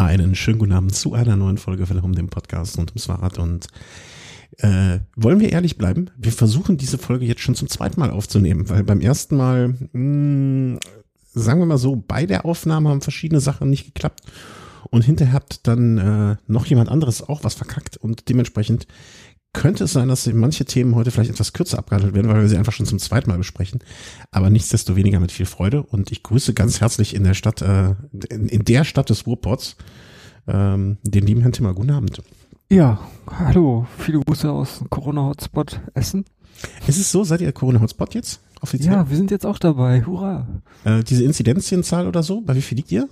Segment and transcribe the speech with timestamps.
[0.00, 3.38] Einen schönen guten Abend zu einer neuen Folge Willem, dem Podcast rund ums Fahrrad.
[3.38, 3.66] Und
[4.56, 6.08] äh, wollen wir ehrlich bleiben?
[6.16, 10.78] Wir versuchen diese Folge jetzt schon zum zweiten Mal aufzunehmen, weil beim ersten Mal, mh,
[11.34, 14.22] sagen wir mal so, bei der Aufnahme haben verschiedene Sachen nicht geklappt.
[14.88, 18.86] Und hinterher hat dann äh, noch jemand anderes auch was verkackt und dementsprechend
[19.52, 22.56] könnte es sein, dass manche Themen heute vielleicht etwas kürzer abgehandelt werden, weil wir sie
[22.56, 23.80] einfach schon zum zweiten Mal besprechen.
[24.30, 25.82] Aber nichtsdestoweniger mit viel Freude.
[25.82, 27.94] Und ich grüße ganz herzlich in der Stadt, äh,
[28.30, 29.76] in, in der Stadt des Ruhrpots,
[30.46, 31.74] ähm, den lieben Herrn Timmer.
[31.74, 32.22] Guten Abend.
[32.70, 33.86] Ja, hallo.
[33.98, 36.24] Viele Grüße aus dem Corona-Hotspot Essen.
[36.86, 37.24] Ist es so?
[37.24, 38.40] Seid ihr Corona-Hotspot jetzt?
[38.60, 38.92] Offiziell?
[38.92, 40.04] Ja, wir sind jetzt auch dabei.
[40.04, 40.46] Hurra.
[40.84, 43.08] Äh, diese Inzidenzienzahl oder so, bei wie viel liegt ihr?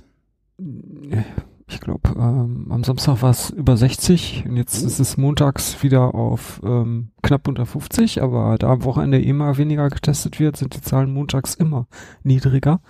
[1.70, 6.14] Ich glaube, ähm, am Samstag war es über 60 und jetzt ist es montags wieder
[6.14, 10.80] auf ähm, knapp unter 50, aber da am Wochenende immer weniger getestet wird, sind die
[10.80, 11.86] Zahlen montags immer
[12.22, 12.80] niedriger.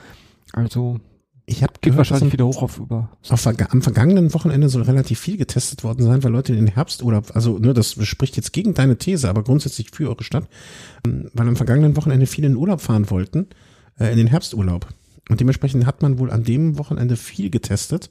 [0.52, 1.00] Also
[1.46, 3.10] Ich habe geht gehört, wahrscheinlich wieder hoch auf über.
[3.28, 7.34] auf, am vergangenen Wochenende soll relativ viel getestet worden sein, weil Leute in den Herbsturlaub,
[7.34, 10.46] also ne, das spricht jetzt gegen deine These, aber grundsätzlich für eure Stadt,
[11.04, 13.48] ähm, weil am vergangenen Wochenende viele in den Urlaub fahren wollten,
[13.98, 14.86] äh, in den Herbsturlaub.
[15.28, 18.10] Und dementsprechend hat man wohl an dem Wochenende viel getestet.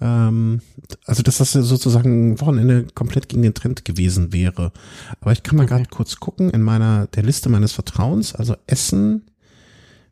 [0.00, 0.60] Ähm,
[1.06, 4.72] also dass das ja sozusagen Wochenende komplett gegen den Trend gewesen wäre.
[5.20, 5.74] Aber ich kann mal Okay.
[5.74, 8.34] gerade kurz gucken in meiner der Liste meines Vertrauens.
[8.34, 9.22] Also Essen,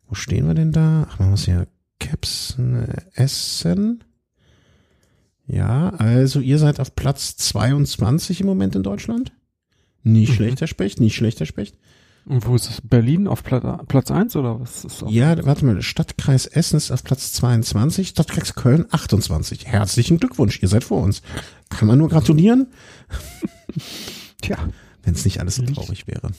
[0.07, 1.09] wo stehen wir denn da?
[1.11, 1.67] Ach, wir es hier.
[1.99, 4.03] Caps, äh, Essen.
[5.47, 9.33] Ja, also ihr seid auf Platz 22 im Moment in Deutschland.
[10.05, 10.35] Nicht Mhm.
[10.35, 11.77] schlechter Specht, nicht schlechter Specht.
[12.25, 12.81] Und wo ist es?
[12.81, 15.11] Berlin auf Pla Platz 1 oder was ist das?
[15.11, 19.67] Ja, warte mal, Stadtkreis Essen ist auf Platz 22, Stadtkreis Köln 28.
[19.67, 21.23] Herzlichen Glückwunsch, ihr seid vor uns.
[21.69, 22.69] Kann man nur gratulieren,
[24.41, 24.57] Tja.
[25.03, 26.31] wenn es nicht alles so traurig wäre.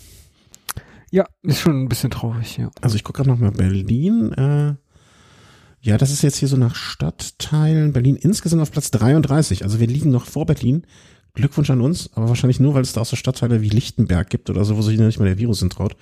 [1.12, 2.72] Ja, ist schon ein bisschen traurig, ja.
[2.82, 4.32] Also ich gucke gerade noch mal Berlin.
[4.34, 4.76] Äh,
[5.82, 7.94] ja, das ist jetzt hier so nach Stadtteilen.
[7.94, 9.64] Berlin insgesamt auf Platz 33.
[9.64, 10.88] Also wir liegen noch vor Berlin.
[11.34, 14.50] Glückwunsch an uns, aber wahrscheinlich nur, weil es da auch so Stadtteile wie Lichtenberg gibt
[14.50, 15.96] oder so, wo sich nicht mal der Virus entraut.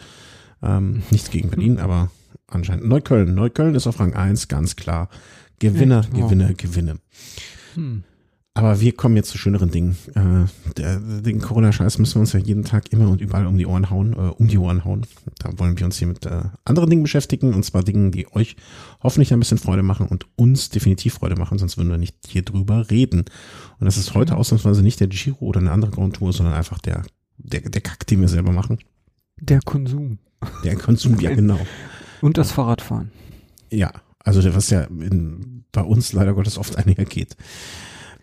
[0.61, 2.11] Ähm, nichts gegen Berlin, aber
[2.47, 2.85] anscheinend.
[2.85, 3.33] Neukölln.
[3.33, 5.09] Neukölln ist auf Rang 1, ganz klar.
[5.59, 6.21] Gewinner, wow.
[6.23, 6.97] Gewinne, Gewinne.
[7.75, 8.03] Hm.
[8.53, 9.97] Aber wir kommen jetzt zu schöneren Dingen.
[10.13, 13.65] Äh, der, den Corona-Scheiß müssen wir uns ja jeden Tag immer und überall um die
[13.65, 15.05] Ohren hauen, äh, um die Ohren hauen.
[15.39, 18.57] Da wollen wir uns hier mit äh, anderen Dingen beschäftigen, und zwar Dingen, die euch
[19.01, 22.41] hoffentlich ein bisschen Freude machen und uns definitiv Freude machen, sonst würden wir nicht hier
[22.41, 23.21] drüber reden.
[23.79, 26.79] Und das ist heute ausnahmsweise nicht der Giro oder eine andere Grand Tour, sondern einfach
[26.79, 27.03] der,
[27.37, 28.79] der, der Kack, den wir selber machen.
[29.39, 30.19] Der Konsum.
[30.65, 31.59] Der Konsum, ja genau.
[32.19, 33.11] Und das Fahrradfahren.
[33.71, 37.37] Ja, also der, was ja in, bei uns leider Gottes oft einhergeht.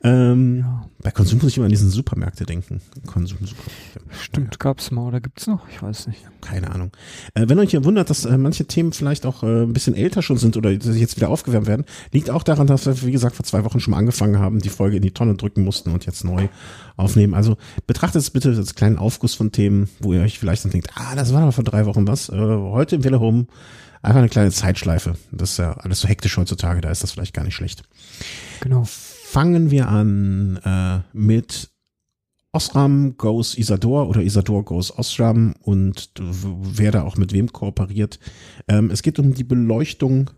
[0.05, 0.85] Ähm, Ja.
[1.01, 2.81] Bei Konsum muss ich immer an diesen Supermärkte denken.
[3.07, 4.01] Konsum, Supermärkte.
[4.21, 5.69] Stimmt, gab's mal oder gibt's noch?
[5.69, 6.21] Ich weiß nicht.
[6.41, 6.91] Keine Ahnung.
[7.35, 10.23] Äh, wenn euch hier wundert, dass äh, manche Themen vielleicht auch äh, ein bisschen älter
[10.23, 13.13] schon sind oder dass sie jetzt wieder aufgewärmt werden, liegt auch daran, dass wir, wie
[13.13, 15.93] gesagt, vor zwei Wochen schon mal angefangen haben, die Folge in die Tonne drücken mussten
[15.93, 16.49] und jetzt neu
[16.97, 17.35] aufnehmen.
[17.35, 20.91] Also betrachtet es bitte als kleinen Aufguss von Themen, wo ihr euch vielleicht dann denkt,
[20.97, 22.29] ah, das war aber vor drei Wochen was.
[22.29, 23.47] Äh, heute im Welle Home
[24.03, 25.15] einfach eine kleine Zeitschleife.
[25.31, 27.83] Das ist ja alles so hektisch heutzutage, da ist das vielleicht gar nicht schlecht.
[28.61, 28.85] Genau.
[29.31, 31.69] Fangen wir an äh, mit
[32.51, 38.19] Osram goes Isador oder Isador goes Osram und wer da auch mit wem kooperiert.
[38.69, 40.31] Ähm, es geht um die Beleuchtung,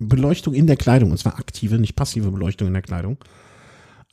[0.00, 3.18] Beleuchtung in der Kleidung, und zwar aktive, nicht passive Beleuchtung in der Kleidung.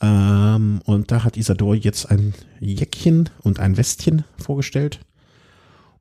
[0.02, 5.00] Ähm, und da hat Isador jetzt ein Jäckchen und ein Westchen vorgestellt.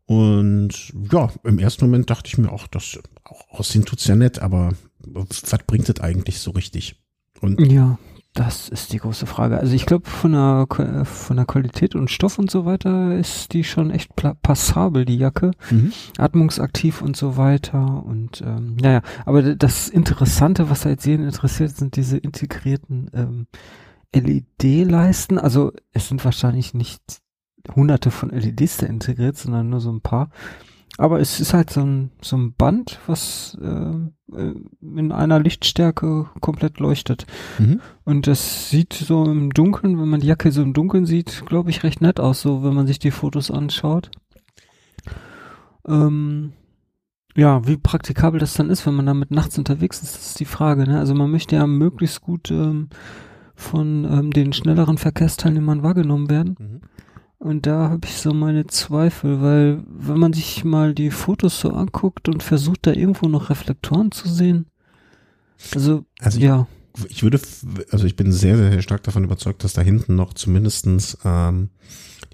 [0.04, 4.40] Und ja, im ersten Moment dachte ich mir auch, das auch aussehen tut's ja nett,
[4.40, 6.96] aber was bringt das eigentlich so richtig?
[7.44, 7.98] Und Ja,
[8.34, 9.58] das ist die große Frage.
[9.58, 10.66] Also ich glaube, von der,
[11.04, 14.10] von der Qualität und Stoff und so weiter ist die schon echt
[14.42, 15.52] passabel, die Jacke.
[15.70, 15.92] Mhm.
[16.18, 18.04] Atmungsaktiv und so weiter.
[18.04, 23.46] Und ähm, naja, aber das Interessante, was da jetzt jeden interessiert, sind diese integrierten ähm,
[24.12, 25.38] LED-Leisten.
[25.38, 27.02] Also es sind wahrscheinlich nicht
[27.76, 30.30] hunderte von LEDs da integriert, sondern nur so ein paar.
[30.96, 36.26] Aber es ist halt so ein, so ein Band, was äh, äh, in einer Lichtstärke
[36.40, 37.26] komplett leuchtet.
[37.58, 37.80] Mhm.
[38.04, 41.70] Und das sieht so im Dunkeln, wenn man die Jacke so im Dunkeln sieht, glaube
[41.70, 44.10] ich, recht nett aus, so wenn man sich die Fotos anschaut.
[45.86, 46.52] Ähm,
[47.36, 50.84] ja, wie praktikabel das dann ist, wenn man damit nachts unterwegs ist, ist die Frage.
[50.84, 51.00] Ne?
[51.00, 52.88] Also man möchte ja möglichst gut ähm,
[53.56, 56.56] von ähm, den schnelleren Verkehrsteilnehmern wahrgenommen werden.
[56.58, 56.80] Mhm.
[57.44, 61.72] Und da habe ich so meine Zweifel, weil wenn man sich mal die Fotos so
[61.72, 64.64] anguckt und versucht, da irgendwo noch Reflektoren zu sehen,
[65.74, 66.66] also, Also ich, ja,
[67.06, 67.38] ich würde,
[67.90, 71.68] also ich bin sehr, sehr stark davon überzeugt, dass da hinten noch zumindestens ähm,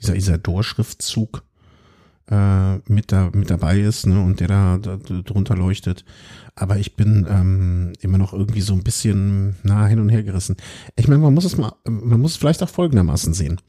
[0.00, 1.42] dieser Isador-Schriftzug
[2.30, 6.04] äh, mit, da, mit dabei ist ne, und der da, da drunter leuchtet.
[6.54, 10.56] Aber ich bin ähm, immer noch irgendwie so ein bisschen nah hin und her gerissen.
[10.94, 13.60] Ich meine, man muss es mal, man muss es vielleicht auch folgendermaßen sehen.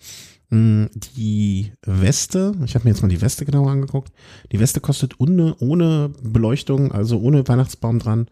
[0.52, 4.12] Mm, die Weste, ich habe mir jetzt mal die Weste genauer angeguckt.
[4.52, 8.28] Die Weste kostet ohne, ohne Beleuchtung, also ohne Weihnachtsbaum dran,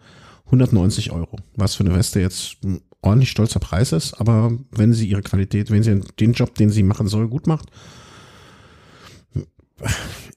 [0.46, 1.38] 190 Euro.
[1.56, 5.72] Was für eine Weste jetzt ein ordentlich stolzer Preis ist, aber wenn sie ihre Qualität,
[5.72, 7.70] wenn sie den Job, den sie machen soll, gut macht,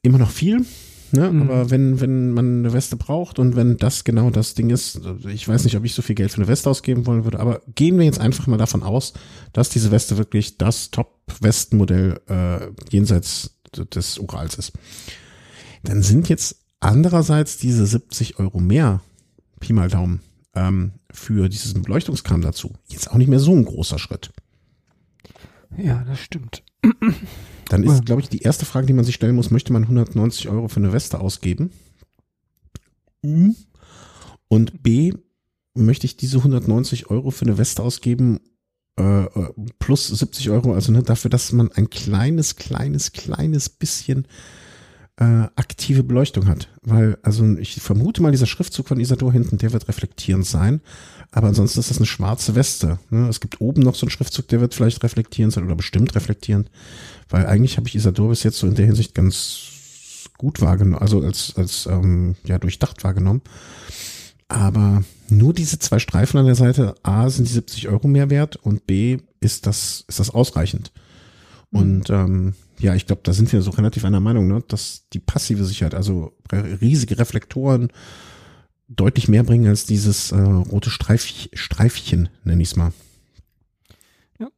[0.03, 0.65] immer noch viel.
[1.13, 1.31] Ne?
[1.31, 1.43] Mhm.
[1.43, 5.47] Aber wenn, wenn man eine Weste braucht und wenn das genau das Ding ist, ich
[5.47, 7.99] weiß nicht, ob ich so viel Geld für eine Weste ausgeben wollen würde, aber gehen
[7.99, 9.13] wir jetzt einfach mal davon aus,
[9.53, 13.59] dass diese Weste wirklich das Top-Westenmodell äh, jenseits
[13.95, 14.73] des Urals ist.
[15.83, 19.01] Dann sind jetzt andererseits diese 70 Euro mehr,
[19.61, 20.21] Pi mal Daumen,
[20.55, 24.33] ähm, für dieses Beleuchtungskram dazu, jetzt auch nicht mehr so ein großer Schritt.
[25.77, 26.63] Ja, das stimmt.
[27.73, 30.49] Dann ist, glaube ich, die erste Frage, die man sich stellen muss, möchte man 190
[30.49, 31.71] Euro für eine Weste ausgeben?
[34.49, 35.15] Und B,
[35.75, 38.41] möchte ich diese 190 Euro für eine Weste ausgeben,
[38.99, 44.27] äh, äh plus 70 Euro, also ne, dafür, dass man ein kleines, kleines, kleines bisschen
[45.23, 46.69] äh, aktive Beleuchtung hat.
[46.83, 50.81] Weil, also ich vermute mal, dieser Schriftzug von Isador hinten, der wird reflektierend sein.
[51.31, 52.99] Aber ansonsten ist das eine schwarze Weste.
[53.11, 53.29] Ne?
[53.29, 56.71] Es gibt oben noch so einen Schriftzug, der wird vielleicht reflektierend sein oder bestimmt reflektierend.
[57.29, 61.21] Weil eigentlich habe ich Isador bis jetzt so in der Hinsicht ganz gut wahrgenommen, also
[61.21, 63.43] als, als ähm, ja, durchdacht wahrgenommen.
[64.49, 68.57] Aber nur diese zwei Streifen an der Seite, A, sind die 70 Euro mehr wert
[68.57, 70.93] und B, ist das, ist das ausreichend.
[71.71, 71.81] Mhm.
[71.81, 75.21] Und ähm, ja, ich glaube, da sind wir so relativ einer Meinung, ne, dass die
[75.21, 77.89] passive Sicherheit, also riesige Reflektoren,
[78.89, 82.93] deutlich mehr bringen als dieses äh, rote Streif Streifchen, nenne ich es mal.
[84.39, 84.49] Ja.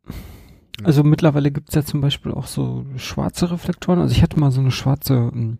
[0.83, 4.01] Also mittlerweile gibt's ja zum Beispiel auch so schwarze Reflektoren.
[4.01, 5.59] Also ich hatte mal so eine schwarze ähm,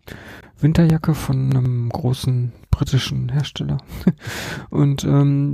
[0.59, 3.77] Winterjacke von einem großen britischen Hersteller.
[4.69, 5.53] Und ähm,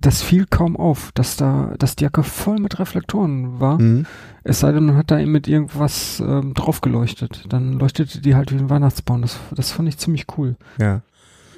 [0.00, 3.78] das fiel kaum auf, dass da, dass die Jacke voll mit Reflektoren war.
[3.78, 4.06] Mhm.
[4.44, 7.44] Es sei denn, man hat da eben mit irgendwas ähm, drauf geleuchtet.
[7.50, 9.22] Dann leuchtete die halt wie ein Weihnachtsbaum.
[9.22, 10.56] Das, das fand ich ziemlich cool.
[10.78, 11.02] Ja.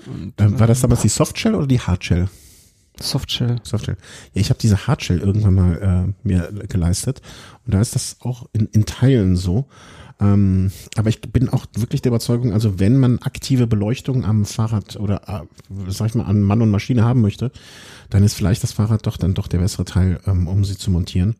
[0.07, 2.29] Und, ähm, war das damals die Softshell oder die Hardshell?
[3.01, 3.57] Softshell.
[3.63, 3.97] Softshell.
[4.35, 7.23] Ja, ich habe diese Hardshell irgendwann mal äh, mir geleistet
[7.65, 9.67] und da ist das auch in, in Teilen so.
[10.21, 14.97] Ähm, aber ich bin auch wirklich der Überzeugung, also wenn man aktive Beleuchtung am Fahrrad
[14.97, 17.53] oder äh, sag ich mal an Mann und Maschine haben möchte,
[18.11, 20.91] dann ist vielleicht das Fahrrad doch dann doch der bessere Teil, ähm, um sie zu
[20.91, 21.37] montieren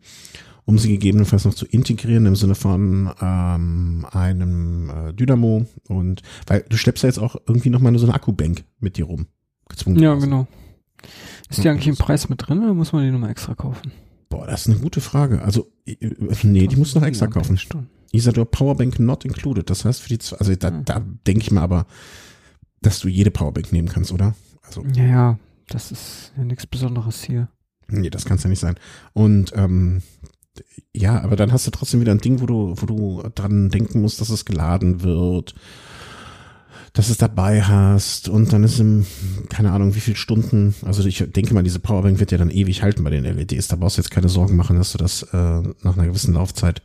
[0.69, 6.63] um sie gegebenenfalls noch zu integrieren im Sinne von ähm, einem äh, Dynamo und weil
[6.69, 9.29] du schleppst ja jetzt auch irgendwie noch mal so eine Akkubank mit dir rum.
[9.71, 9.99] Gezwungen.
[9.99, 10.47] Ja, genau.
[11.49, 13.93] Ist die eigentlich im Preis mit drin oder muss man die nochmal extra kaufen?
[14.29, 15.43] Boah, das ist eine gute Frage.
[15.43, 15.97] Also, äh,
[16.43, 17.59] nee, die muss noch extra kaufen.
[18.13, 19.71] Isador Powerbank not included.
[19.71, 20.85] Das heißt für die, also da, hm.
[20.85, 21.87] da denke ich mal aber,
[22.83, 24.35] dass du jede Powerbank nehmen kannst, oder?
[24.63, 24.85] Also.
[24.95, 27.49] Ja, ja, das ist ja nichts Besonderes hier.
[27.91, 28.77] Nee, das kann es ja nicht sein.
[29.15, 30.03] Und ähm,
[30.95, 34.03] ja, aber dann hast du trotzdem wieder ein Ding, wo du, wo du dran denken
[34.03, 35.55] musst, dass es geladen wird,
[36.93, 39.07] dass es dabei hast und dann ist im,
[39.49, 42.83] keine Ahnung, wie viele Stunden, also ich denke mal, diese Powerbank wird ja dann ewig
[42.83, 45.63] halten bei den LEDs, da brauchst du jetzt keine Sorgen machen, dass du das äh,
[45.83, 46.83] nach einer gewissen Laufzeit,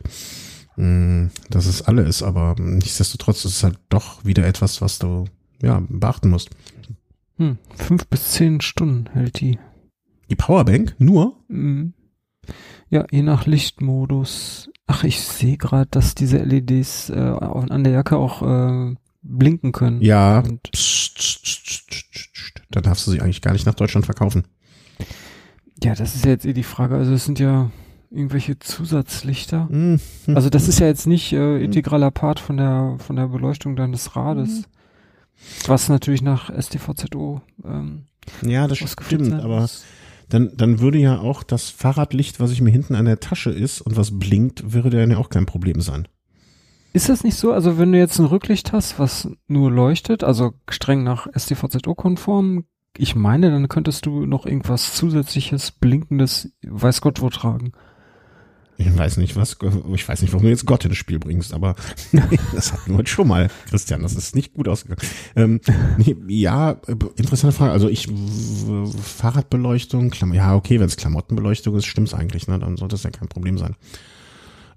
[0.76, 4.98] mh, mm, dass es alle ist, aber nichtsdestotrotz ist es halt doch wieder etwas, was
[4.98, 5.24] du,
[5.62, 6.50] ja, beachten musst.
[7.36, 9.58] Hm, fünf bis zehn Stunden hält die.
[10.30, 10.94] Die Powerbank?
[10.98, 11.36] Nur?
[11.48, 11.94] Mhm.
[12.90, 14.70] Ja, je nach Lichtmodus.
[14.86, 18.94] Ach, ich sehe gerade, dass diese LEDs äh, an der Jacke auch äh,
[19.24, 20.00] blinken können.
[20.00, 20.42] Ja.
[20.72, 24.44] Psst, psst, psst, da darfst du sie eigentlich gar nicht nach Deutschland verkaufen.
[25.82, 26.96] Ja, das ist ja jetzt eh die Frage.
[26.96, 27.70] Also es sind ja
[28.10, 29.68] irgendwelche Zusatzlichter.
[29.70, 30.00] Mhm.
[30.34, 31.64] Also das ist ja jetzt nicht äh, mhm.
[31.64, 34.50] integraler Part von der von der Beleuchtung deines Rades.
[34.50, 34.64] Mhm.
[35.66, 38.04] Was natürlich nach STVZO ähm,
[38.42, 39.68] Ja, das stimmt, aber
[40.28, 43.80] dann, dann würde ja auch das Fahrradlicht, was ich mir hinten an der Tasche ist
[43.80, 46.08] und was blinkt, würde dann ja auch kein Problem sein.
[46.94, 47.52] Ist das nicht so?
[47.52, 53.16] Also wenn du jetzt ein Rücklicht hast, was nur leuchtet, also streng nach STVZO-konform, ich
[53.16, 57.72] meine, dann könntest du noch irgendwas zusätzliches, blinkendes, weiß Gott wo tragen.
[58.76, 59.56] Ich weiß nicht, was,
[59.92, 61.74] ich weiß nicht, warum du jetzt Gott ins Spiel bringst, aber
[62.54, 65.02] das hatten wir heute schon mal, Christian, das ist nicht gut ausgegangen.
[65.34, 65.60] Ähm,
[65.98, 66.80] nee, ja,
[67.16, 67.72] interessante Frage.
[67.72, 68.08] Also ich,
[69.02, 72.60] Fahrradbeleuchtung, Klam ja, okay, wenn es Klamottenbeleuchtung ist, stimmt's eigentlich, ne?
[72.60, 73.74] Dann sollte es ja kein Problem sein.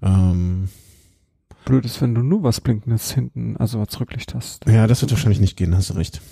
[0.02, 0.68] Ähm,
[1.68, 4.66] Blöd ist, wenn du nur was Blinkendes hinten, also als Rücklicht hast.
[4.66, 6.22] Ja, das wird wahrscheinlich nicht gehen, hast du recht.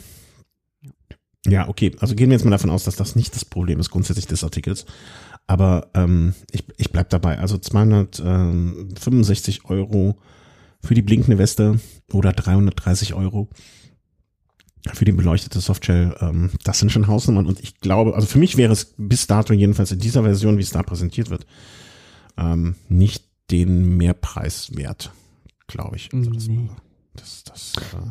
[1.47, 1.95] Ja, okay.
[2.01, 4.45] Also gehen wir jetzt mal davon aus, dass das nicht das Problem ist grundsätzlich des
[4.45, 4.87] Artikels.
[5.47, 7.39] Aber ähm, ich, ich bleib dabei.
[7.39, 10.19] Also 265 Euro
[10.81, 11.81] für die blinkende Weste
[12.13, 13.51] oder 330 Euro
[14.95, 16.17] für die beleuchtete Softshell.
[16.19, 19.53] Ähm, das sind schon Hausnummern und ich glaube, also für mich wäre es bis dato
[19.53, 21.45] jedenfalls in dieser Version, wie es da präsentiert wird,
[22.39, 25.13] ähm, nicht den Mehrpreis wert,
[25.67, 26.13] glaube ich.
[26.13, 26.71] Also das, nee.
[27.15, 28.11] das, das, äh,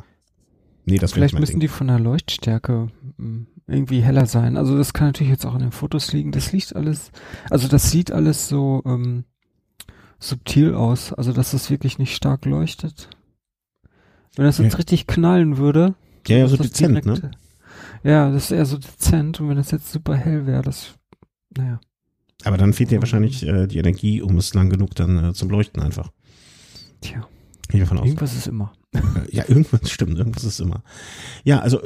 [0.85, 1.59] nee, das Vielleicht müssen Ding.
[1.61, 4.57] die von der Leuchtstärke hm, irgendwie heller sein.
[4.57, 6.31] Also das kann natürlich jetzt auch in den Fotos liegen.
[6.31, 7.11] Das liegt alles,
[7.49, 9.25] also das sieht alles so ähm,
[10.19, 11.13] subtil aus.
[11.13, 13.09] Also dass das wirklich nicht stark leuchtet.
[14.35, 14.77] Wenn das jetzt ja.
[14.77, 15.95] richtig knallen würde.
[16.27, 17.31] Ja, ja, so dezent, direkt, ne?
[18.03, 19.39] Ja, das ist eher so dezent.
[19.39, 20.95] Und wenn das jetzt super hell wäre, das,
[21.55, 21.79] naja.
[22.43, 25.49] Aber dann fehlt dir wahrscheinlich äh, die Energie, um es lang genug dann äh, zum
[25.49, 26.11] Leuchten einfach.
[27.01, 27.27] Tja.
[28.05, 28.73] Irgendwas ist immer.
[29.31, 30.83] Ja, irgendwas stimmt, irgendwas ist immer.
[31.43, 31.81] Ja, also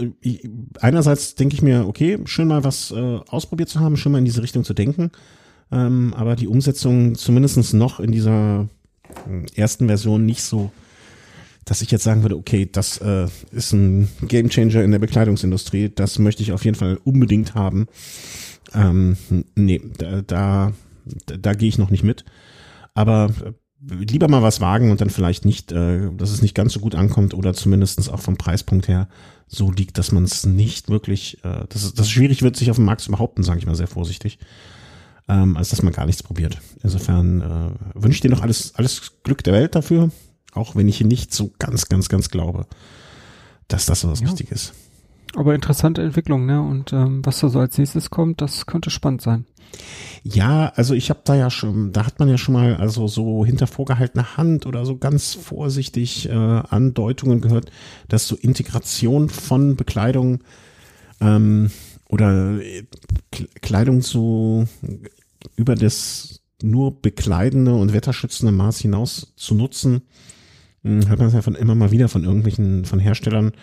[0.80, 4.26] einerseits denke ich mir, okay, schön mal was äh, ausprobiert zu haben, schön mal in
[4.26, 5.12] diese Richtung zu denken.
[5.72, 8.68] Ähm, aber die Umsetzung zumindestens noch in dieser
[9.28, 10.72] äh, ersten Version nicht so,
[11.66, 16.20] dass ich jetzt sagen würde, okay, das äh, ist ein Gamechanger in der Bekleidungsindustrie, das
[16.20, 17.88] möchte ich auf jeden Fall unbedingt haben.
[18.74, 19.18] Ähm,
[19.56, 20.74] nee, da, da,
[21.26, 22.26] da gehe ich noch nicht mit.
[22.94, 26.74] Aber äh, lieber mal was wagen und dann vielleicht nicht, äh, dass es nicht ganz
[26.74, 29.08] so gut ankommt oder zumindestens auch vom Preispunkt her
[29.48, 32.86] so liegt, dass man es nicht wirklich, äh, dass es schwierig wird, sich auf dem
[32.86, 34.38] Markt zu behaupten, sage ich mal sehr vorsichtig,
[35.28, 36.60] ähm, als dass man gar nichts probiert.
[36.84, 40.12] Insofern äh, wünsche ich dir noch alles, alles Glück der Welt dafür,
[40.54, 42.68] auch wenn ich nicht so ganz, ganz, ganz glaube,
[43.68, 44.28] dass das so was ja.
[44.28, 44.74] wichtig ist.
[45.36, 46.62] Aber interessante Entwicklung, ne?
[46.62, 49.46] Und ähm, was da so als nächstes kommt, das könnte spannend sein.
[50.24, 53.46] Ja, also ich habe da ja schon, da hat man ja schon mal also so
[53.46, 57.72] hinter vorgehaltener Hand oder so ganz vorsichtig äh, Andeutungen gehört,
[58.08, 60.44] dass so Integration von Bekleidung
[61.22, 61.72] ähm,
[62.10, 62.86] oder äh,
[63.62, 64.66] Kleidung so
[65.56, 70.02] über das nur bekleidende und wetterschützende Maß hinaus zu nutzen,
[70.84, 73.54] hm, hört man es ja von immer mal wieder von irgendwelchen von Herstellern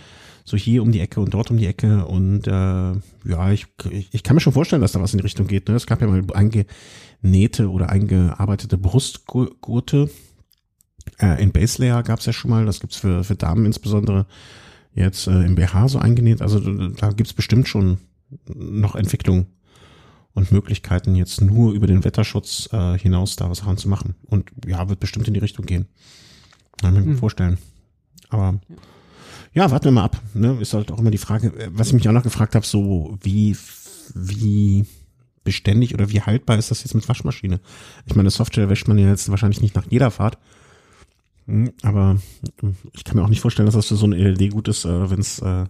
[0.46, 2.06] so hier um die Ecke und dort um die Ecke.
[2.06, 5.24] Und äh, ja, ich, ich, ich kann mir schon vorstellen, dass da was in die
[5.24, 5.68] Richtung geht.
[5.68, 5.74] Ne?
[5.74, 10.08] Es gab ja mal eingenähte oder eingearbeitete Brustgurte.
[11.18, 14.26] Äh, in Base Layer gab es ja schon mal, das gibt's für, für Damen insbesondere
[14.94, 16.40] jetzt äh, im BH so eingenäht.
[16.40, 17.98] Also da gibt's bestimmt schon
[18.46, 19.46] noch Entwicklung
[20.32, 24.14] und Möglichkeiten, jetzt nur über den Wetterschutz äh, hinaus da was Sachen zu machen.
[24.26, 25.88] Und ja, wird bestimmt in die Richtung gehen.
[26.80, 27.18] Kann ich mir hm.
[27.18, 27.58] vorstellen.
[28.28, 28.76] Aber ja.
[29.56, 30.20] Ja, warten wir mal ab.
[30.34, 30.58] Ne?
[30.60, 33.16] Ist halt auch immer die Frage, äh, was ich mich auch noch gefragt habe, so
[33.22, 33.56] wie,
[34.14, 34.84] wie
[35.44, 37.60] beständig oder wie haltbar ist das jetzt mit Waschmaschine?
[38.04, 40.36] Ich meine, Software wäscht man ja jetzt wahrscheinlich nicht nach jeder Fahrt.
[41.46, 42.18] Hm, aber
[42.92, 45.10] ich kann mir auch nicht vorstellen, dass das für so ein LED gut ist, äh,
[45.10, 45.64] wenn es äh,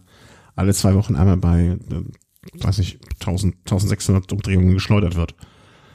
[0.57, 1.79] alle zwei Wochen einmal bei,
[2.55, 5.37] weiß ich, 1000, 1600 Umdrehungen geschleudert wird.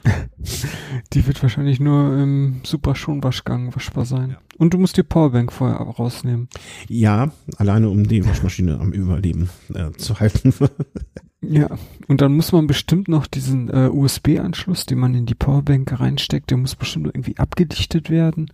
[1.12, 4.30] Die wird wahrscheinlich nur im super Schonwaschgang waschbar sein.
[4.30, 4.36] Ja.
[4.58, 6.48] Und du musst die Powerbank vorher rausnehmen.
[6.88, 10.52] Ja, alleine um die Waschmaschine am Überleben äh, zu halten.
[11.40, 11.68] ja,
[12.08, 16.50] und dann muss man bestimmt noch diesen äh, USB-Anschluss, den man in die Powerbank reinsteckt,
[16.50, 18.50] der muss bestimmt irgendwie abgedichtet werden,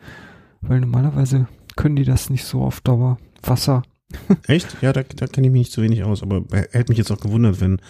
[0.60, 3.18] weil normalerweise können die das nicht so auf Dauer.
[3.42, 3.82] Wasser.
[4.46, 4.78] Echt?
[4.80, 7.20] Ja, da, da kenne ich mich nicht zu wenig aus, aber hätte mich jetzt auch
[7.20, 7.80] gewundert, wenn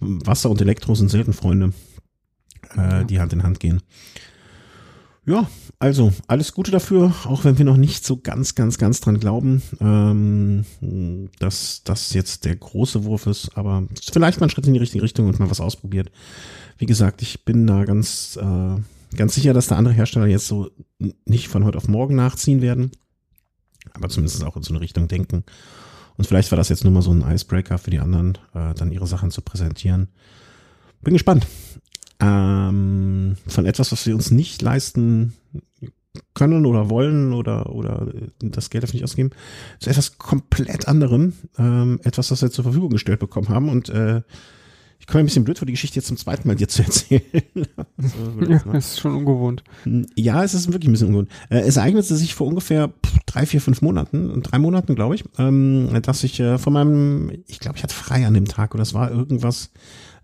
[0.00, 1.72] Wasser und Elektro sind selten Freunde
[2.76, 3.82] äh, die Hand in Hand gehen.
[5.28, 5.46] Ja,
[5.78, 9.62] also alles Gute dafür, auch wenn wir noch nicht so ganz, ganz, ganz dran glauben,
[9.78, 10.64] ähm,
[11.38, 15.04] dass das jetzt der große Wurf ist, aber vielleicht mal ein Schritt in die richtige
[15.04, 16.10] Richtung und mal was ausprobiert.
[16.78, 20.70] Wie gesagt, ich bin da ganz, äh, ganz sicher, dass da andere Hersteller jetzt so
[21.26, 22.90] nicht von heute auf morgen nachziehen werden,
[23.92, 25.44] aber zumindest auch in so eine Richtung denken.
[26.16, 28.92] Und vielleicht war das jetzt nur mal so ein Icebreaker für die anderen, äh, dann
[28.92, 30.08] ihre Sachen zu präsentieren.
[31.02, 31.46] Bin gespannt
[32.20, 35.34] ähm, von etwas, was wir uns nicht leisten
[36.34, 39.30] können oder wollen oder, oder das Geld dafür nicht ausgeben,
[39.78, 44.22] zu etwas komplett anderem, ähm, etwas, das wir zur Verfügung gestellt bekommen haben und äh,
[45.00, 47.22] ich komme ein bisschen blöd vor, die Geschichte jetzt zum zweiten Mal dir zu erzählen.
[47.96, 49.62] also, ja, es ist schon ungewohnt.
[50.16, 51.30] Ja, es ist wirklich ein bisschen ungewohnt.
[51.50, 52.92] Äh, es ereignete sich vor ungefähr
[53.26, 57.60] drei, vier, fünf Monaten, drei Monaten, glaube ich, ähm, dass ich äh, von meinem, ich
[57.60, 59.70] glaube, ich hatte frei an dem Tag oder es war irgendwas,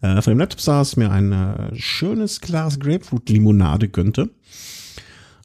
[0.04, 4.28] äh, von dem Laptop saß, mir ein äh, schönes Glas Grapefruit-Limonade gönnte.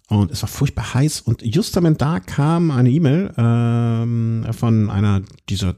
[0.10, 1.22] Und es war furchtbar heiß.
[1.22, 5.76] Und justament da kam eine E-Mail ähm, von einer dieser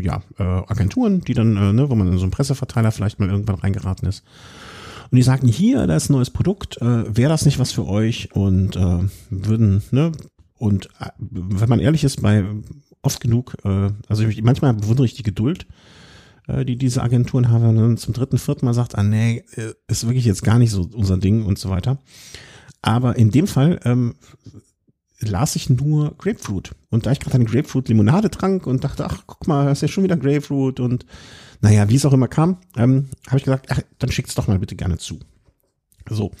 [0.00, 3.30] ja, äh, Agenturen, die dann, äh, ne, wo man in so einen Presseverteiler vielleicht mal
[3.30, 4.22] irgendwann reingeraten ist.
[5.10, 7.86] Und die sagten, hier, da ist ein neues Produkt, äh, wäre das nicht was für
[7.86, 8.34] euch?
[8.34, 10.12] Und äh, würden, ne,
[10.58, 12.44] und äh, wenn man ehrlich ist, bei
[13.00, 15.66] oft genug, äh, also ich, manchmal bewundere ich die Geduld,
[16.64, 20.24] die diese Agenturen haben, dann zum dritten, vierten Mal sagt, ah nee, äh, ist wirklich
[20.24, 21.98] jetzt gar nicht so unser Ding und so weiter.
[22.82, 24.14] Aber in dem Fall ähm,
[25.20, 26.72] las ich nur Grapefruit.
[26.88, 29.88] Und da ich gerade eine Grapefruit-Limonade trank und dachte, ach, guck mal, das ist ja
[29.88, 31.06] schon wieder Grapefruit und
[31.60, 34.58] naja, wie es auch immer kam, ähm, habe ich gesagt, ach, dann schickt's doch mal
[34.58, 35.20] bitte gerne zu.
[36.08, 36.32] So.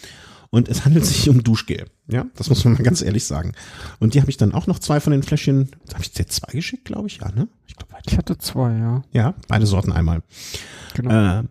[0.50, 1.86] Und es handelt sich um Duschgel.
[2.08, 3.52] Ja, das muss man mal ganz ehrlich sagen.
[4.00, 5.70] Und die habe ich dann auch noch zwei von den Fläschchen.
[5.92, 7.18] Habe ich dir zwei geschickt, glaube ich?
[7.18, 7.48] Ja, ne?
[7.68, 9.02] Ich, glaub, ich hatte zwei, ja.
[9.12, 10.22] Ja, beide Sorten einmal.
[10.94, 11.10] Genau.
[11.10, 11.44] Äh,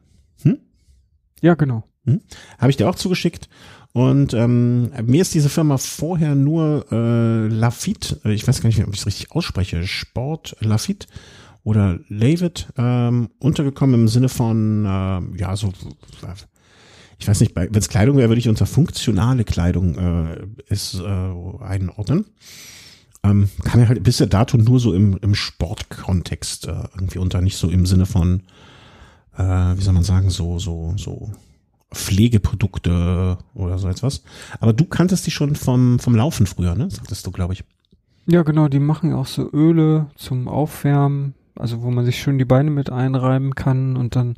[0.44, 0.58] hm?
[1.42, 1.86] Ja, genau.
[2.06, 2.20] Hm?
[2.58, 3.48] Habe ich dir auch zugeschickt.
[3.94, 8.84] Und ähm, mir ist diese Firma vorher nur äh, Lafitte, äh, ich weiß gar nicht,
[8.86, 11.08] ob ich es richtig ausspreche, Sport Lafitte
[11.64, 15.74] oder Lavit ähm, untergekommen im Sinne von, äh, ja, so,
[17.20, 21.64] ich weiß nicht, wenn es Kleidung wäre, würde ich unter funktionale Kleidung äh, ist, äh,
[21.64, 22.26] einordnen.
[23.24, 27.58] Ähm, kam ja halt bis dato nur so im, im Sportkontext äh, irgendwie unter, nicht
[27.58, 28.44] so im Sinne von,
[29.38, 31.30] äh, wie soll man sagen, so, so, so
[31.94, 34.24] Pflegeprodukte oder so etwas.
[34.62, 36.90] Aber du kanntest die schon vom, vom Laufen früher, ne?
[36.90, 37.66] Sagtest du, glaube ich.
[38.28, 42.46] Ja, genau, die machen auch so Öle zum Aufwärmen, also wo man sich schön die
[42.46, 44.36] Beine mit einreiben kann und dann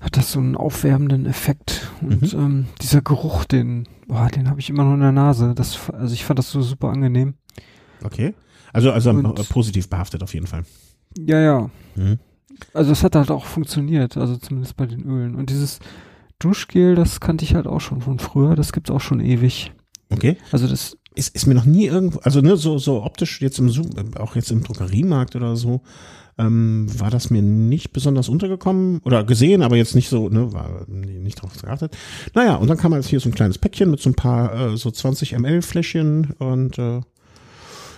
[0.00, 1.90] hat das so einen aufwärmenden Effekt.
[2.00, 2.40] Und mhm.
[2.40, 5.54] ähm, dieser Geruch, den, boah, den habe ich immer noch in der Nase.
[5.54, 7.34] Das, also ich fand das so super angenehm.
[8.02, 8.34] Okay.
[8.72, 10.64] Also, also und, positiv behaftet auf jeden Fall.
[11.18, 11.70] Ja, ja.
[11.96, 12.18] Mhm.
[12.72, 15.34] Also es hat halt auch funktioniert, also zumindest bei den Ölen.
[15.34, 15.80] Und dieses
[16.38, 19.72] Duschgel, das kannte ich halt auch schon von früher, das gibt's auch schon ewig.
[20.10, 20.36] Okay.
[20.50, 23.68] Also das ist, ist mir noch nie irgendwo, also ne, so, so optisch jetzt im
[23.68, 25.82] Zoom, auch jetzt im Drogeriemarkt oder so,
[26.40, 30.86] ähm, war das mir nicht besonders untergekommen oder gesehen, aber jetzt nicht so, ne, war
[30.88, 31.96] nicht drauf geachtet.
[32.34, 34.76] Naja, und dann kam halt hier so ein kleines Päckchen mit so ein paar, äh,
[34.76, 37.00] so 20 ml Fläschchen und äh,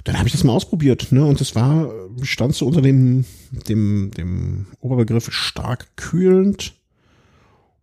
[0.04, 1.24] dann habe ich das mal ausprobiert, ne?
[1.24, 1.88] Und es war,
[2.22, 3.24] stand so unter dem,
[3.68, 6.74] dem, dem Oberbegriff stark kühlend.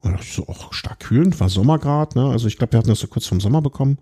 [0.02, 2.26] Und dachte ich so, auch stark kühlend, war Sommergrad, ne?
[2.26, 4.00] Also ich glaube, wir hatten das so kurz vom Sommer bekommen.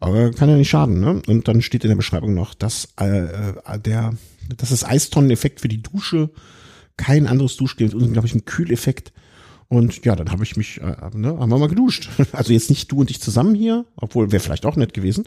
[0.00, 1.22] Aber kann ja nicht schaden, ne?
[1.26, 4.12] Und dann steht in der Beschreibung noch, dass äh, äh der,
[4.56, 6.30] das ist Eistonneneffekt für die Dusche,
[6.96, 7.88] kein anderes Duschgel
[8.24, 9.12] ich ein Kühleffekt.
[9.68, 12.08] Und ja, dann habe ich mich, äh, ne, haben wir mal geduscht.
[12.32, 15.24] Also jetzt nicht du und ich zusammen hier, obwohl wäre vielleicht auch nett gewesen.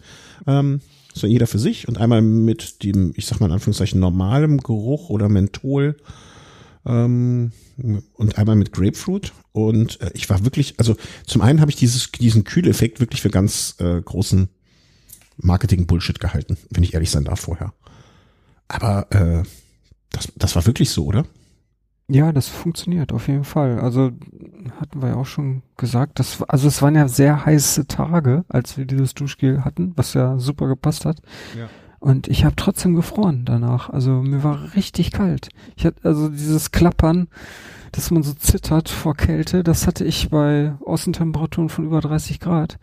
[0.47, 0.81] Ähm,
[1.13, 5.10] so jeder für sich und einmal mit dem, ich sag mal in Anführungszeichen, normalem Geruch
[5.10, 5.97] oder Menthol
[6.86, 7.51] ähm,
[8.13, 9.34] und einmal mit Grapefruit.
[9.51, 13.29] Und äh, ich war wirklich, also zum einen habe ich dieses, diesen Kühleffekt wirklich für
[13.29, 14.49] ganz äh, großen
[15.38, 17.73] Marketing-Bullshit gehalten, wenn ich ehrlich sein darf vorher.
[18.69, 19.43] Aber äh,
[20.12, 21.25] das, das war wirklich so, oder?
[22.08, 23.79] Ja, das funktioniert auf jeden Fall.
[23.79, 24.12] Also
[24.79, 28.77] hatten wir ja auch schon gesagt, dass, also es waren ja sehr heiße Tage, als
[28.77, 31.17] wir dieses Duschgel hatten, was ja super gepasst hat.
[31.58, 31.69] Ja.
[31.99, 33.89] Und ich habe trotzdem gefroren danach.
[33.89, 35.49] Also mir war richtig kalt.
[35.75, 37.27] Ich hatte also dieses Klappern,
[37.91, 42.79] dass man so zittert vor Kälte, das hatte ich bei Außentemperaturen von über 30 Grad.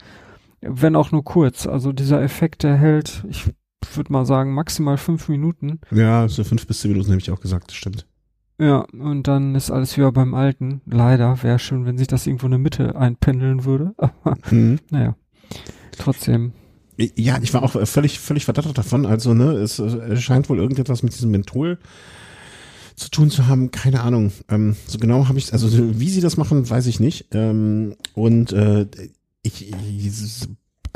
[0.60, 1.66] Wenn auch nur kurz.
[1.66, 3.50] Also dieser Effekt, der hält, ich
[3.94, 5.80] würde mal sagen, maximal fünf Minuten.
[5.90, 8.06] Ja, so fünf bis zehn Minuten habe ich auch gesagt, das stimmt.
[8.58, 10.80] Ja, und dann ist alles wieder beim Alten.
[10.86, 13.94] Leider wäre schön, wenn sich das irgendwo in der Mitte einpendeln würde.
[13.98, 14.78] Aber mhm.
[14.90, 15.14] naja,
[15.98, 16.52] trotzdem.
[16.96, 19.04] Ja, ich war auch völlig, völlig verdattert davon.
[19.04, 19.82] Also, ne, es,
[20.14, 21.78] scheint wohl irgendetwas mit diesem Menthol
[22.94, 23.70] zu tun zu haben.
[23.70, 24.32] Keine Ahnung.
[24.48, 25.68] Ähm, so genau habe ich, also
[26.00, 27.26] wie sie das machen, weiß ich nicht.
[27.32, 28.86] Ähm, und äh,
[29.42, 29.74] ich,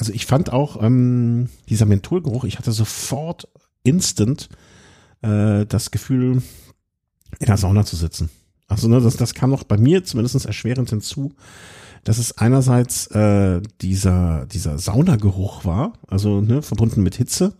[0.00, 3.46] also ich fand auch ähm, dieser Mentholgeruch, ich hatte sofort
[3.82, 4.48] instant
[5.20, 6.42] äh, das Gefühl,
[7.38, 8.30] in der Sauna zu sitzen.
[8.66, 11.34] Also ne, das, das kam noch bei mir zumindest erschwerend hinzu,
[12.02, 17.52] dass es einerseits äh, dieser, dieser Saunageruch war, also ne, verbunden mit Hitze,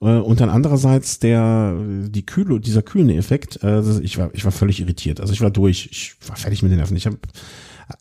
[0.00, 1.76] äh, und dann andererseits der,
[2.08, 5.20] die Kühle, dieser kühlende Effekt, äh, ich war, ich war völlig irritiert.
[5.20, 6.96] Also ich war durch, ich war fertig mit den Nerven.
[6.96, 7.18] Ich habe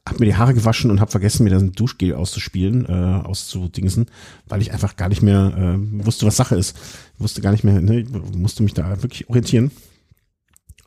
[0.06, 4.08] hab mir die Haare gewaschen und habe vergessen, mir das Duschgel auszuspielen, äh, auszudingsen,
[4.48, 6.78] weil ich einfach gar nicht mehr äh, wusste, was Sache ist.
[7.18, 9.72] Wusste gar nicht mehr, ne, musste mich da wirklich orientieren.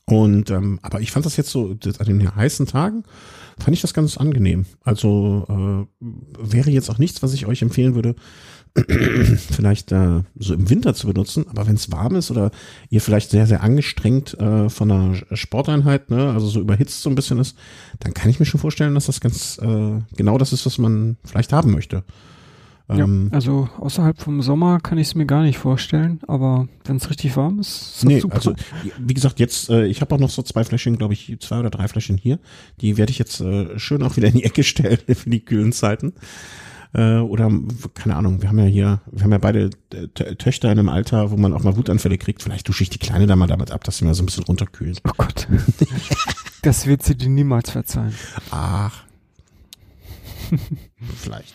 [0.07, 3.05] Und ähm, aber ich fand das jetzt so das, an den heißen Tagen
[3.61, 4.67] fand ich das ganz angenehm.
[4.83, 6.05] Also äh,
[6.41, 8.17] wäre jetzt auch nichts, was ich euch empfehlen würde,
[9.51, 11.47] vielleicht äh, so im Winter zu benutzen.
[11.49, 12.51] Aber wenn es warm ist oder
[12.89, 17.17] ihr vielleicht sehr sehr angestrengt äh, von einer Sporteinheit, ne, also so überhitzt so ein
[17.17, 17.57] bisschen ist,
[17.99, 21.17] dann kann ich mir schon vorstellen, dass das ganz äh, genau das ist, was man
[21.25, 22.05] vielleicht haben möchte.
[22.97, 26.97] Ja, ähm, also außerhalb vom Sommer kann ich es mir gar nicht vorstellen, aber wenn
[26.97, 28.35] es richtig warm ist, ist nee, super.
[28.35, 28.55] Also
[28.99, 31.71] wie gesagt, jetzt, äh, ich habe auch noch so zwei Fläschchen, glaube ich, zwei oder
[31.71, 32.39] drei Fläschchen hier.
[32.81, 35.73] Die werde ich jetzt äh, schön auch wieder in die Ecke stellen für die kühlen
[35.73, 36.15] Zeiten.
[36.93, 37.51] Äh, oder
[37.95, 41.31] keine Ahnung, wir haben ja hier, wir haben ja beide äh, Töchter in einem Alter,
[41.31, 42.43] wo man auch mal Wutanfälle kriegt.
[42.43, 44.45] Vielleicht dusche ich die Kleine da mal damit ab, dass sie mal so ein bisschen
[44.45, 45.01] runterkühlt.
[45.09, 45.47] Oh Gott.
[46.63, 48.15] das wird sie dir niemals verzeihen.
[48.51, 49.05] Ach.
[51.17, 51.55] Vielleicht.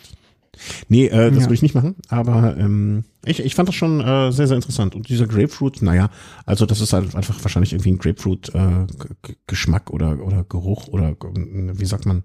[0.88, 1.40] Nee, äh, das Ja.
[1.44, 4.94] würde ich nicht machen, aber ähm, ich, ich fand das schon äh, sehr, sehr interessant.
[4.94, 6.08] Und dieser Grapefruit, naja,
[6.46, 11.14] also das ist halt einfach wahrscheinlich irgendwie ein Grapefruit-Geschmack oder, oder Geruch oder äh,
[11.78, 12.22] wie sagt man,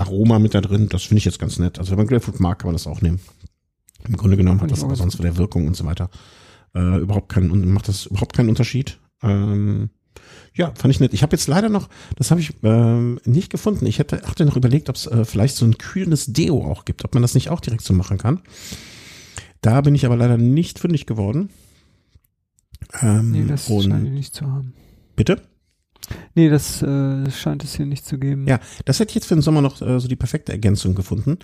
[0.00, 0.88] Aroma mit da drin.
[0.88, 1.78] Das finde ich jetzt ganz nett.
[1.78, 3.20] Also wenn man Grapefruit mag, kann man das auch nehmen.
[4.08, 6.08] Im Grunde genommen hat das aber sonst von der Wirkung und so weiter
[6.74, 8.98] äh, überhaupt keinen, macht das überhaupt keinen Unterschied.
[9.22, 9.90] Ähm,
[10.54, 11.12] ja, fand ich nett.
[11.12, 13.86] Ich habe jetzt leider noch, das habe ich ähm, nicht gefunden.
[13.86, 17.04] Ich hätte, hatte noch überlegt, ob es äh, vielleicht so ein kühlendes Deo auch gibt,
[17.04, 18.40] ob man das nicht auch direkt so machen kann.
[19.60, 21.50] Da bin ich aber leider nicht fündig geworden.
[23.02, 24.72] Ähm, Nee, das scheint ich nicht zu haben.
[25.14, 25.42] bitte?
[26.34, 28.46] Nee, das äh, scheint es hier nicht zu geben.
[28.46, 31.38] Ja, das hätte ich jetzt für den Sommer noch äh, so die perfekte Ergänzung gefunden.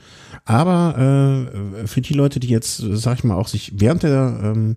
[0.45, 1.51] Aber
[1.83, 4.77] äh, für die Leute, die jetzt, äh, sag ich mal, auch sich während der ähm,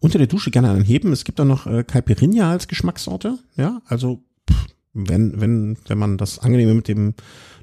[0.00, 3.38] unter der Dusche gerne anheben, es gibt auch noch äh, Caipirinha als Geschmackssorte.
[3.56, 7.14] Ja, also pff, wenn wenn wenn man das Angenehme mit dem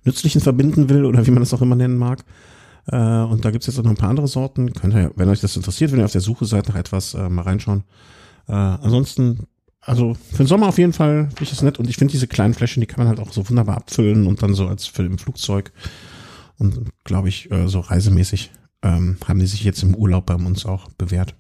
[0.03, 2.23] Nützlichen verbinden will oder wie man das auch immer nennen mag.
[2.87, 4.73] Äh, und da gibt's jetzt auch noch ein paar andere Sorten.
[4.73, 7.29] Könnt ihr, wenn euch das interessiert, wenn ihr auf der Suche seid nach etwas, äh,
[7.29, 7.83] mal reinschauen.
[8.47, 9.47] Äh, ansonsten,
[9.81, 11.79] also für den Sommer auf jeden Fall finde ich das nett.
[11.79, 14.41] Und ich finde diese kleinen Fläschchen, die kann man halt auch so wunderbar abfüllen und
[14.43, 15.71] dann so als für im Flugzeug.
[16.57, 18.51] Und glaube ich, äh, so reisemäßig
[18.83, 21.35] ähm, haben die sich jetzt im Urlaub bei uns auch bewährt.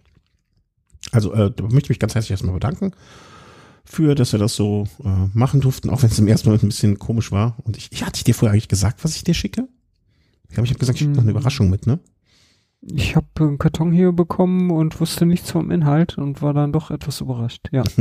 [1.11, 2.91] Also äh, da möchte ich mich ganz herzlich erstmal bedanken
[3.83, 6.69] für, dass wir das so äh, machen durften, auch wenn es im ersten Moment ein
[6.69, 7.57] bisschen komisch war.
[7.63, 9.67] Und ich, ich hatte ich dir vorher eigentlich gesagt, was ich dir schicke?
[10.47, 11.37] Ich glaube, ich habe gesagt, ich schicke noch eine Mhm.
[11.37, 11.99] Überraschung mit, ne?
[12.81, 16.89] Ich habe einen Karton hier bekommen und wusste nichts vom Inhalt und war dann doch
[16.91, 17.69] etwas überrascht.
[17.71, 17.83] Ja.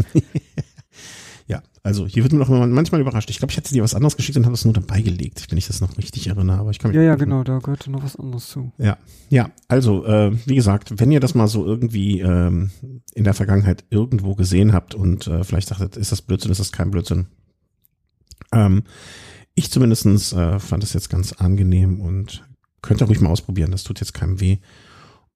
[1.51, 3.29] Ja, also hier wird man auch manchmal überrascht.
[3.29, 5.59] Ich glaube, ich hatte dir was anderes geschickt und habe das nur dabei gelegt, wenn
[5.59, 6.59] ich das noch richtig erinnere.
[6.59, 8.73] Aber ich kann mich Ja, ja, genau, da gehörte noch was anderes zu.
[8.79, 8.99] Ja,
[9.31, 9.51] ja.
[9.67, 12.71] Also äh, wie gesagt, wenn ihr das mal so irgendwie ähm,
[13.15, 16.71] in der Vergangenheit irgendwo gesehen habt und äh, vielleicht dachtet, ist das Blödsinn, ist das
[16.71, 17.27] kein Blödsinn.
[18.53, 18.85] Ähm,
[19.57, 22.49] ich zumindestens äh, fand es jetzt ganz angenehm und
[22.83, 23.71] könnt ihr ruhig mal ausprobieren.
[23.71, 24.59] Das tut jetzt keinem weh.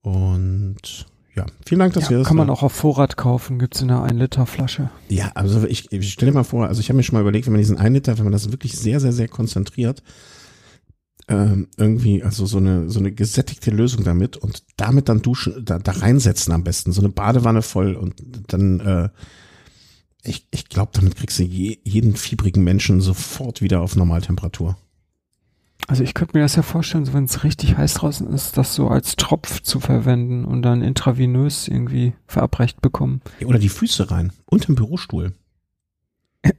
[0.02, 3.80] Und ja, vielen Dank, dass wir Ja, das kann man auch auf Vorrat kaufen, gibt's
[3.80, 4.90] in einer 1 Liter Flasche.
[5.08, 7.46] Ja, also ich, ich stell dir mal vor, also ich habe mir schon mal überlegt,
[7.46, 10.02] wenn man diesen 1 Liter, wenn man das wirklich sehr, sehr, sehr konzentriert,
[11.26, 15.78] ähm, irgendwie, also so eine, so eine gesättigte Lösung damit und damit dann duschen, da,
[15.78, 18.14] da reinsetzen am besten, so eine Badewanne voll und
[18.48, 19.08] dann, äh,
[20.22, 24.76] ich, ich glaube, damit kriegst du je, jeden fiebrigen Menschen sofort wieder auf Normaltemperatur.
[25.86, 28.74] Also ich könnte mir das ja vorstellen, so wenn es richtig heiß draußen ist, das
[28.74, 33.20] so als Tropf zu verwenden und dann intravenös irgendwie verabreicht bekommen.
[33.44, 35.34] Oder die Füße rein, unterm Bürostuhl.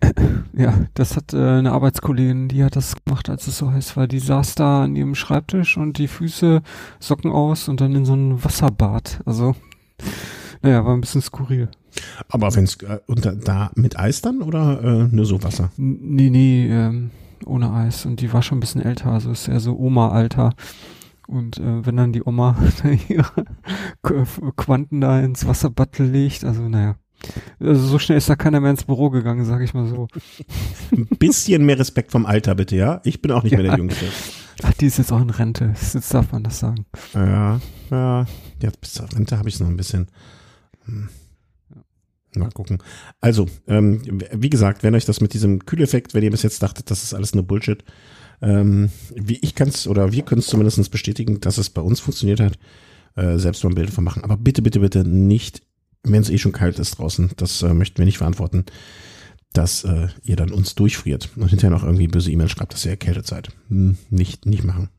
[0.58, 4.08] Ja, das hat äh, eine Arbeitskollegin, die hat das gemacht, als es so heiß war.
[4.08, 6.62] Die saß da an ihrem Schreibtisch und die Füße
[7.02, 9.20] Socken aus und dann in so ein Wasserbad.
[9.26, 9.54] Also,
[10.62, 11.68] naja, war ein bisschen skurril.
[12.30, 15.72] Aber wenn's äh, unter, da mit Eis dann oder äh, nur so Wasser?
[15.76, 17.12] Nee, nee, ähm,
[17.46, 18.06] ohne Eis.
[18.06, 20.54] Und die war schon ein bisschen älter, also ist eher so Oma-Alter.
[21.28, 22.56] Und äh, wenn dann die Oma
[23.10, 23.26] ihre
[24.04, 26.96] Qu- Quanten da ins Wasserbad legt, also naja.
[27.60, 30.08] Also so schnell ist da keiner mehr ins Büro gegangen, sag ich mal so.
[30.92, 33.02] Ein bisschen mehr Respekt vom Alter bitte, ja?
[33.04, 33.78] Ich bin auch nicht mehr der Ja.
[33.78, 34.06] Jüngste.
[34.64, 35.74] Ach, die ist jetzt auch in Rente.
[35.94, 36.86] Jetzt darf man das sagen.
[37.14, 38.26] Ja, ja.
[38.62, 40.08] Jetzt bis zur Rente habe ich es noch ein bisschen.
[40.86, 41.10] Hm.
[42.36, 42.80] Mal gucken.
[43.22, 46.92] Also, ähm, wie gesagt, wenn euch das mit diesem Kühleffekt, wenn ihr bis jetzt dachtet,
[46.92, 47.84] das ist alles nur Bullshit,
[48.42, 52.00] ähm, wie ich kann es oder wir können es zumindest bestätigen, dass es bei uns
[52.00, 52.58] funktioniert hat,
[53.16, 54.24] äh, selbst ein Bild davon machen.
[54.24, 55.62] Aber bitte, bitte, bitte nicht,
[56.04, 58.66] wenn es eh schon kalt ist draußen, das äh, möchten wir nicht verantworten,
[59.54, 62.92] dass äh, ihr dann uns durchfriert und hinterher noch irgendwie böse E-Mail schreibt, dass ihr
[62.92, 63.50] erkältet seid.
[63.70, 64.90] Hm, nicht, nicht machen.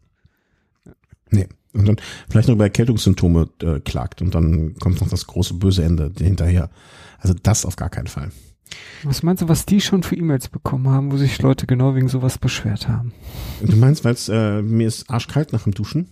[1.31, 1.49] Nee.
[1.72, 1.96] Und dann
[2.31, 6.70] vielleicht noch über Erkältungssymptome äh, klagt und dann kommt noch das große böse Ende hinterher.
[7.18, 8.31] Also das auf gar keinen Fall.
[9.05, 12.09] Was meinst du, was die schon für E-Mails bekommen haben, wo sich Leute genau wegen
[12.09, 13.12] sowas beschwert haben?
[13.62, 16.09] Du meinst, weil es äh, mir ist arschkalt nach dem Duschen?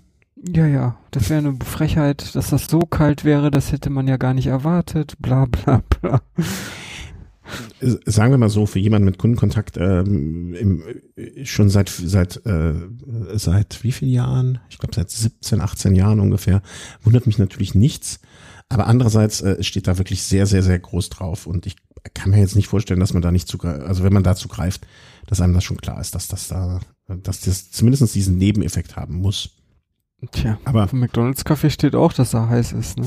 [0.46, 4.18] Ja, ja, das wäre eine Frechheit, dass das so kalt wäre, das hätte man ja
[4.18, 6.20] gar nicht erwartet, bla bla bla.
[7.80, 10.82] Sagen wir mal so, für jemanden mit Kundenkontakt ähm, im,
[11.44, 12.74] schon seit seit äh,
[13.34, 14.60] seit wie vielen Jahren?
[14.70, 16.62] Ich glaube seit 17, 18 Jahren ungefähr.
[17.02, 18.20] Wundert mich natürlich nichts.
[18.68, 21.46] Aber andererseits äh, steht da wirklich sehr, sehr, sehr groß drauf.
[21.46, 21.76] Und ich
[22.12, 24.86] kann mir jetzt nicht vorstellen, dass man da nicht zugreift, also wenn man dazu greift,
[25.26, 29.16] dass einem das schon klar ist, dass das da, dass das zumindest diesen Nebeneffekt haben
[29.16, 29.50] muss.
[30.32, 33.06] Tja, Aber dem McDonalds Kaffee steht auch, dass er heiß ist, ne?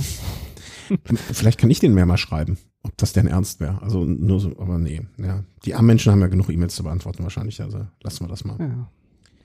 [1.33, 3.81] vielleicht kann ich den mehr mal schreiben, ob das denn ernst wäre.
[3.81, 5.43] Also nur so, aber nee, ja.
[5.65, 8.57] Die armen Menschen haben ja genug E-Mails zu beantworten wahrscheinlich, also lassen wir das mal.
[8.59, 8.89] Ja,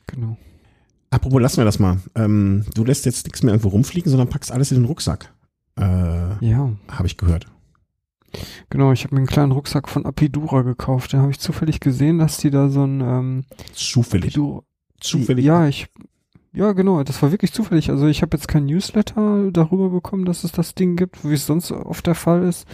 [0.07, 0.37] genau.
[1.11, 1.99] Apropos, lassen wir das mal.
[2.15, 5.33] Ähm, du lässt jetzt nichts mehr irgendwo rumfliegen, sondern packst alles in den Rucksack.
[5.79, 7.47] Äh, Ja, habe ich gehört.
[8.71, 8.93] genau.
[8.93, 11.13] Ich habe mir einen kleinen Rucksack von Apidura gekauft.
[11.13, 14.33] Da habe ich zufällig gesehen, dass die da so ein ähm, Zufällig.
[14.35, 14.63] Apidura.
[15.01, 15.45] Zufällig.
[15.45, 15.89] Ja, ich
[16.55, 17.89] ja, genau, das war wirklich zufällig.
[17.89, 21.47] Also ich habe jetzt kein Newsletter darüber bekommen, dass es das Ding gibt, wie es
[21.47, 22.69] sonst oft der Fall ist.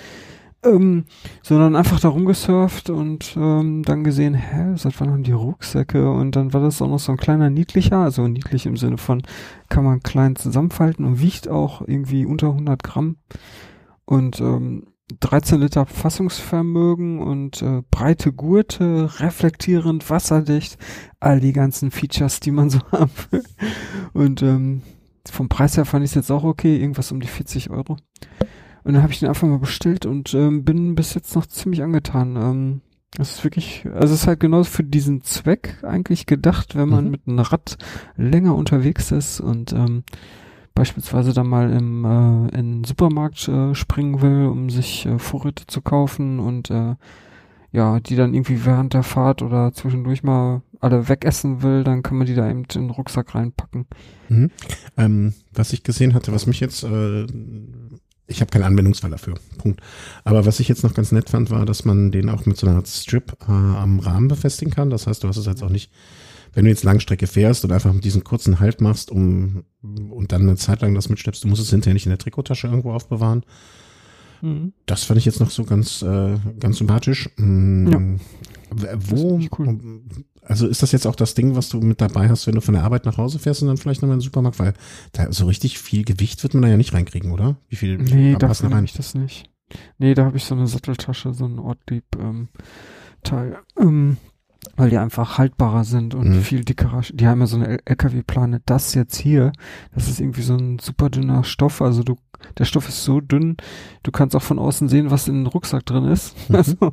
[0.65, 1.05] Ähm,
[1.43, 6.11] sondern einfach da rumgesurft und ähm, dann gesehen, hä, seit wann haben die Rucksäcke?
[6.11, 9.23] Und dann war das auch noch so ein kleiner niedlicher, also niedlich im Sinne von,
[9.69, 13.19] kann man klein zusammenfalten und wiegt auch irgendwie unter 100 Gramm.
[14.05, 14.87] Und ähm,
[15.21, 20.77] 13 Liter Fassungsvermögen und äh, breite Gurte, reflektierend, wasserdicht,
[21.19, 23.45] all die ganzen Features, die man so haben will.
[24.13, 24.83] Und ähm,
[25.31, 27.97] vom Preis her fand ich es jetzt auch okay, irgendwas um die 40 Euro.
[28.85, 31.83] Und dann habe ich den einfach mal bestellt und ähm, bin bis jetzt noch ziemlich
[31.83, 32.37] angetan.
[32.37, 32.81] Ähm,
[33.13, 37.07] das ist wirklich, also es ist halt genau für diesen Zweck eigentlich gedacht, wenn man
[37.07, 37.11] mhm.
[37.11, 37.79] mit einem Rad
[38.17, 40.05] länger unterwegs ist und ähm,
[40.75, 45.67] beispielsweise dann mal im äh, in den Supermarkt äh, springen will, um sich äh, Vorräte
[45.67, 46.95] zu kaufen und äh,
[47.73, 52.17] ja, die dann irgendwie während der Fahrt oder zwischendurch mal alle wegessen will, dann kann
[52.17, 53.87] man die da eben in den Rucksack reinpacken.
[54.29, 54.51] Mhm.
[54.97, 57.27] Ähm, was ich gesehen hatte, was mich jetzt, äh,
[58.29, 59.81] ich habe keinen Anwendungsfall dafür, Punkt.
[60.23, 62.67] Aber was ich jetzt noch ganz nett fand, war, dass man den auch mit so
[62.67, 64.91] einer Art Strip äh, am Rahmen befestigen kann.
[64.91, 65.91] Das heißt, du hast es jetzt auch nicht
[66.55, 70.57] wenn du jetzt Langstrecke fährst und einfach diesen kurzen Halt machst, um und dann eine
[70.57, 73.45] Zeit lang das mitschleppst, du musst es hinterher nicht in der Trikottasche irgendwo aufbewahren.
[74.43, 74.73] Mhm.
[74.87, 77.31] Das fand ich jetzt noch so ganz, äh, ganz sympathisch.
[77.37, 77.89] Mhm.
[77.91, 78.99] Ja.
[78.99, 79.81] Wo, cool.
[80.43, 82.75] also ist das jetzt auch das Ding, was du mit dabei hast, wenn du von
[82.75, 84.75] der Arbeit nach Hause fährst und dann vielleicht nochmal in den Supermarkt, weil
[85.13, 87.57] da so richtig viel Gewicht wird man da ja nicht reinkriegen, oder?
[87.71, 88.85] Wie viel, nee, da rein?
[88.85, 89.51] ich das nicht.
[89.97, 92.49] Nee, da habe ich so eine Satteltasche, so ein Ortlieb ähm.
[93.79, 94.17] Ähm,
[94.77, 96.41] weil die einfach haltbarer sind und mhm.
[96.43, 97.03] viel dickerer.
[97.13, 98.63] Die haben ja so eine LKW-Plane.
[98.67, 99.53] Das jetzt hier,
[99.95, 101.83] das ist irgendwie so ein super dünner Stoff.
[101.83, 102.17] Also du,
[102.59, 103.57] der Stoff ist so dünn,
[104.03, 106.37] du kannst auch von außen sehen, was in den Rucksack drin ist.
[106.49, 106.57] Mhm.
[106.59, 106.93] Also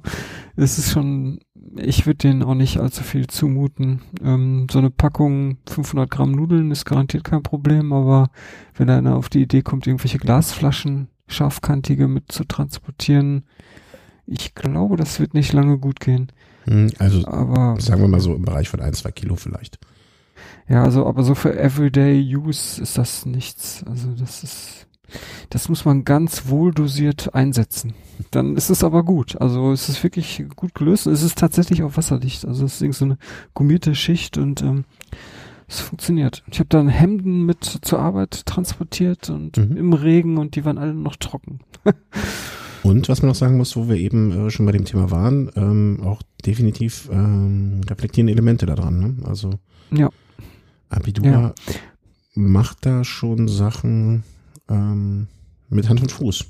[0.56, 1.40] es ist schon,
[1.76, 4.02] ich würde denen auch nicht allzu viel zumuten.
[4.24, 8.30] Ähm, so eine Packung 500 Gramm Nudeln ist garantiert kein Problem, aber
[8.76, 13.46] wenn einer auf die Idee kommt, irgendwelche Glasflaschen scharfkantige mit zu transportieren,
[14.28, 16.32] ich glaube, das wird nicht lange gut gehen.
[16.66, 19.80] Hm, also aber, sagen wir mal so im Bereich von ein, zwei Kilo vielleicht.
[20.68, 23.84] Ja, also aber so für Everyday Use ist das nichts.
[23.88, 24.88] Also das ist,
[25.50, 27.94] das muss man ganz wohl dosiert einsetzen.
[28.32, 29.40] Dann ist es aber gut.
[29.40, 31.08] Also es ist wirklich gut gelöst.
[31.08, 32.46] Es ist tatsächlich auch wasserdicht.
[32.46, 33.18] Also es ist so eine
[33.54, 34.86] gummierte Schicht und ähm,
[35.68, 36.44] es funktioniert.
[36.52, 39.78] Ich habe dann Hemden mit zur Arbeit transportiert und mhm.
[39.78, 41.60] im Regen und die waren alle noch trocken.
[42.84, 45.50] Und was man noch sagen muss, wo wir eben äh, schon bei dem Thema waren,
[45.56, 49.00] ähm, auch definitiv ähm, reflektieren Elemente daran.
[49.00, 49.16] Ne?
[49.24, 49.50] Also
[49.90, 50.12] ja.
[50.90, 51.54] Abidua ja.
[52.36, 54.24] macht da schon Sachen
[54.70, 55.28] ähm,
[55.70, 56.46] mit Hand und Fuß.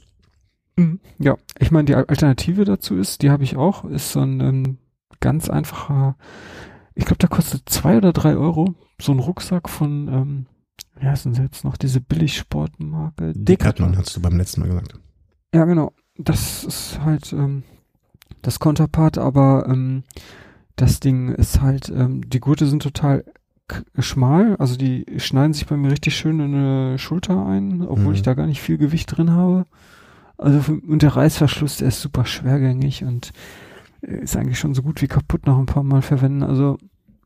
[0.77, 0.99] Mhm.
[1.19, 4.77] Ja, ich meine, die Alternative dazu ist, die habe ich auch, ist so ein ähm,
[5.19, 6.15] ganz einfacher,
[6.93, 10.45] ich glaube, der kostet zwei oder drei Euro, so ein Rucksack von, ähm,
[10.99, 13.33] wie heißen sie jetzt noch, diese Billigsportmarke?
[13.33, 14.99] Decathlon, Decathlon hast du beim letzten Mal gesagt.
[15.53, 17.63] Ja, genau das ist halt ähm,
[18.41, 20.03] das Konterpart, aber ähm,
[20.75, 23.25] das Ding ist halt, ähm, die Gurte sind total
[23.99, 28.13] schmal, also die schneiden sich bei mir richtig schön in eine Schulter ein, obwohl mhm.
[28.13, 29.65] ich da gar nicht viel Gewicht drin habe.
[30.37, 33.31] Also und der Reißverschluss, der ist super schwergängig und
[34.01, 36.43] ist eigentlich schon so gut wie kaputt nach ein paar Mal verwenden.
[36.43, 36.77] Also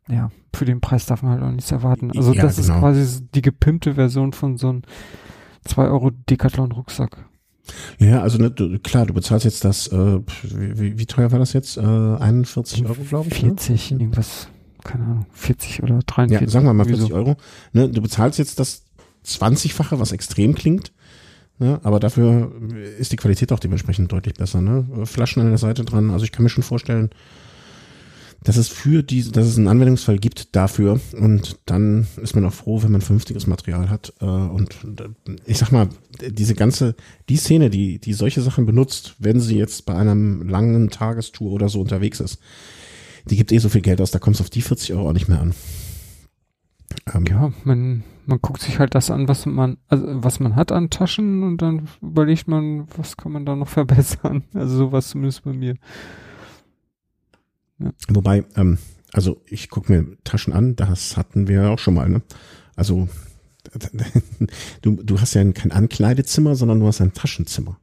[0.07, 2.11] ja, für den Preis darf man halt auch nichts erwarten.
[2.15, 2.73] Also ja, das genau.
[2.73, 4.81] ist quasi die gepimpte Version von so einem
[5.65, 7.17] 2 Euro Decathlon Rucksack.
[7.99, 11.53] Ja, also ne, du, klar, du bezahlst jetzt das, äh, wie, wie teuer war das
[11.53, 11.77] jetzt?
[11.77, 13.39] Äh, 41 Euro, glaube ich.
[13.41, 13.99] 40, ne?
[13.99, 14.49] irgendwas,
[14.83, 16.47] keine Ahnung, 40 oder 43.
[16.47, 17.15] Ja, sagen wir mal 40 so.
[17.15, 17.37] Euro.
[17.73, 18.83] Ne, du bezahlst jetzt das
[19.25, 20.91] 20-fache, was extrem klingt.
[21.57, 22.53] Ne, aber dafür
[22.97, 24.61] ist die Qualität auch dementsprechend deutlich besser.
[24.61, 25.05] Ne?
[25.05, 26.09] Flaschen an der Seite dran.
[26.09, 27.09] Also ich kann mir schon vorstellen,
[28.43, 32.53] dass es für diese, dass es einen Anwendungsfall gibt dafür und dann ist man auch
[32.53, 34.77] froh, wenn man vernünftiges Material hat äh, und
[35.45, 35.89] ich sag mal,
[36.25, 36.95] diese ganze,
[37.27, 41.67] die Szene, die, die solche Sachen benutzt, wenn sie jetzt bei einem langen Tagestour oder
[41.67, 42.39] so unterwegs ist,
[43.29, 45.13] die gibt eh so viel Geld aus, da kommt es auf die 40 Euro auch
[45.13, 45.53] nicht mehr an.
[47.13, 50.71] Ähm, ja, man, man guckt sich halt das an, was man, also was man hat
[50.71, 54.43] an Taschen und dann überlegt man, was kann man da noch verbessern.
[54.53, 55.75] Also sowas zumindest bei mir.
[57.79, 57.91] Ja.
[58.09, 58.77] Wobei, ähm,
[59.13, 62.21] also ich gucke mir Taschen an, das hatten wir auch schon mal, ne?
[62.75, 63.07] Also
[64.81, 67.79] du, du hast ja kein Ankleidezimmer, sondern du hast ein Taschenzimmer.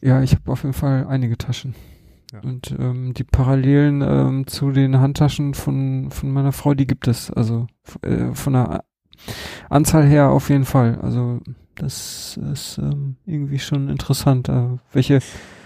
[0.00, 1.74] Ja, ich habe auf jeden Fall einige Taschen.
[2.32, 2.40] Ja.
[2.40, 7.30] Und ähm, die Parallelen ähm, zu den Handtaschen von, von meiner Frau, die gibt es.
[7.30, 7.66] Also
[8.02, 8.84] äh, von der
[9.68, 10.98] Anzahl her auf jeden Fall.
[11.00, 11.40] Also
[11.74, 15.20] das ist ähm, irgendwie schon interessant, äh, welche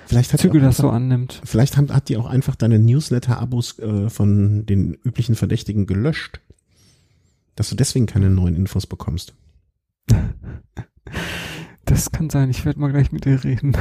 [0.06, 1.40] Vielleicht Züge das so annimmt.
[1.44, 6.40] Vielleicht hat, hat die auch einfach deine Newsletter-Abos äh, von den üblichen Verdächtigen gelöscht.
[7.56, 9.34] Dass du deswegen keine neuen Infos bekommst.
[11.86, 13.76] Das kann sein, ich werde mal gleich mit dir reden.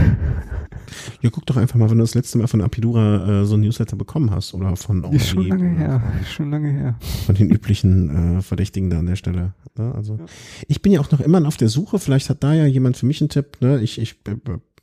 [1.22, 3.62] Ja, guck doch einfach mal, wenn du das letzte Mal von Apidura äh, so ein
[3.62, 6.96] Newsletter bekommen hast oder von Ist schon lange her, schon lange her.
[7.26, 9.54] Von den üblichen äh, Verdächtigen da an der Stelle.
[9.78, 9.94] Ne?
[9.96, 10.26] Also ja.
[10.68, 13.06] ich bin ja auch noch immer auf der Suche, vielleicht hat da ja jemand für
[13.06, 13.58] mich einen Tipp.
[13.62, 13.82] Ne?
[13.82, 14.16] Ich, ich,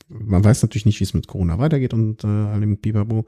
[0.08, 3.26] man weiß natürlich nicht, wie es mit Corona weitergeht und äh, allem Bibabo.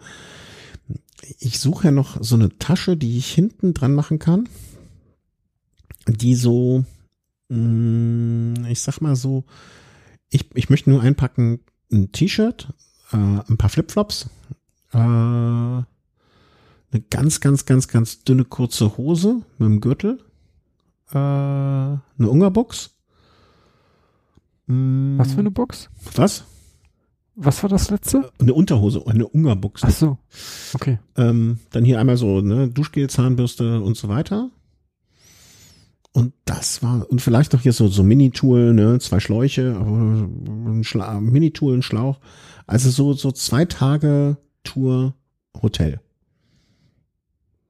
[1.39, 4.49] Ich suche ja noch so eine Tasche, die ich hinten dran machen kann,
[6.09, 6.85] die so,
[7.49, 9.45] mh, mm, ich sag mal so,
[10.31, 11.61] ich, ich möchte nur einpacken,
[11.93, 12.69] ein T-Shirt,
[13.13, 14.29] äh, ein paar Flipflops,
[14.93, 15.85] äh, eine
[17.11, 20.19] ganz, ganz, ganz, ganz dünne kurze Hose mit dem Gürtel,
[21.11, 22.91] äh, eine Ungerbox.
[24.67, 25.19] Mm.
[25.19, 25.89] Was für eine Box?
[26.15, 26.45] Was?
[27.35, 28.31] Was war das letzte?
[28.39, 29.83] Eine Unterhose, eine Ungerbox.
[29.85, 30.19] Ach so,
[30.75, 30.99] okay.
[31.17, 34.51] Ähm, dann hier einmal so ne, Duschgel, Zahnbürste und so weiter.
[36.13, 41.21] Und das war, und vielleicht noch hier so, so Mini-Tool, ne, zwei Schläuche, ein Schla
[41.21, 42.21] Mini-Tool, ein Schlauch.
[42.67, 45.15] Also so, so zwei Tage Tour
[45.61, 46.01] Hotel.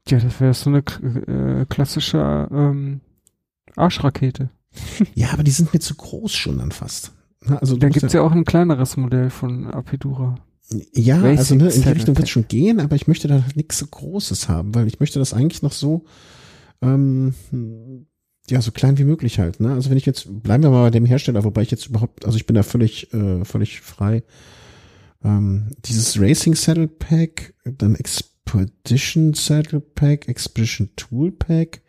[0.09, 3.01] Ja, das wäre so eine äh, klassische ähm,
[3.77, 4.51] Arschrakete.
[5.15, 7.13] ja, aber die sind mir zu groß schon dann fast.
[7.47, 10.37] Also da gibt's ja, ja auch ein kleineres Modell von Apidura.
[10.93, 13.79] Ja, Racing also ne, in die Richtung wird schon gehen, aber ich möchte da nichts
[13.79, 16.05] so Großes haben, weil ich möchte das eigentlich noch so
[16.81, 17.35] ähm,
[18.49, 19.61] ja, so klein wie möglich halt.
[19.61, 19.73] Ne?
[19.73, 22.37] Also wenn ich jetzt, bleiben wir mal bei dem Hersteller, wobei ich jetzt überhaupt, also
[22.37, 24.23] ich bin da völlig, äh, völlig frei.
[25.25, 31.83] Ähm, dieses Racing Saddle Pack, dann Expedition Saddle Pack, Expedition Tool Pack,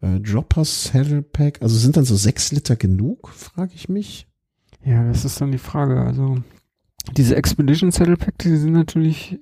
[0.00, 4.26] äh, Dropper Saddle Pack, also sind dann so sechs Liter genug, frage ich mich.
[4.84, 6.00] Ja, das ist dann die Frage.
[6.00, 6.42] Also
[7.16, 9.38] diese Expedition Saddle Pack, die sind natürlich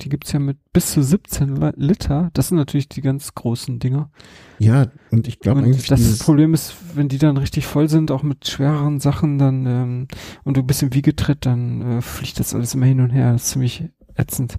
[0.00, 2.30] die gibt's ja mit bis zu 17 Liter.
[2.34, 4.10] Das sind natürlich die ganz großen Dinger.
[4.58, 5.86] Ja, und ich glaube eigentlich.
[5.86, 10.08] Das Problem ist, wenn die dann richtig voll sind, auch mit schwereren Sachen, dann ähm,
[10.44, 13.32] und du bist im Wiegetritt, dann äh, fliegt das alles immer hin und her.
[13.32, 13.84] Das ist ziemlich
[14.16, 14.58] ätzend.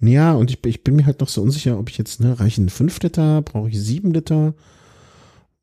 [0.00, 2.68] Ja, und ich, ich bin mir halt noch so unsicher, ob ich jetzt, ne, reichen
[2.68, 4.54] 5 Liter, brauche ich 7 Liter?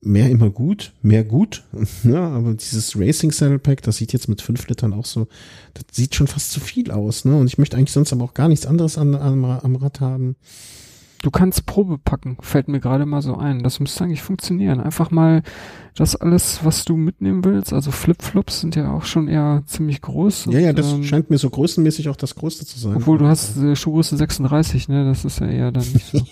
[0.02, 1.64] Mehr immer gut, mehr gut.
[2.04, 5.28] Ja, aber dieses Racing Saddle Pack, das sieht jetzt mit fünf Litern auch so,
[5.74, 7.26] das sieht schon fast zu viel aus.
[7.26, 7.36] Ne?
[7.38, 10.36] Und ich möchte eigentlich sonst aber auch gar nichts anderes an, an, am Rad haben.
[11.22, 13.62] Du kannst Probe packen, fällt mir gerade mal so ein.
[13.62, 14.80] Das müsste eigentlich funktionieren.
[14.80, 15.44] Einfach mal
[15.94, 17.74] das alles, was du mitnehmen willst.
[17.74, 20.46] Also Flipflops sind ja auch schon eher ziemlich groß.
[20.50, 22.96] Ja, ja, das ähm, scheint mir so größenmäßig auch das Größte zu sein.
[22.96, 25.06] Obwohl du hast äh, Schuhgröße 36, ne?
[25.06, 26.26] Das ist ja eher dann nicht so.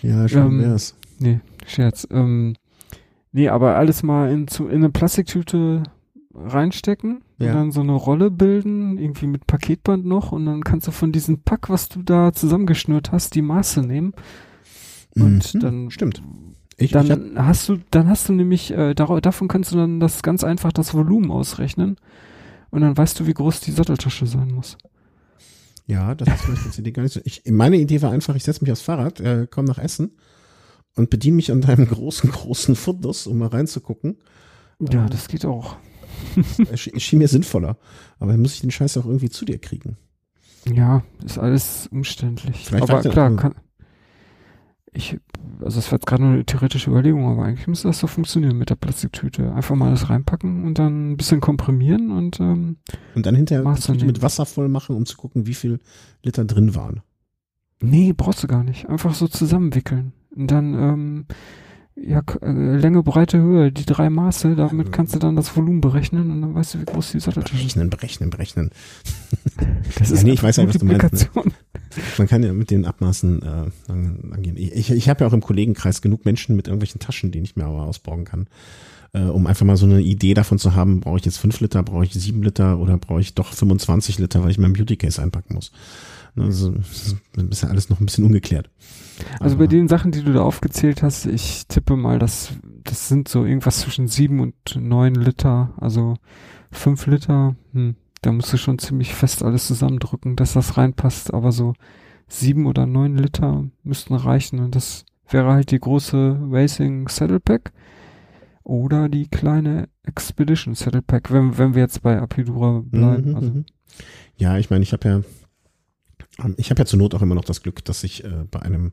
[0.00, 0.94] ja, schon ähm, wär's.
[1.18, 2.06] Nee, Scherz.
[2.10, 2.54] Ähm,
[3.32, 5.82] nee, aber alles mal in, zu, in eine Plastiktüte
[6.34, 7.48] reinstecken ja.
[7.48, 11.12] und dann so eine Rolle bilden, irgendwie mit Paketband noch und dann kannst du von
[11.12, 14.14] diesem Pack, was du da zusammengeschnürt hast, die Maße nehmen.
[15.14, 16.22] Und mhm, dann stimmt.
[16.76, 20.00] Ich, dann ich hab, hast du, dann hast du nämlich, äh, davon kannst du dann
[20.00, 21.96] das ganz einfach das Volumen ausrechnen
[22.70, 24.76] und dann weißt du, wie groß die Satteltasche sein muss.
[25.86, 27.20] Ja, das ist vielleicht jetzt Idee gar nicht so.
[27.24, 30.12] Ich, meine Idee war einfach, ich setze mich aufs Fahrrad, äh, komme nach Essen
[30.96, 34.18] und bediene mich an deinem großen, großen Fundus, um mal reinzugucken.
[34.80, 35.76] Ja, ähm, das geht auch.
[36.70, 37.76] es schien mir sinnvoller.
[38.18, 39.96] Aber dann muss ich den Scheiß auch irgendwie zu dir kriegen.
[40.72, 42.64] Ja, ist alles umständlich.
[42.64, 43.54] Vielleicht aber klar, kann,
[44.94, 45.18] ich,
[45.60, 48.56] also das war jetzt gerade nur eine theoretische Überlegung, aber eigentlich müsste das so funktionieren
[48.56, 49.52] mit der Plastiktüte.
[49.52, 52.76] Einfach mal alles reinpacken und dann ein bisschen komprimieren und ähm,
[53.14, 55.80] und dann hinterher mit Wasser voll machen, um zu gucken, wie viel
[56.22, 57.02] Liter drin waren.
[57.82, 58.88] Nee, brauchst du gar nicht.
[58.88, 60.12] Einfach so zusammenwickeln.
[60.34, 61.26] Und dann, ähm,
[61.96, 66.30] ja, äh, Länge, Breite, Höhe, die drei Maße, damit kannst du dann das Volumen berechnen
[66.30, 67.74] und dann weißt du, wie groß die Satteltasche ist.
[67.74, 68.70] Berechnen, berechnen, berechnen.
[69.98, 71.30] Das ist ja, nee, ich weiß ja, was du meinst.
[71.34, 71.42] Ne?
[72.18, 73.92] Man kann ja mit den Abmaßen äh,
[74.32, 74.56] angehen.
[74.56, 77.64] Ich, ich habe ja auch im Kollegenkreis genug Menschen mit irgendwelchen Taschen, die ich mir
[77.64, 78.48] aber ausbauen kann.
[79.12, 81.82] Äh, um einfach mal so eine Idee davon zu haben, brauche ich jetzt fünf Liter,
[81.84, 85.22] brauche ich sieben Liter oder brauche ich doch 25 Liter, weil ich mein Beauty Case
[85.22, 85.70] einpacken muss.
[86.36, 87.16] Also, das
[87.50, 88.70] ist ja alles noch ein bisschen ungeklärt.
[89.38, 93.28] Also bei den Sachen, die du da aufgezählt hast, ich tippe mal, dass das sind
[93.28, 96.16] so irgendwas zwischen sieben und neun Liter, also
[96.72, 101.52] fünf Liter, hm, da musst du schon ziemlich fest alles zusammendrücken, dass das reinpasst, aber
[101.52, 101.74] so
[102.26, 107.72] sieben oder neun Liter müssten reichen und das wäre halt die große Racing Saddle Pack
[108.62, 113.30] oder die kleine Expedition Saddle Pack, wenn, wenn wir jetzt bei Apidura bleiben.
[113.30, 113.50] Mhm, also.
[113.50, 113.64] Mhm.
[114.36, 115.20] Ja, ich meine, ich habe ja
[116.56, 118.92] ich habe ja zur Not auch immer noch das Glück, dass ich äh, bei einem,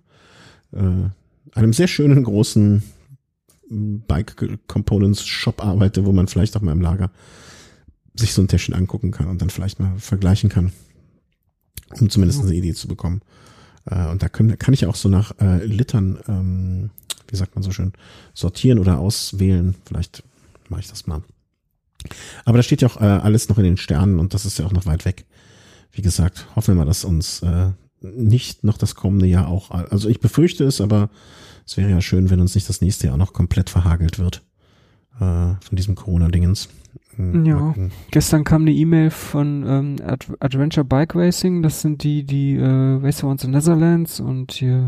[0.74, 1.10] äh,
[1.54, 2.84] einem sehr schönen großen
[3.70, 7.10] Bike Components Shop arbeite, wo man vielleicht auch mal im Lager
[8.14, 10.74] sich so ein Täschchen angucken kann und dann vielleicht mal vergleichen kann,
[12.00, 13.22] um zumindest eine Idee zu bekommen.
[13.86, 16.90] Äh, und da können, kann ich auch so nach äh, Litern, ähm,
[17.30, 17.94] wie sagt man so schön,
[18.34, 19.76] sortieren oder auswählen.
[19.86, 20.24] Vielleicht
[20.70, 21.24] mache ich das mal.
[22.46, 24.66] Aber da steht ja auch äh, alles noch in den Sternen und das ist ja
[24.66, 25.26] auch noch weit weg.
[25.92, 27.72] Wie gesagt, hoffen wir mal, dass uns äh,
[28.02, 31.10] nicht noch das kommende Jahr auch, also ich befürchte es, aber
[31.66, 34.42] es wäre ja schön, wenn uns nicht das nächste Jahr noch komplett verhagelt wird
[35.16, 36.70] äh, von diesem Corona-Dingens.
[37.16, 37.76] Hm, ja,
[38.10, 42.66] gestern kam eine E-Mail von ähm, Ad Adventure Bike Racing, das sind die, die äh,
[42.66, 44.88] Race Around the Netherlands und hier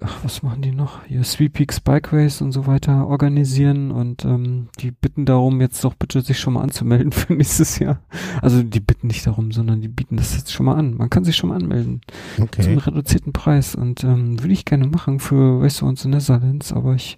[0.00, 1.04] ach, was machen die noch?
[1.06, 5.84] Hier Three Peaks Bike Race und so weiter organisieren und ähm, die bitten darum, jetzt
[5.84, 8.00] doch bitte sich schon mal anzumelden für nächstes Jahr.
[8.40, 10.96] Also die bitten nicht darum, sondern die bieten das jetzt schon mal an.
[10.96, 12.00] Man kann sich schon mal anmelden.
[12.40, 12.62] Okay.
[12.62, 13.74] Zum reduzierten Preis.
[13.74, 17.16] Und ähm, würde ich gerne machen für Race Around the Netherlands, aber ich,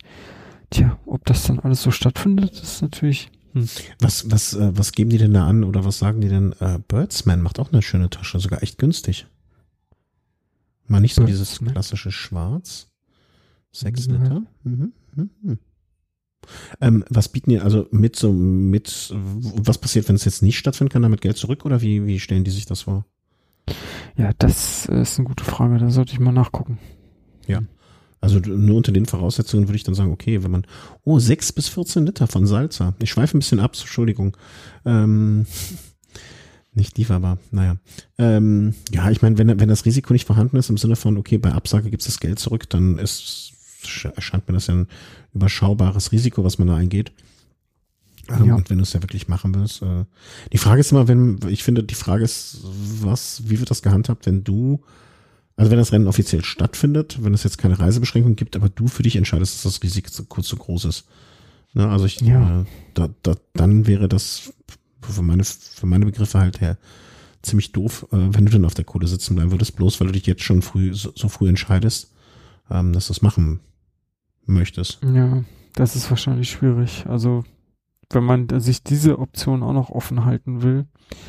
[0.71, 3.31] tja, ob das dann alles so stattfindet, ist natürlich.
[3.53, 3.69] Hm.
[4.01, 6.55] Was, was, äh, was geben die denn da an oder was sagen die denn?
[6.59, 9.27] Äh, Birdsman macht auch eine schöne Tasche, sogar echt günstig.
[10.87, 12.89] Mal nicht so dieses klassische Schwarz.
[13.73, 14.15] Sechs mhm.
[14.15, 14.43] Liter.
[14.63, 14.93] Mhm.
[15.15, 15.59] Mhm.
[16.81, 20.93] Ähm, was bieten die also mit so mit was passiert, wenn es jetzt nicht stattfinden
[20.93, 23.07] kann, damit Geld zurück oder wie, wie stellen die sich das vor?
[24.17, 26.79] Ja, das ist eine gute Frage, da sollte ich mal nachgucken.
[27.47, 27.63] Ja.
[28.21, 30.67] Also nur unter den Voraussetzungen würde ich dann sagen, okay, wenn man,
[31.03, 32.95] oh, sechs bis 14 Liter von Salza.
[33.03, 34.35] Ich schweife ein bisschen ab, Entschuldigung.
[34.87, 35.47] Ähm,
[36.75, 37.77] nicht lieferbar, naja.
[38.19, 41.39] Ähm, ja, ich meine, wenn, wenn das Risiko nicht vorhanden ist, im Sinne von, okay,
[41.39, 43.53] bei Absage gibt es das Geld zurück, dann ist,
[44.15, 44.89] erscheint mir das ja ein
[45.35, 47.13] überschaubares Risiko, was man da eingeht.
[48.29, 48.55] Ähm, ja.
[48.55, 49.83] Und wenn du es ja wirklich machen willst.
[49.83, 50.05] Äh,
[50.53, 52.61] die Frage ist immer, wenn, ich finde, die Frage ist,
[53.01, 54.83] was, wie wird das gehandhabt, wenn du,
[55.57, 59.03] also wenn das Rennen offiziell stattfindet, wenn es jetzt keine Reisebeschränkung gibt, aber du für
[59.03, 61.05] dich entscheidest, dass das Risiko zu, zu groß ist.
[61.75, 62.61] Ne, also ich, ja.
[62.61, 62.65] äh,
[62.95, 64.53] da, da, dann wäre das
[65.13, 66.79] für meine, für meine Begriffe halt her
[67.45, 70.13] ziemlich doof, äh, wenn du dann auf der Kohle sitzen bleiben würdest, bloß weil du
[70.13, 72.13] dich jetzt schon früh, so, so früh entscheidest,
[72.71, 73.61] ähm, dass du es machen
[74.47, 75.01] möchtest.
[75.03, 75.45] Ja,
[75.75, 77.05] das ist wahrscheinlich schwierig.
[77.07, 77.45] Also,
[78.11, 80.87] wenn man sich diese Option auch noch offen halten will,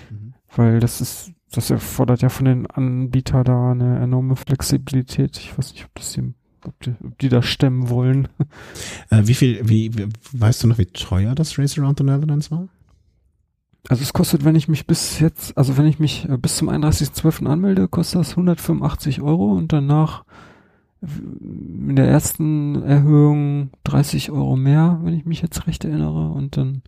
[0.10, 0.34] mhm.
[0.56, 5.38] weil das ist, das erfordert ja von den Anbietern da eine enorme Flexibilität.
[5.38, 6.34] Ich weiß nicht, ob das die,
[6.66, 8.28] ob die, ob die das stemmen wollen.
[9.12, 9.92] Äh, wie viel, wie,
[10.32, 12.68] weißt du noch, wie teuer das Race Around the Netherlands war?
[13.90, 16.70] Also es kostet, wenn ich mich bis jetzt, also wenn ich mich äh, bis zum
[16.70, 17.46] 31.12.
[17.46, 20.24] anmelde, kostet das 185 Euro und danach
[21.02, 26.82] in der ersten Erhöhung 30 Euro mehr, wenn ich mich jetzt recht erinnere und dann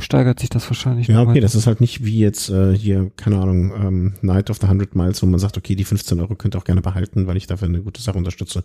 [0.00, 1.06] steigert sich das wahrscheinlich.
[1.06, 4.58] Ja, okay, das ist halt nicht wie jetzt äh, hier, keine Ahnung, ähm, Night of
[4.58, 7.26] the 100 Miles, wo man sagt, okay, die 15 Euro könnt ihr auch gerne behalten,
[7.26, 8.64] weil ich dafür eine gute Sache unterstütze.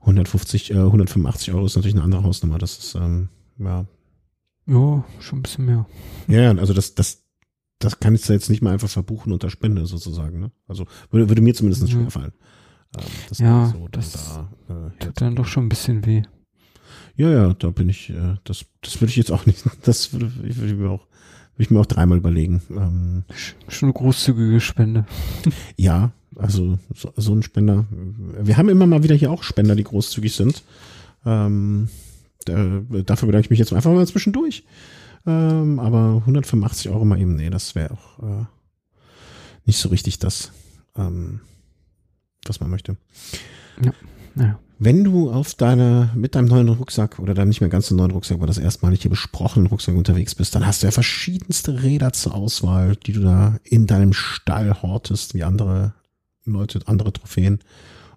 [0.00, 2.58] 150, äh, 185 Euro ist natürlich eine andere Hausnummer.
[2.58, 3.28] Das ist, ähm,
[3.58, 3.84] ja,
[4.70, 5.86] ja, schon ein bisschen mehr.
[6.28, 7.24] Ja, also das, das,
[7.78, 10.40] das kann ich jetzt nicht mal einfach verbuchen unter Spende sozusagen.
[10.40, 10.52] Ne?
[10.68, 12.02] Also würde, würde mir zumindest nicht mhm.
[12.02, 12.32] schwerfallen.
[12.96, 16.22] Ähm, das ja, so das da, äh, tut dann doch schon ein bisschen weh.
[17.16, 20.30] Ja, ja, da bin ich, äh, das, das würde ich jetzt auch nicht, das würde,
[20.46, 21.06] ich würde mir auch,
[21.54, 22.62] würde ich mir auch dreimal überlegen.
[22.70, 23.24] Ähm,
[23.68, 25.06] schon eine großzügige Spende.
[25.76, 27.86] ja, also so, so ein Spender.
[28.40, 30.62] Wir haben immer mal wieder hier auch Spender, die großzügig sind.
[31.26, 31.88] Ähm,
[32.48, 34.64] äh, dafür bedanke ich mich jetzt einfach mal zwischendurch.
[35.26, 38.44] Ähm, aber 185 Euro mal eben, nee, das wäre auch äh,
[39.66, 40.52] nicht so richtig das,
[40.96, 41.40] ähm,
[42.46, 42.96] was man möchte.
[43.82, 43.92] Ja.
[44.36, 44.58] ja.
[44.78, 48.12] Wenn du auf deine, mit deinem neuen Rucksack oder deinem nicht mehr ganz so neuen
[48.12, 52.14] Rucksack, aber das erstmalig hier besprochenen Rucksack unterwegs bist, dann hast du ja verschiedenste Räder
[52.14, 55.92] zur Auswahl, die du da in deinem Stall hortest, wie andere
[56.46, 57.60] Leute, andere Trophäen.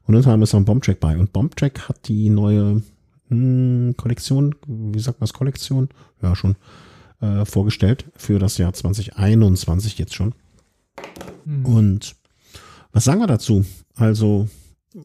[0.06, 1.18] Und dann haben wir auch ein Bombtrack bei.
[1.18, 2.82] Und Bombtrack hat die neue
[3.34, 5.90] hm, Kollektion, wie sagt man das, Kollektion?
[6.22, 6.56] Ja, schon
[7.22, 10.34] äh, vorgestellt für das Jahr 2021 jetzt schon.
[11.46, 11.66] Mhm.
[11.66, 12.16] Und
[12.92, 13.66] was sagen wir dazu?
[13.96, 14.48] Also,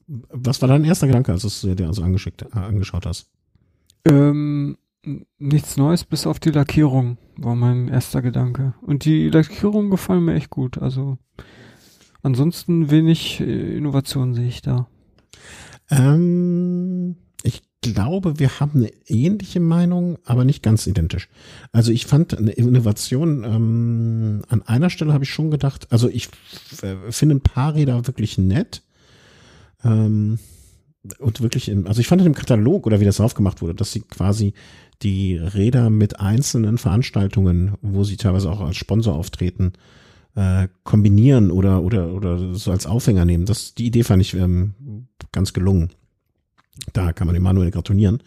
[0.07, 3.31] was war dein erster Gedanke, als du es dir also angeschickt, äh, angeschaut hast?
[4.05, 4.77] Ähm,
[5.39, 8.75] nichts Neues, bis auf die Lackierung war mein erster Gedanke.
[8.83, 10.79] Und die Lackierung gefallen mir echt gut.
[10.79, 11.19] Also
[12.23, 14.89] ansonsten wenig äh, Innovation sehe ich da.
[15.91, 17.17] Ähm,
[17.81, 21.29] glaube, wir haben eine ähnliche Meinung, aber nicht ganz identisch.
[21.73, 26.29] Also ich fand eine Innovation, ähm, an einer Stelle habe ich schon gedacht, also ich
[27.11, 28.83] finde ein paar Räder wirklich nett.
[29.85, 30.39] Ähm,
[31.21, 33.93] und wirklich, im, also ich fand in dem Katalog oder wie das aufgemacht wurde, dass
[33.93, 34.53] sie quasi
[35.03, 39.75] die Räder mit einzelnen Veranstaltungen, wo sie teilweise auch als Sponsor auftreten,
[40.35, 43.47] äh, kombinieren oder oder oder so als Aufhänger nehmen.
[43.47, 44.75] Das die Idee fand ich ähm,
[45.33, 45.91] ganz gelungen.
[46.93, 48.23] Da kann man Emanuel gratulieren.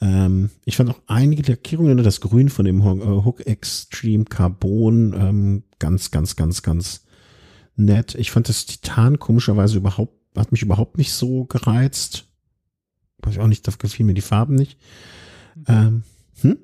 [0.00, 6.10] Ähm, ich fand auch einige Lackierungen, das Grün von dem Hook Extreme Carbon, ähm, ganz,
[6.10, 7.04] ganz, ganz, ganz
[7.76, 8.14] nett.
[8.14, 12.28] Ich fand das Titan komischerweise überhaupt, hat mich überhaupt nicht so gereizt.
[13.18, 14.78] Weiß ich auch nicht, da gefiel mir die Farben nicht.
[15.66, 16.02] Ähm,
[16.40, 16.58] hm?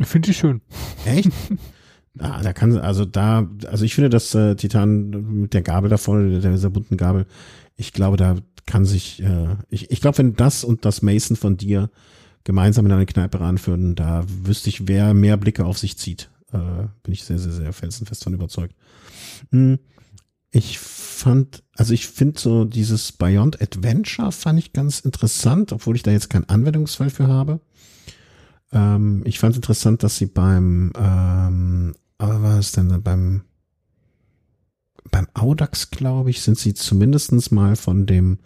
[0.00, 0.60] Finde ich schön.
[1.04, 1.30] Echt?
[2.18, 5.10] Ah, da kann, also da, also ich finde das äh, Titan
[5.40, 7.26] mit der Gabel da vorne, der, dieser bunten Gabel,
[7.76, 8.36] ich glaube, da
[8.66, 11.90] kann sich, äh, ich, ich glaube, wenn das und das Mason von dir
[12.44, 16.30] gemeinsam in eine Kneipe ranführen, da wüsste ich, wer mehr Blicke auf sich zieht.
[16.52, 18.74] Äh, bin ich sehr, sehr, sehr felsenfest von überzeugt.
[19.50, 19.78] Hm,
[20.50, 26.02] ich fand, also ich finde so dieses Beyond Adventure fand ich ganz interessant, obwohl ich
[26.02, 27.60] da jetzt keinen Anwendungsfall für habe.
[28.70, 33.42] Ähm, ich fand interessant, dass sie beim, ähm, aber was ist denn beim,
[35.10, 38.38] beim Audax, glaube ich, sind sie zumindestens mal von dem,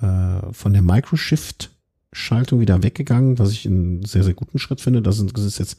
[0.00, 5.02] äh, von der Microshift-Schaltung wieder weggegangen, was ich einen sehr, sehr guten Schritt finde.
[5.02, 5.78] Das ist jetzt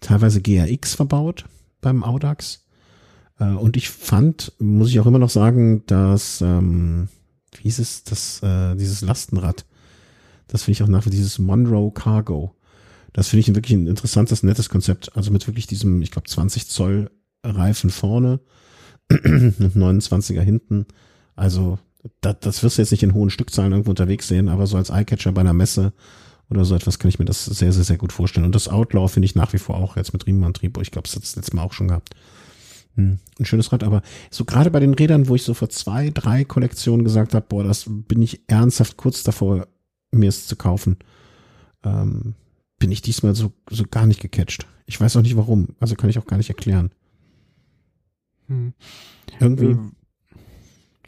[0.00, 1.44] teilweise GRX verbaut
[1.82, 2.64] beim Audax.
[3.38, 7.08] Äh, und ich fand, muss ich auch immer noch sagen, dass, ähm,
[7.60, 9.66] wie ist es, das, äh, dieses Lastenrad,
[10.46, 12.56] das finde ich auch nach wie dieses Monroe Cargo.
[13.12, 15.16] Das finde ich wirklich ein interessantes, nettes Konzept.
[15.16, 17.10] Also mit wirklich diesem, ich glaube, 20 Zoll
[17.44, 18.40] Reifen vorne
[19.10, 20.86] und 29er hinten.
[21.34, 21.78] Also
[22.20, 24.90] das, das wirst du jetzt nicht in hohen Stückzahlen irgendwo unterwegs sehen, aber so als
[24.90, 25.92] Eyecatcher bei einer Messe
[26.50, 28.46] oder so etwas kann ich mir das sehr, sehr, sehr gut vorstellen.
[28.46, 30.78] Und das Outlaw finde ich nach wie vor auch jetzt mit Riemenantrieb.
[30.80, 32.10] Ich glaube, das hat das letzte Mal auch schon gehabt.
[32.96, 36.10] Hm, ein schönes Rad, aber so gerade bei den Rädern, wo ich so vor zwei,
[36.10, 39.66] drei Kollektionen gesagt habe, boah, das bin ich ernsthaft kurz davor,
[40.10, 40.98] mir es zu kaufen.
[41.84, 42.34] Ähm,
[42.82, 44.66] bin ich diesmal so, so gar nicht gecatcht.
[44.86, 45.68] Ich weiß auch nicht warum.
[45.78, 46.90] Also kann ich auch gar nicht erklären.
[48.48, 48.72] Hm.
[49.38, 49.76] Irgendwie.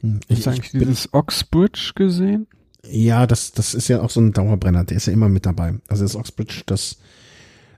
[0.00, 2.46] Ähm, ich, Hast du eigentlich dieses Oxbridge gesehen?
[2.86, 4.84] Ja, das, das ist ja auch so ein Dauerbrenner.
[4.84, 5.74] Der ist ja immer mit dabei.
[5.88, 6.98] Also das Oxbridge, das,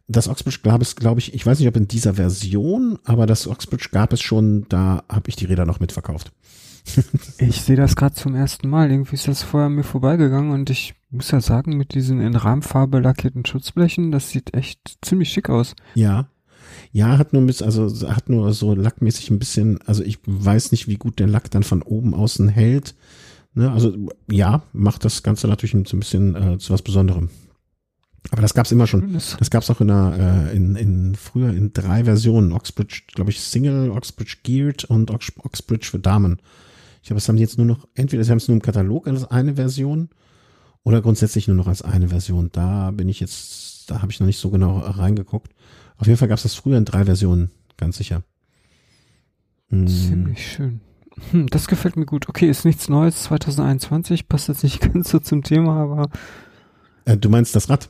[0.08, 3.46] das Oxbridge gab es, glaube ich, ich weiß nicht, ob in dieser Version, aber das
[3.46, 6.32] Oxbridge gab es schon, da habe ich die Räder noch mitverkauft.
[7.38, 8.90] Ich sehe das gerade zum ersten Mal.
[8.90, 13.00] Irgendwie ist das vorher mir vorbeigegangen und ich muss ja sagen, mit diesen in Rahmfarbe
[13.00, 15.74] lackierten Schutzblechen, das sieht echt ziemlich schick aus.
[15.94, 16.28] Ja.
[16.92, 20.72] Ja, hat nur ein bisschen, also hat nur so lackmäßig ein bisschen, also ich weiß
[20.72, 22.94] nicht, wie gut der Lack dann von oben außen hält.
[23.54, 23.94] Ne, also
[24.30, 27.30] ja, macht das Ganze natürlich so ein bisschen äh, zu was Besonderem.
[28.30, 29.12] Aber das gab's immer schon.
[29.12, 32.52] Das gab's auch in einer, äh, in, in früher in drei Versionen.
[32.52, 36.38] Oxbridge, glaube ich, Single, Oxbridge Geared und Ox Oxbridge für Damen.
[37.06, 39.06] Ich glaube, das haben die jetzt nur noch, entweder sie haben es nur im Katalog
[39.06, 40.08] als eine Version
[40.82, 42.50] oder grundsätzlich nur noch als eine Version.
[42.50, 45.52] Da bin ich jetzt, da habe ich noch nicht so genau reingeguckt.
[45.98, 48.24] Auf jeden Fall gab es das früher in drei Versionen, ganz sicher.
[49.68, 49.86] Hm.
[49.86, 50.80] Ziemlich schön.
[51.30, 52.28] Hm, das gefällt mir gut.
[52.28, 56.10] Okay, ist nichts Neues, 2021, passt jetzt nicht ganz so zum Thema, aber.
[57.04, 57.88] Äh, du meinst das Rad?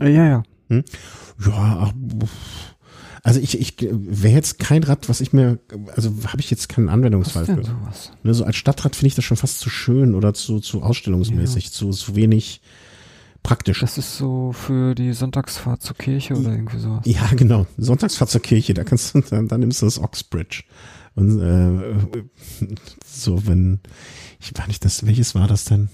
[0.00, 0.42] Äh, ja, ja.
[0.70, 0.82] Hm?
[1.38, 1.92] Ja, ach,
[3.26, 5.58] also ich, ich wäre jetzt kein Rad, was ich mir,
[5.96, 7.64] also habe ich jetzt keinen Anwendungsfall für.
[7.64, 8.12] Sowas?
[8.22, 11.64] Ne, so als Stadtrad finde ich das schon fast zu schön oder zu, zu ausstellungsmäßig,
[11.64, 11.70] ja.
[11.72, 12.60] zu, zu wenig
[13.42, 13.80] praktisch.
[13.80, 17.00] Das ist so für die Sonntagsfahrt zur Kirche oder irgendwie sowas.
[17.04, 17.66] Ja, genau.
[17.76, 20.62] Sonntagsfahrt zur Kirche, da kannst du, dann, dann nimmst du das Oxbridge.
[21.16, 21.96] Und äh,
[23.04, 23.80] so, wenn,
[24.38, 25.88] ich war nicht das, welches war das denn?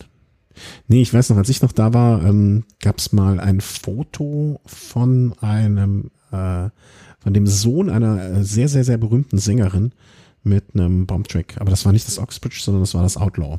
[0.87, 4.61] Nee, ich weiß noch, als ich noch da war, ähm, gab es mal ein Foto
[4.67, 6.69] von einem äh,
[7.23, 9.93] von dem Sohn einer äh, sehr, sehr, sehr berühmten Sängerin
[10.43, 11.61] mit einem Bombtrack.
[11.61, 13.59] Aber das war nicht das Oxbridge, sondern das war das Outlaw.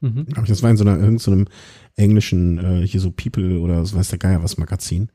[0.00, 0.26] Mhm.
[0.46, 1.52] Das war in so einer, irgendeinem so
[1.96, 5.10] englischen, äh, hier so People oder so weiß der Geier was Magazin.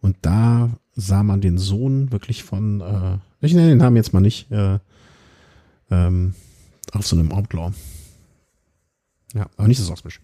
[0.00, 4.20] Und da sah man den Sohn wirklich von, äh, ich nenne den Namen jetzt mal
[4.20, 4.78] nicht, äh,
[5.90, 6.34] ähm,
[6.92, 7.72] auf so einem Outlaw.
[9.34, 10.20] Ja, aber nicht das Oxbridge.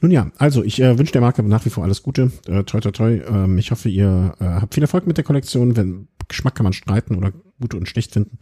[0.00, 2.32] Nun ja, also ich äh, wünsche der Marke nach wie vor alles Gute.
[2.46, 3.20] Äh, toi, toi, toi.
[3.28, 5.76] Ähm, ich hoffe, ihr äh, habt viel Erfolg mit der Kollektion.
[5.76, 8.38] Wenn Geschmack kann man streiten oder gut und schlecht finden.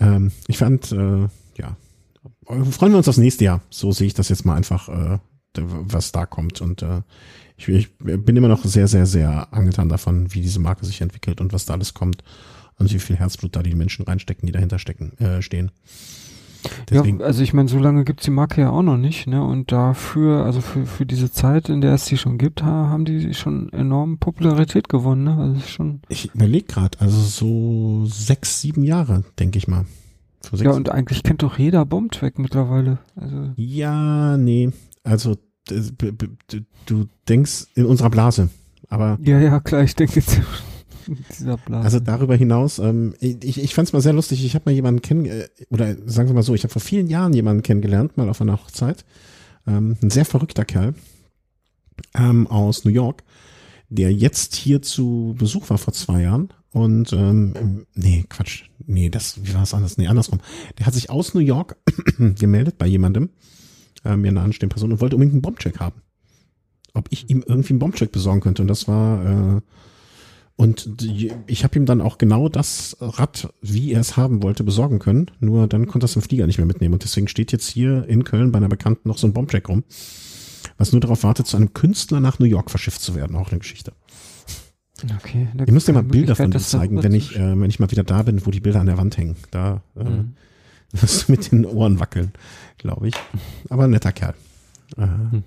[0.00, 1.76] Ähm, ich fand, äh, ja,
[2.46, 3.60] freuen wir uns aufs nächste Jahr.
[3.70, 5.18] So sehe ich das jetzt mal einfach, äh,
[5.56, 6.60] was da kommt.
[6.60, 7.02] Und äh,
[7.56, 11.40] ich, ich bin immer noch sehr, sehr, sehr angetan davon, wie diese Marke sich entwickelt
[11.40, 12.24] und was da alles kommt
[12.78, 15.70] und wie viel Herzblut da die Menschen reinstecken, die dahinter stecken, äh, stehen.
[16.90, 17.20] Deswegen.
[17.20, 19.42] Ja, also ich meine, so lange gibt's die Marke ja auch noch nicht, ne?
[19.44, 23.34] Und dafür, also für, für diese Zeit, in der es die schon gibt, haben die
[23.34, 25.36] schon enorm Popularität gewonnen, ne?
[25.36, 26.00] Also schon.
[26.08, 29.84] Ich überlege gerade, also so sechs, sieben Jahre, denke ich mal.
[30.52, 32.98] ja, und eigentlich kennt doch jeder Bombtrack mittlerweile.
[33.16, 33.50] Also.
[33.56, 34.70] Ja, nee.
[35.02, 35.36] Also
[36.86, 38.48] du denkst in unserer Blase.
[38.88, 40.40] Aber ja, ja, klar, ich denke jetzt
[41.38, 41.84] dieser Blase.
[41.84, 44.44] Also darüber hinaus, ähm, ich, ich fand es mal sehr lustig.
[44.44, 47.08] Ich habe mal jemanden kennen, äh, oder sagen wir mal so, ich habe vor vielen
[47.08, 49.04] Jahren jemanden kennengelernt, mal auf einer Hochzeit.
[49.66, 50.94] Ähm, ein sehr verrückter Kerl
[52.14, 53.22] ähm, aus New York,
[53.88, 59.44] der jetzt hier zu Besuch war vor zwei Jahren und ähm, nee, Quatsch, nee, das,
[59.44, 59.96] wie war es anders?
[59.96, 60.40] Nee, andersrum.
[60.76, 61.76] Der hat sich aus New York
[62.18, 63.30] gemeldet bei jemandem,
[64.04, 66.02] äh, mir eine anstehende Person und wollte unbedingt einen Bombcheck haben.
[66.92, 68.62] Ob ich ihm irgendwie einen Bombcheck besorgen könnte.
[68.62, 69.60] Und das war äh,
[70.56, 74.62] und die, ich habe ihm dann auch genau das Rad, wie er es haben wollte,
[74.62, 75.30] besorgen können.
[75.40, 76.94] Nur dann konnte er es im Flieger nicht mehr mitnehmen.
[76.94, 79.82] Und deswegen steht jetzt hier in Köln bei einer Bekannten noch so ein Bombcheck rum,
[80.78, 83.34] was nur darauf wartet, zu einem Künstler nach New York verschifft zu werden.
[83.34, 83.92] Auch eine Geschichte.
[85.16, 85.48] Okay.
[85.66, 88.04] Ich muss dir mal Bilder von dir zeigen, wenn ich, äh, wenn ich mal wieder
[88.04, 89.36] da bin, wo die Bilder an der Wand hängen.
[89.50, 90.34] Da äh, mhm.
[90.92, 92.32] wirst du mit den Ohren wackeln,
[92.78, 93.14] glaube ich.
[93.70, 94.34] Aber ein netter Kerl.
[94.96, 95.42] Äh, mhm.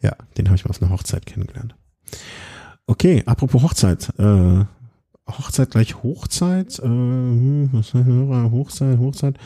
[0.00, 1.74] Ja, den habe ich mal auf einer Hochzeit kennengelernt.
[2.88, 4.08] Okay, apropos Hochzeit.
[4.18, 4.64] Äh,
[5.28, 6.78] Hochzeit gleich Hochzeit.
[6.78, 7.70] Äh, hm,
[8.50, 9.36] Hochzeit, Hochzeit.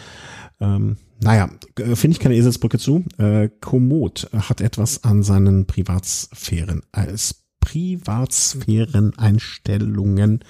[0.60, 3.04] Ähm, naja, äh, finde ich keine Eselsbrücke zu.
[3.18, 10.44] Äh, Komoot hat etwas an seinen Privatsphären, als Privatsphären-Einstellungen,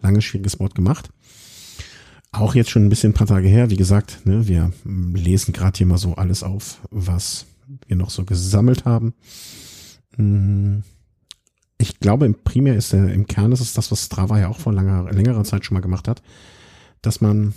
[0.00, 1.10] lange schwieriges Wort gemacht.
[2.32, 3.68] Auch jetzt schon ein bisschen ein paar Tage her.
[3.68, 7.44] Wie gesagt, ne, wir lesen gerade hier mal so alles auf, was
[7.86, 9.12] wir noch so gesammelt haben.
[10.16, 10.82] Hm
[11.88, 14.58] ich glaube, im primär ist der, im Kern ist es das, was Strava ja auch
[14.58, 16.22] vor langer, längerer Zeit schon mal gemacht hat,
[17.02, 17.54] dass man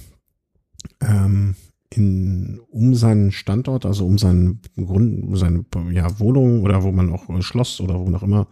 [1.02, 1.56] ähm,
[1.90, 7.42] in, um seinen Standort, also um seinen Grund, seine ja, Wohnung oder wo man auch
[7.42, 8.48] Schloss oder wo auch immer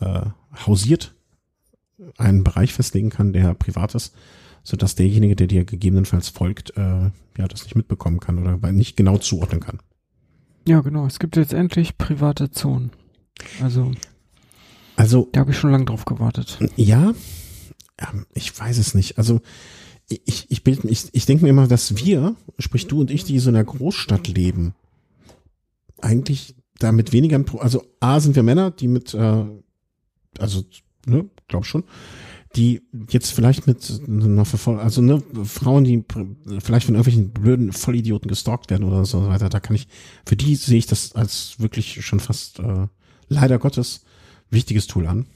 [0.00, 0.26] äh,
[0.66, 1.14] hausiert,
[2.16, 4.14] einen Bereich festlegen kann, der privat ist,
[4.62, 8.96] so dass derjenige, der dir gegebenenfalls folgt, äh, ja, das nicht mitbekommen kann oder nicht
[8.96, 9.78] genau zuordnen kann.
[10.66, 11.06] Ja, genau.
[11.06, 12.92] Es gibt jetzt endlich private Zonen.
[13.60, 13.92] Also
[15.02, 15.28] also.
[15.32, 16.58] Da habe ich schon lange drauf gewartet.
[16.76, 17.12] Ja,
[17.98, 19.18] ähm, ich weiß es nicht.
[19.18, 19.40] Also
[20.08, 23.38] ich, ich, bild, ich, ich denke mir immer, dass wir, sprich du und ich, die
[23.40, 24.74] so in einer Großstadt leben,
[26.00, 29.44] eigentlich damit weniger, also A sind wir Männer, die mit, äh,
[30.38, 30.62] also,
[31.06, 31.82] ne, glaub schon,
[32.54, 36.04] die jetzt vielleicht mit einer Verfolgung, also ne, Frauen, die
[36.60, 39.88] vielleicht von irgendwelchen blöden Vollidioten gestalkt werden oder so weiter, da kann ich,
[40.26, 42.86] für die sehe ich das als wirklich schon fast äh,
[43.28, 44.04] leider Gottes
[44.52, 45.26] wichtiges Tool an.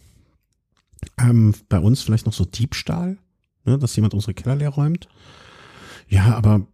[1.18, 3.18] Ähm, bei uns vielleicht noch so Diebstahl,
[3.64, 5.08] ne, dass jemand unsere Keller leer räumt.
[6.08, 6.66] Ja, aber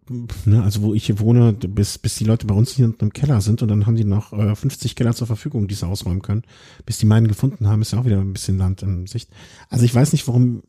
[0.44, 3.40] ne, also wo ich hier wohne, bis, bis die Leute bei uns hier im Keller
[3.40, 6.42] sind und dann haben die noch äh, 50 Keller zur Verfügung, die sie ausräumen können.
[6.84, 9.30] Bis die meinen gefunden haben, ist ja auch wieder ein bisschen Land in Sicht.
[9.70, 10.62] Also ich weiß nicht, warum.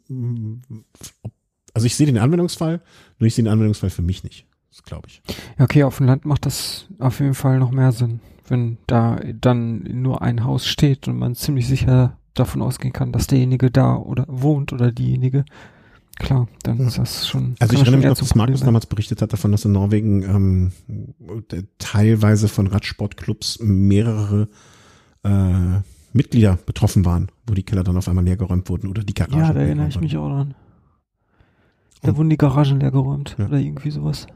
[1.73, 2.81] Also ich sehe den Anwendungsfall,
[3.19, 4.45] nur ich sehe den Anwendungsfall für mich nicht.
[4.69, 5.21] Das glaube ich.
[5.59, 8.21] Okay, auf dem Land macht das auf jeden Fall noch mehr Sinn
[8.53, 13.27] wenn da dann nur ein Haus steht und man ziemlich sicher davon ausgehen kann, dass
[13.27, 15.43] derjenige da oder wohnt oder diejenige.
[16.19, 17.55] Klar, dann ist das schon.
[17.59, 20.71] Also ich erinnere mich noch, dass Markus damals berichtet hat davon, dass in Norwegen ähm,
[21.79, 24.47] teilweise von Radsportclubs mehrere
[25.23, 25.79] äh,
[26.13, 29.39] Mitglieder betroffen waren, wo die Keller dann auf einmal leergeräumt wurden oder die Garagen.
[29.39, 30.53] Ja, da erinnere ich mich auch dran.
[32.03, 33.47] Da und, wurden die Garagen leergeräumt ja.
[33.47, 34.27] oder irgendwie sowas.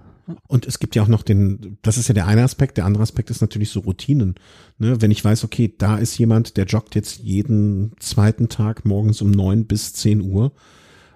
[0.47, 3.03] Und es gibt ja auch noch den, das ist ja der eine Aspekt, der andere
[3.03, 4.35] Aspekt ist natürlich so Routinen.
[4.77, 5.01] Ne?
[5.01, 9.31] Wenn ich weiß, okay, da ist jemand, der joggt jetzt jeden zweiten Tag morgens um
[9.31, 10.51] neun bis zehn Uhr,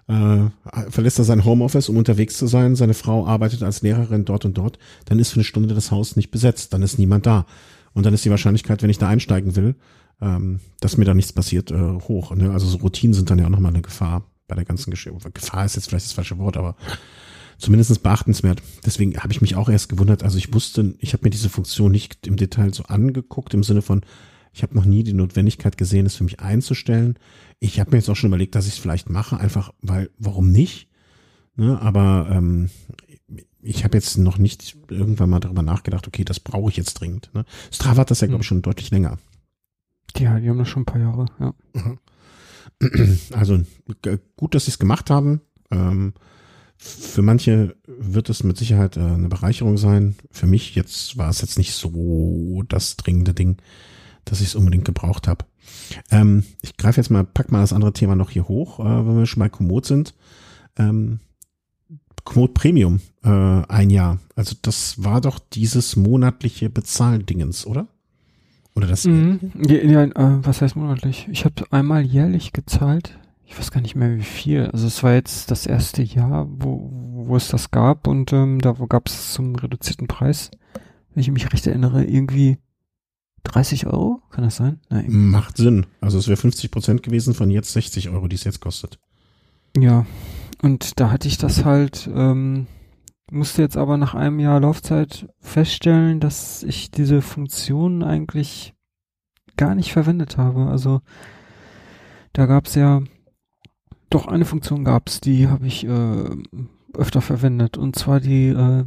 [0.08, 0.50] äh,
[0.90, 4.58] verlässt er sein Homeoffice, um unterwegs zu sein, seine Frau arbeitet als Lehrerin dort und
[4.58, 7.46] dort, dann ist für eine Stunde das Haus nicht besetzt, dann ist niemand da.
[7.94, 9.76] Und dann ist die Wahrscheinlichkeit, wenn ich da einsteigen will,
[10.22, 12.34] ähm, dass mir da nichts passiert, äh, hoch.
[12.36, 12.52] Ne?
[12.52, 15.32] Also so Routinen sind dann ja auch nochmal eine Gefahr bei der ganzen Geschichte.
[15.32, 16.76] Gefahr ist jetzt vielleicht das falsche Wort, aber
[17.62, 18.62] zumindest beachtenswert.
[18.86, 20.24] Deswegen habe ich mich auch erst gewundert.
[20.24, 23.82] Also ich wusste, ich habe mir diese Funktion nicht im Detail so angeguckt, im Sinne
[23.82, 24.02] von,
[24.54, 27.18] ich habe noch nie die Notwendigkeit gesehen, es für mich einzustellen.
[27.60, 30.52] Ich habe mir jetzt auch schon überlegt, dass ich es vielleicht mache, einfach weil, warum
[30.52, 30.90] nicht?
[31.56, 32.70] Ne, aber ähm,
[33.62, 37.30] ich habe jetzt noch nicht irgendwann mal darüber nachgedacht, okay, das brauche ich jetzt dringend.
[37.34, 37.46] Ne?
[37.72, 39.20] Strava hat das ja, glaube ich, schon deutlich länger.
[40.18, 41.54] Ja, die haben das schon ein paar Jahre, ja.
[43.32, 43.62] Also
[44.36, 45.42] gut, dass sie es gemacht haben.
[45.70, 46.14] Ähm,
[46.84, 50.16] für manche wird es mit Sicherheit äh, eine Bereicherung sein.
[50.32, 53.58] Für mich jetzt war es jetzt nicht so das dringende Ding,
[54.26, 55.46] dass ich es unbedingt gebraucht habe.
[56.10, 59.16] Ähm, ich greife jetzt mal, pack mal das andere Thema noch hier hoch, äh, wenn
[59.16, 60.16] wir schon bei Komoot sind.
[60.76, 61.20] Ähm,
[62.24, 64.18] Komoot Premium äh, ein Jahr.
[64.36, 67.90] Also das war doch dieses monatliche Bezahldingens, oder?
[68.74, 69.06] Oder das?
[69.06, 69.52] Mhm.
[69.68, 71.28] Ja, ja äh, was heißt monatlich?
[71.32, 74.68] Ich habe einmal jährlich gezahlt ich weiß gar nicht mehr wie viel.
[74.68, 78.74] Also es war jetzt das erste Jahr, wo, wo es das gab und ähm, da
[78.74, 80.52] gab es zum reduzierten Preis,
[81.14, 82.58] wenn ich mich recht erinnere, irgendwie
[83.44, 84.80] 30 Euro, kann das sein?
[84.90, 85.06] Nein.
[85.10, 85.88] Macht Sinn.
[86.00, 89.00] Also es wäre 50 Prozent gewesen von jetzt 60 Euro, die es jetzt kostet.
[89.76, 90.06] Ja,
[90.62, 92.68] und da hatte ich das halt, ähm,
[93.32, 98.74] musste jetzt aber nach einem Jahr Laufzeit feststellen, dass ich diese Funktion eigentlich
[99.58, 100.68] gar nicht verwendet habe.
[100.68, 101.02] Also
[102.34, 103.02] da gab es ja
[104.12, 106.30] doch eine Funktion gab's, die habe ich äh,
[106.94, 107.78] öfter verwendet.
[107.78, 108.84] Und zwar die äh,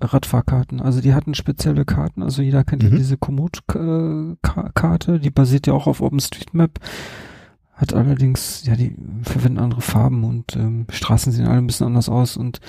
[0.00, 0.80] Radfahrkarten.
[0.80, 2.96] Also die hatten spezielle Karten, also jeder kennt mhm.
[2.96, 6.78] diese Komoot-Karte, die basiert ja auch auf OpenStreetMap,
[7.74, 12.08] hat allerdings, ja, die verwenden andere Farben und ähm, Straßen sehen alle ein bisschen anders
[12.08, 12.36] aus.
[12.36, 12.60] Und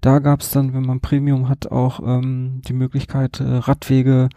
[0.00, 4.28] da gab's dann, wenn man Premium hat, auch ähm, die Möglichkeit, äh, Radwege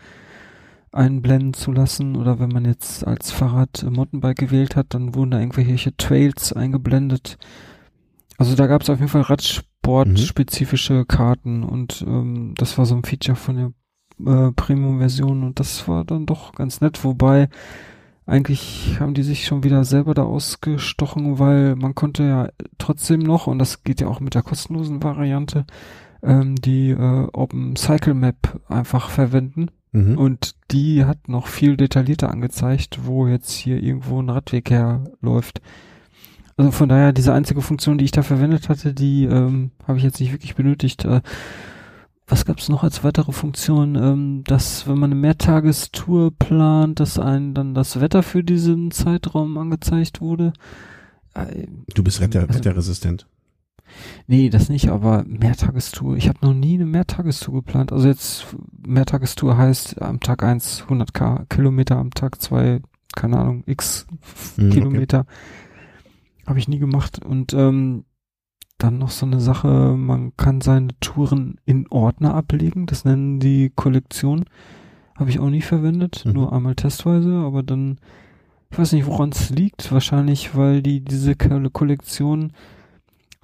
[0.92, 5.40] einblenden zu lassen oder wenn man jetzt als Fahrrad Mountainbike gewählt hat, dann wurden da
[5.40, 7.38] irgendwelche Trails eingeblendet.
[8.38, 11.08] Also da gab es auf jeden Fall Radsport-spezifische mhm.
[11.08, 16.04] Karten und ähm, das war so ein Feature von der äh, Premium-Version und das war
[16.04, 17.50] dann doch ganz nett, wobei
[18.26, 23.48] eigentlich haben die sich schon wieder selber da ausgestochen, weil man konnte ja trotzdem noch,
[23.48, 25.66] und das geht ja auch mit der kostenlosen Variante,
[26.24, 29.68] ähm, die äh, Open Cycle Map einfach verwenden.
[29.92, 30.18] Mhm.
[30.18, 35.62] Und die hat noch viel detaillierter angezeigt, wo jetzt hier irgendwo ein Radweg herläuft.
[36.58, 40.04] Also von daher, diese einzige Funktion, die ich da verwendet hatte, die ähm, habe ich
[40.04, 41.06] jetzt nicht wirklich benötigt.
[41.06, 41.22] Äh,
[42.28, 43.96] was gab es noch als weitere Funktion?
[43.96, 49.58] Ähm, dass, wenn man eine Mehrtagestour plant, dass einem dann das Wetter für diesen Zeitraum
[49.58, 50.54] angezeigt wurde.
[51.34, 53.28] Äh, du bist wetter, also, wetterresistent.
[54.28, 56.16] Nee, das nicht, aber Mehrtagestour.
[56.18, 57.92] Ich habe noch nie eine Mehrtagestour geplant.
[57.92, 58.48] Also jetzt
[58.86, 62.82] Mehrtagestour heißt am Tag eins 100 K Kilometer, am Tag zwei
[63.16, 64.08] keine Ahnung, x
[64.58, 65.22] mhm, Kilometer.
[65.22, 66.48] Okay.
[66.48, 67.24] Habe ich nie gemacht.
[67.24, 68.06] Und ähm,
[68.78, 72.88] dann noch so eine Sache, man kann seine Touren in Ordner ablegen.
[72.88, 74.46] Das nennen die Kollektion.
[75.16, 76.34] Habe ich auch nie verwendet, mhm.
[76.34, 78.00] nur einmal testweise, aber dann,
[78.72, 79.92] ich weiß nicht, woran es liegt.
[79.92, 82.54] Wahrscheinlich, weil die diese Kollektion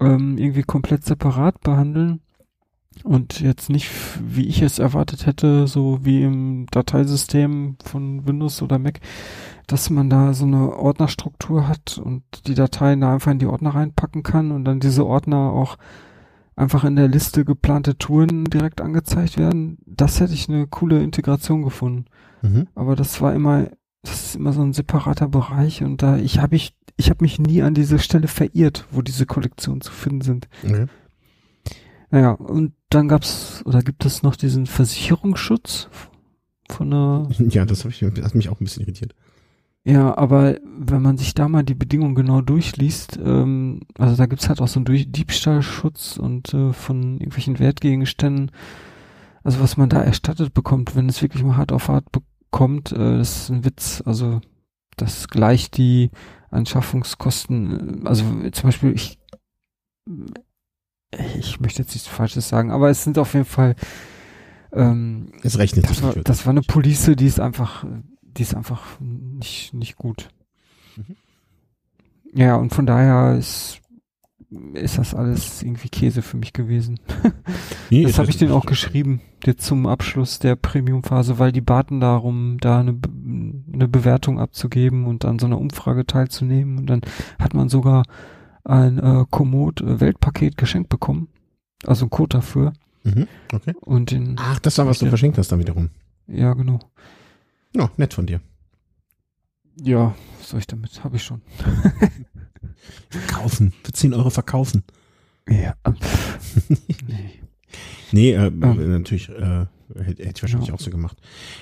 [0.00, 2.20] ähm, irgendwie komplett separat behandeln
[3.04, 3.90] und jetzt nicht,
[4.20, 9.00] wie ich es erwartet hätte, so wie im Dateisystem von Windows oder Mac,
[9.66, 13.74] dass man da so eine Ordnerstruktur hat und die Dateien da einfach in die Ordner
[13.74, 15.76] reinpacken kann und dann diese Ordner auch
[16.56, 19.78] einfach in der Liste geplante Touren direkt angezeigt werden.
[19.86, 22.06] Das hätte ich eine coole Integration gefunden.
[22.42, 22.66] Mhm.
[22.74, 23.68] Aber das war immer,
[24.02, 27.38] das ist immer so ein separater Bereich und da ich habe ich ich habe mich
[27.38, 30.48] nie an diese Stelle verirrt, wo diese Kollektionen zu finden sind.
[30.64, 30.86] Okay.
[32.10, 35.88] Naja, und dann gab's oder gibt es noch diesen Versicherungsschutz
[36.68, 37.28] von einer.
[37.50, 39.14] Ja, das, hab ich, das hat mich auch ein bisschen irritiert.
[39.84, 44.48] Ja, aber wenn man sich da mal die Bedingungen genau durchliest, ähm, also da gibt's
[44.48, 48.50] halt auch so einen Durch Diebstahlschutz und äh, von irgendwelchen Wertgegenständen,
[49.44, 53.18] also was man da erstattet bekommt, wenn es wirklich mal hart auf hart bekommt, äh,
[53.18, 54.02] das ist ein Witz.
[54.04, 54.40] Also
[54.96, 56.10] das gleicht die
[56.50, 59.18] Anschaffungskosten, also zum Beispiel, ich,
[61.38, 63.74] ich möchte jetzt nichts Falsches sagen, aber es sind auf jeden Fall,
[64.72, 67.84] ähm, es rechnet das, war, das war eine Police, die ist einfach,
[68.22, 70.28] die ist einfach nicht, nicht gut.
[70.96, 71.16] Mhm.
[72.34, 73.80] Ja, und von daher ist,
[74.74, 76.98] ist das alles irgendwie Käse für mich gewesen.
[77.90, 82.00] Nee, das habe ich denen auch geschrieben, jetzt zum Abschluss der Premium-Phase, weil die baten
[82.00, 82.98] darum, da eine,
[83.72, 86.78] eine Bewertung abzugeben und an so einer Umfrage teilzunehmen.
[86.78, 87.00] Und dann
[87.38, 88.04] hat man sogar
[88.64, 91.28] ein äh, Komoot-Weltpaket geschenkt bekommen.
[91.86, 92.72] Also ein Code dafür.
[93.04, 93.74] Mhm, okay.
[93.80, 95.90] Und den, Ach, das war, was du der, verschenkt hast dann wiederum.
[96.26, 96.78] Ja, genau.
[97.74, 98.40] Ja, nett von dir.
[99.80, 101.04] Ja, was soll ich damit?
[101.04, 101.42] Habe ich schon.
[103.10, 103.72] Verkaufen.
[103.82, 104.82] Für 10 Euro verkaufen.
[105.48, 105.74] Ja.
[106.68, 107.30] nee.
[108.12, 108.50] Nee, äh, ja.
[108.50, 110.74] natürlich äh, hätte, hätte ich wahrscheinlich ja.
[110.74, 111.18] auch so gemacht.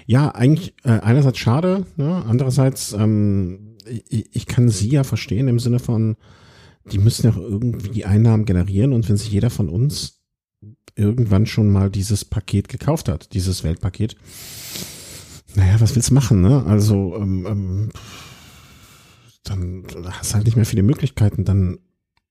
[0.06, 2.24] Ja, eigentlich äh, einerseits schade, ne?
[2.26, 3.76] andererseits ähm,
[4.08, 6.16] ich, ich kann sie ja verstehen im Sinne von,
[6.90, 10.20] die müssen ja irgendwie die Einnahmen generieren und wenn sich jeder von uns
[10.94, 14.16] irgendwann schon mal dieses Paket gekauft hat, dieses Weltpaket,
[15.54, 16.64] naja, was willst du machen, ne?
[16.66, 17.88] Also ähm, ähm,
[19.48, 21.78] dann hast du halt nicht mehr viele Möglichkeiten, dann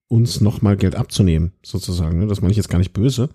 [0.08, 2.20] uns nochmal Geld abzunehmen, sozusagen.
[2.20, 2.28] Ne?
[2.28, 3.30] Das meine ich jetzt gar nicht böse,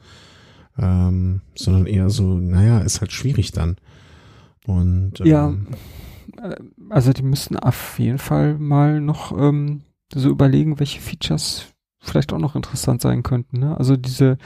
[0.78, 3.76] ähm, sondern eher so, naja, ist halt schwierig dann.
[4.66, 5.55] Und ähm, ja,
[6.43, 6.57] äh,
[6.89, 9.83] also die müssen auf jeden Fall mal noch ähm,
[10.14, 11.66] so überlegen, welche Features
[11.99, 13.61] vielleicht auch noch interessant sein könnten.
[13.61, 13.76] Ne?
[13.76, 14.39] Also diese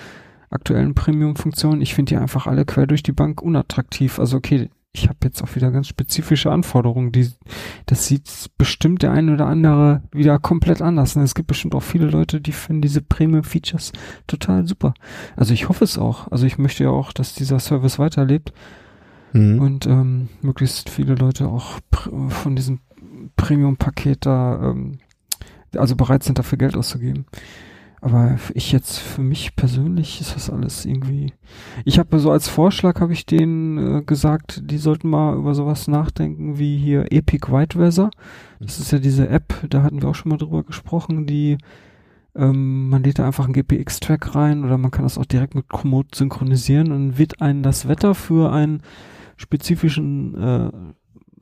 [0.51, 4.19] aktuellen Premium-Funktionen, ich finde die einfach alle quer durch die Bank unattraktiv.
[4.19, 7.11] Also okay, ich habe jetzt auch wieder ganz spezifische Anforderungen.
[7.11, 7.29] Die,
[7.87, 11.17] das sieht bestimmt der eine oder andere wieder komplett anders.
[11.17, 11.25] Ne?
[11.25, 13.93] Es gibt bestimmt auch viele Leute, die finden diese Premium-Features
[14.29, 14.95] total super.
[15.35, 16.31] Also ich hoffe es auch.
[16.31, 18.53] Also ich möchte ja auch, dass dieser Service weiterlebt
[19.33, 19.59] mhm.
[19.59, 21.81] und ähm, möglichst viele Leute auch
[22.29, 22.79] von diesem
[23.37, 24.99] Premium-Paket da, ähm,
[25.75, 27.27] also bereit sind, dafür Geld auszugeben.
[28.05, 31.33] Aber ich jetzt, für mich persönlich ist das alles irgendwie.
[31.87, 35.89] Ich habe so als Vorschlag, habe ich denen äh, gesagt, die sollten mal über sowas
[35.89, 38.11] nachdenken wie hier Epic White Weather.
[38.61, 41.57] Das ist ja diese App, da hatten wir auch schon mal drüber gesprochen, die
[42.35, 45.71] ähm, man lädt da einfach einen GPX-Track rein oder man kann das auch direkt mit
[45.71, 48.83] Komoot synchronisieren und wird einen das Wetter für einen
[49.39, 50.71] spezifischen äh,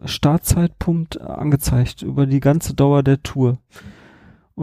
[0.07, 3.59] Startzeitpunkt angezeigt über die ganze Dauer der Tour.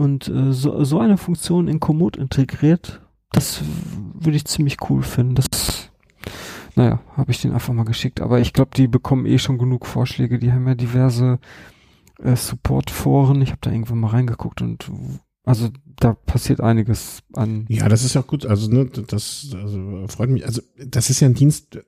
[0.00, 3.60] Und äh, so, so eine Funktion in Komoot integriert, das
[4.14, 5.34] würde ich ziemlich cool finden.
[5.34, 5.90] Das,
[6.74, 8.22] naja, habe ich den einfach mal geschickt.
[8.22, 10.38] Aber ich glaube, die bekommen eh schon genug Vorschläge.
[10.38, 11.38] Die haben ja diverse
[12.18, 13.42] äh, Support-Foren.
[13.42, 14.90] Ich habe da irgendwann mal reingeguckt und
[15.44, 17.66] also da passiert einiges an.
[17.68, 18.46] Ja, das ist ja auch gut.
[18.46, 20.46] Also ne, das also, freut mich.
[20.46, 21.78] Also das ist ja ein Dienst.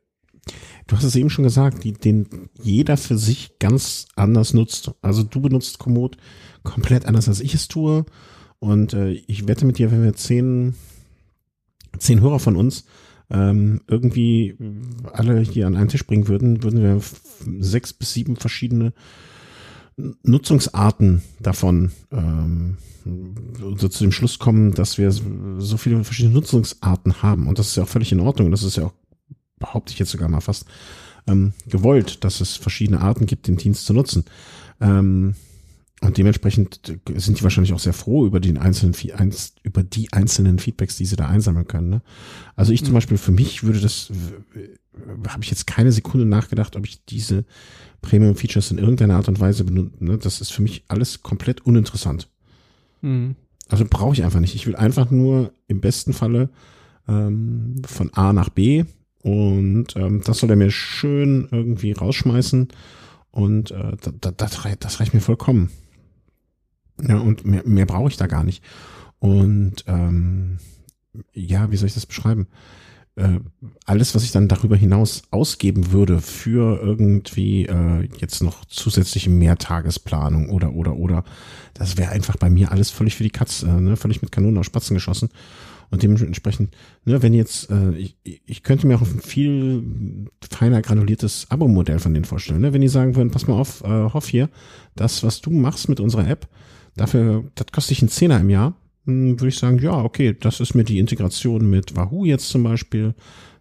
[0.87, 4.91] Du hast es eben schon gesagt, die, den jeder für sich ganz anders nutzt.
[5.01, 6.19] Also du benutzt Komoot
[6.63, 8.05] komplett anders als ich es tue.
[8.59, 10.75] Und äh, ich wette mit dir, wenn wir zehn,
[11.99, 12.85] zehn Hörer von uns
[13.31, 14.57] ähm, irgendwie
[15.13, 17.01] alle hier an einen Tisch bringen würden, würden wir
[17.61, 18.93] sechs bis sieben verschiedene
[20.23, 22.77] Nutzungsarten davon ähm,
[23.77, 27.49] so zu dem Schluss kommen, dass wir so viele verschiedene Nutzungsarten haben.
[27.49, 28.51] Und das ist ja auch völlig in Ordnung.
[28.51, 28.95] Das ist ja auch,
[29.59, 30.67] behaupte ich jetzt sogar mal fast,
[31.27, 34.25] ähm, gewollt, dass es verschiedene Arten gibt, den Dienst zu nutzen.
[34.81, 35.35] Ähm,
[36.03, 36.81] und dementsprechend
[37.15, 38.95] sind die wahrscheinlich auch sehr froh über den einzelnen,
[39.63, 41.91] über die einzelnen Feedbacks, die sie da einsammeln können.
[41.91, 42.03] Ne?
[42.57, 42.95] Also ich zum mhm.
[42.95, 44.11] Beispiel, für mich würde das,
[45.29, 47.45] habe ich jetzt keine Sekunde nachgedacht, ob ich diese
[48.01, 50.05] Premium-Features in irgendeiner Art und Weise benutze.
[50.05, 50.19] Ne?
[50.19, 52.29] Das ist für mich alles komplett uninteressant.
[53.01, 53.37] Mhm.
[53.69, 54.57] Also brauche ich einfach nicht.
[54.57, 56.51] Ich will einfach nur im besten Falle
[57.07, 58.85] ähm, von A nach B
[59.23, 62.69] und ähm, das soll er mir schön irgendwie rausschmeißen
[63.31, 65.71] und äh, das, das, das reicht mir vollkommen.
[67.01, 68.63] Ja, und mehr, mehr brauche ich da gar nicht.
[69.19, 70.59] Und ähm,
[71.33, 72.49] ja, wie soll ich das beschreiben?
[73.15, 73.41] Äh,
[73.85, 80.49] alles, was ich dann darüber hinaus ausgeben würde für irgendwie äh, jetzt noch zusätzliche Mehrtagesplanung
[80.49, 81.25] oder oder oder,
[81.75, 83.97] das wäre einfach bei mir alles völlig für die Katz, äh, ne?
[83.97, 85.29] völlig mit Kanonen aus Spatzen geschossen.
[85.91, 86.75] Und dementsprechend,
[87.05, 92.15] ne, wenn jetzt, äh, ich, ich könnte mir auch ein viel feiner granuliertes Abo-Modell von
[92.15, 92.63] denen vorstellen.
[92.63, 92.73] Ne?
[92.73, 94.49] Wenn die sagen würden, pass mal auf, äh, hoff hier,
[94.97, 96.49] das, was du machst mit unserer App,
[96.97, 98.75] Dafür, das kostet dich einen Zehner im Jahr.
[99.07, 102.63] Hm, würde ich sagen, ja, okay, das ist mir die Integration mit Wahoo jetzt zum
[102.63, 103.15] Beispiel,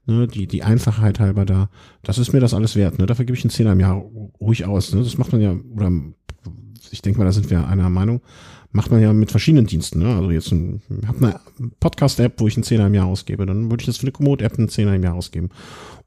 [0.06, 1.70] ne, die, die Einfachheit halber da,
[2.04, 4.04] das ist mir das alles wert, ne, dafür gebe ich einen Zehner im Jahr
[4.40, 5.92] ruhig aus, ne, das macht man ja, oder
[6.92, 8.22] ich denke mal, da sind wir einer Meinung,
[8.72, 11.40] macht man ja mit verschiedenen Diensten, ne, also jetzt ein, ich habe eine
[11.80, 14.58] Podcast-App, wo ich einen Zehner im Jahr ausgebe, dann würde ich jetzt für eine Komoot-App
[14.58, 15.50] einen Zehner im Jahr ausgeben,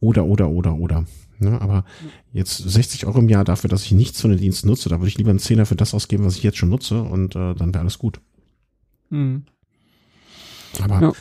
[0.00, 1.04] oder, oder, oder, oder,
[1.40, 1.84] Ne, aber
[2.32, 5.08] jetzt 60 Euro im Jahr dafür, dass ich nichts von den Diensten nutze, da würde
[5.08, 7.74] ich lieber einen Zehner für das ausgeben, was ich jetzt schon nutze und äh, dann
[7.74, 8.20] wäre alles gut.
[9.10, 9.44] Mhm.
[10.80, 11.12] Aber ja.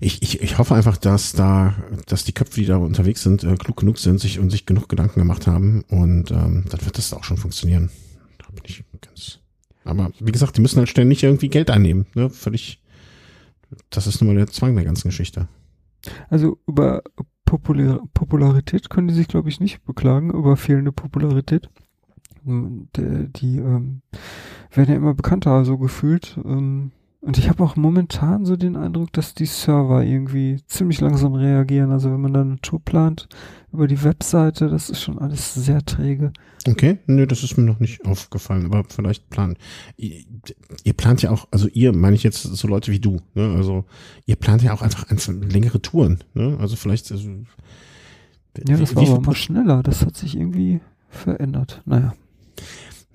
[0.00, 1.74] ich, ich, ich hoffe einfach, dass da,
[2.06, 4.88] dass die Köpfe, die da unterwegs sind, äh, klug genug sind sich und sich genug
[4.88, 7.90] Gedanken gemacht haben und ähm, dann wird das auch schon funktionieren.
[8.56, 9.40] Bin ich ganz.
[9.84, 12.06] Aber wie gesagt, die müssen halt ständig irgendwie Geld einnehmen.
[12.14, 12.28] Ne?
[12.30, 12.82] Völlig.
[13.90, 15.48] Das ist nun mal der Zwang der ganzen Geschichte.
[16.28, 17.02] Also über
[17.44, 21.68] Popular Popularität können die sich, glaube ich, nicht beklagen über fehlende Popularität.
[22.46, 24.02] Ähm, die, die ähm,
[24.72, 26.38] werden ja immer bekannter, so gefühlt.
[26.44, 26.92] Ähm,
[27.26, 31.90] und ich habe auch momentan so den Eindruck, dass die Server irgendwie ziemlich langsam reagieren.
[31.90, 33.28] Also wenn man dann eine Tour plant
[33.72, 36.32] über die Webseite, das ist schon alles sehr träge.
[36.68, 39.56] Okay, nö, das ist mir noch nicht aufgefallen, aber vielleicht planen.
[39.96, 40.22] Ihr,
[40.84, 43.54] ihr plant ja auch, also ihr meine ich jetzt so Leute wie du, ne?
[43.56, 43.86] Also
[44.26, 46.56] ihr plant ja auch einfach, längere Touren, ne?
[46.60, 47.10] Also vielleicht.
[47.10, 47.28] Also,
[48.68, 49.82] ja, das war aber mal schneller.
[49.82, 51.82] Das hat sich irgendwie verändert.
[51.86, 52.14] Naja.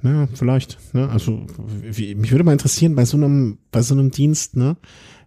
[0.04, 0.78] Ja, vielleicht.
[0.94, 1.10] Ne?
[1.10, 4.78] Also wie, mich würde mal interessieren bei so einem bei so einem Dienst, ne,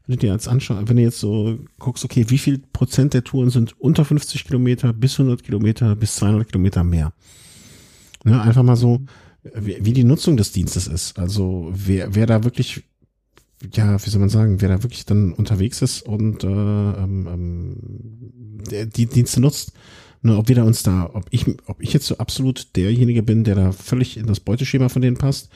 [0.07, 3.25] wenn du dir jetzt anschaust, wenn du jetzt so guckst, okay, wie viel Prozent der
[3.25, 7.13] Touren sind unter 50 Kilometer bis 100 Kilometer bis 200 Kilometer mehr.
[8.25, 8.41] Ne?
[8.41, 9.01] Einfach mal so,
[9.55, 11.19] wie, wie die Nutzung des Dienstes ist.
[11.19, 12.83] Also wer wer da wirklich
[13.73, 18.89] ja, wie soll man sagen, wer da wirklich dann unterwegs ist und äh, ähm, ähm,
[18.91, 19.73] die Dienste nutzt
[20.27, 23.45] Ne, ob wir da uns da, ob ich, ob ich jetzt so absolut derjenige bin,
[23.45, 25.51] der da völlig in das Beuteschema von denen passt,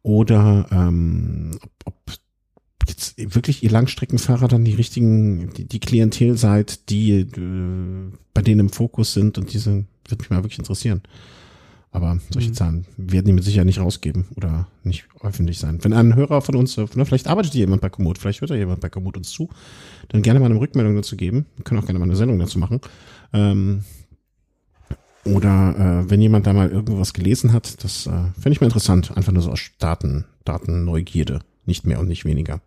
[0.00, 6.88] oder ähm, ob, ob jetzt wirklich ihr Langstreckenfahrer dann die richtigen, die, die Klientel seid,
[6.88, 11.02] die äh, bei denen im Fokus sind und diese wird mich mal wirklich interessieren.
[11.92, 12.54] Aber solche mhm.
[12.54, 15.82] Zahlen werden die mit Sicherheit nicht rausgeben oder nicht öffentlich sein.
[15.82, 18.80] Wenn ein Hörer von uns, ne, vielleicht arbeitet jemand bei Komoot, vielleicht hört ja jemand
[18.80, 19.50] bei Komoot uns zu,
[20.08, 21.46] dann gerne mal eine Rückmeldung dazu geben.
[21.56, 22.80] Wir können auch gerne mal eine Sendung dazu machen.
[23.32, 23.84] Ähm,
[25.24, 29.16] oder äh, wenn jemand da mal irgendwas gelesen hat, das äh, fände ich mal interessant.
[29.16, 31.40] Einfach nur so aus Daten, Datenneugierde.
[31.66, 32.60] Nicht mehr und nicht weniger.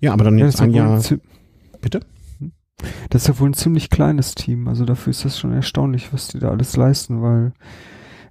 [0.00, 1.10] Ja, aber dann Ja, jetzt ein ja wohl Jahr.
[1.10, 1.20] ein
[1.80, 2.00] Bitte?
[3.10, 4.66] das ist ja wohl ein ziemlich kleines Team.
[4.66, 7.52] Also dafür ist das schon erstaunlich, was die da alles leisten, weil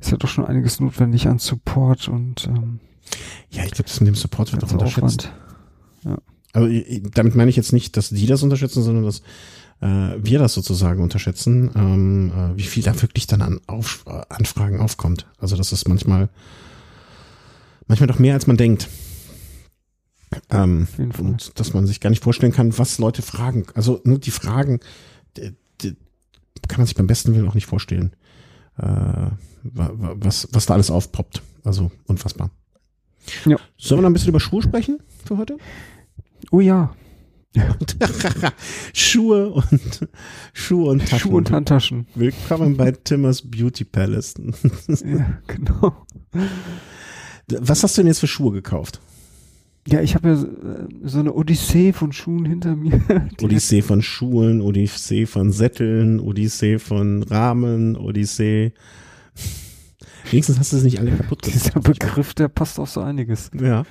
[0.02, 2.82] es ja doch schon einiges notwendig an Support und ähm,
[3.52, 5.32] Ja, ich glaube, das mit dem Support wird auch unterschätzt.
[6.04, 6.22] Aufwand.
[6.52, 9.24] Also ich- damit meine ich jetzt nicht, dass die das unterschätzen, sondern dass
[9.84, 14.22] äh, wir das sozusagen unterschätzen, ähm, äh, wie viel da wirklich dann an auf, äh,
[14.30, 15.26] Anfragen aufkommt.
[15.40, 16.30] Also das ist manchmal
[17.88, 18.88] manchmal doch mehr als man denkt.
[20.50, 20.88] Ähm,
[21.20, 23.66] und dass man sich gar nicht vorstellen kann, was Leute fragen.
[23.76, 24.80] Also nur die Fragen,
[25.38, 25.96] die, die
[26.68, 28.16] kann man sich beim besten Willen auch nicht vorstellen,
[28.78, 29.32] äh, wa-
[29.64, 31.42] wa- was, was da alles aufpoppt.
[31.64, 32.50] Also unfassbar.
[33.46, 33.58] Ja.
[33.78, 35.58] Sollen wir noch ein bisschen über Schuhe sprechen für heute?
[36.52, 36.96] Oh ja,
[38.94, 40.08] Schuhe und
[40.54, 41.20] Schuhe und Taschen.
[41.20, 42.08] Schuhe und Handtaschen.
[42.16, 44.36] Willkommen bei Timmers Beauty Palace.
[44.88, 46.06] ja, genau.
[47.60, 49.00] Was hast du denn jetzt für Schuhe gekauft?
[49.86, 53.02] Ja, ich habe ja äh, so eine Odyssee von Schuhen hinter mir.
[53.42, 58.72] Odyssee von Schuhen, Odyssee von Sätteln, Odyssee von Rahmen, Odyssee.
[60.32, 61.66] Wenigstens hast du es nicht alle kaputt gemacht.
[61.66, 63.52] Dieser Begriff, der passt auf so einiges.
[63.60, 63.84] Ja.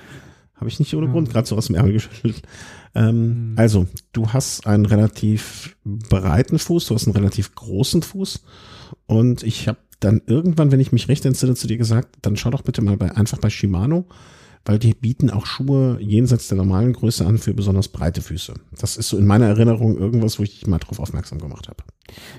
[0.55, 1.09] Habe ich nicht ohne.
[1.09, 2.41] Grund gerade so aus dem Ärmel geschüttelt.
[2.95, 3.55] Ähm, Mhm.
[3.57, 8.43] Also, du hast einen relativ breiten Fuß, du hast einen relativ großen Fuß.
[9.07, 12.49] Und ich habe dann irgendwann, wenn ich mich recht entsinne, zu dir gesagt, dann schau
[12.49, 14.05] doch bitte mal bei, einfach bei Shimano,
[14.65, 18.53] weil die bieten auch Schuhe jenseits der normalen Größe an für besonders breite Füße.
[18.79, 21.83] Das ist so in meiner Erinnerung irgendwas, wo ich dich mal drauf aufmerksam gemacht habe.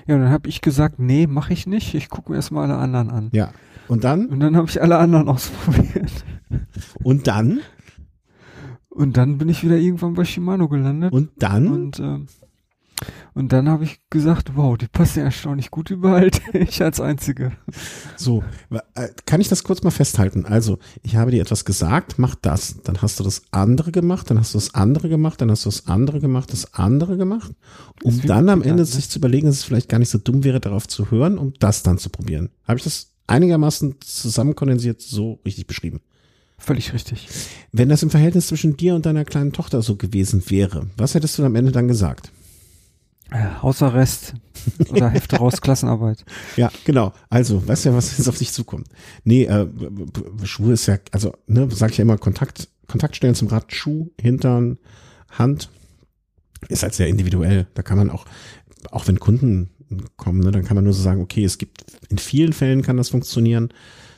[0.07, 1.93] Ja, und dann habe ich gesagt, nee, mache ich nicht.
[1.93, 3.29] Ich gucke mir erstmal alle anderen an.
[3.33, 3.51] Ja.
[3.87, 4.27] Und dann?
[4.27, 6.11] Und dann habe ich alle anderen ausprobiert.
[7.03, 7.59] Und dann?
[8.95, 11.11] Und dann bin ich wieder irgendwann bei Shimano gelandet.
[11.11, 11.67] Und dann?
[11.67, 12.27] Und, ähm,
[13.33, 16.31] und dann habe ich gesagt, wow, die passen ja erstaunlich gut überall.
[16.53, 17.51] ich als Einzige.
[18.15, 18.41] So,
[18.93, 20.45] äh, kann ich das kurz mal festhalten?
[20.45, 22.83] Also, ich habe dir etwas gesagt, mach das.
[22.83, 25.69] Dann hast du das andere gemacht, dann hast du das andere gemacht, dann hast du
[25.69, 27.51] das andere gemacht, das andere gemacht,
[28.01, 28.85] um dann am Ende ne?
[28.85, 31.53] sich zu überlegen, dass es vielleicht gar nicht so dumm wäre, darauf zu hören, um
[31.59, 32.49] das dann zu probieren.
[32.65, 35.99] Habe ich das einigermaßen zusammenkondensiert so richtig beschrieben?
[36.57, 37.27] Völlig richtig.
[37.71, 41.37] Wenn das im Verhältnis zwischen dir und deiner kleinen Tochter so gewesen wäre, was hättest
[41.37, 42.31] du am Ende dann gesagt?
[43.31, 44.35] Äh, Hausarrest
[44.89, 46.23] oder Hefte raus, Klassenarbeit.
[46.57, 47.13] Ja, genau.
[47.29, 48.87] Also, weißt du ja, was jetzt auf dich zukommt.
[49.23, 49.67] Nee, äh,
[50.43, 54.77] Schuhe ist ja, also, ne, sag ich ja immer, Kontakt, Kontaktstellen zum Rad, Schuh, Hintern,
[55.31, 55.69] Hand,
[56.69, 57.67] ist halt sehr individuell.
[57.73, 58.25] Da kann man auch,
[58.91, 59.69] auch wenn Kunden
[60.17, 62.97] kommen, ne, dann kann man nur so sagen, okay, es gibt, in vielen Fällen kann
[62.97, 63.69] das funktionieren.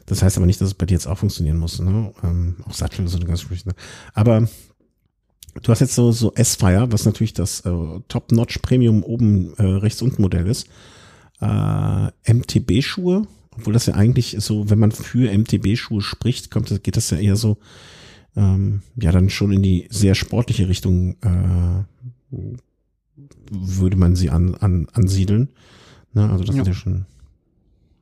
[0.07, 2.11] Das heißt aber nicht, dass es bei dir jetzt auch funktionieren muss, ne?
[2.23, 3.75] Ähm, auch Sattel, so eine ganze Geschichte.
[4.13, 4.47] Aber
[5.61, 7.71] du hast jetzt so, so S-Fire, was natürlich das äh,
[8.07, 10.67] Top-Notch Premium oben äh, rechts unten Modell ist
[11.41, 17.09] äh, MTB-Schuhe, obwohl das ja eigentlich so, wenn man für MTB-Schuhe spricht, kommt, geht das
[17.09, 17.57] ja eher so,
[18.35, 21.83] ähm, ja, dann schon in die sehr sportliche Richtung, äh,
[23.51, 25.49] würde man sie an, an, ansiedeln.
[26.13, 26.61] Ne, also das Ja.
[26.63, 27.05] ist ja schon,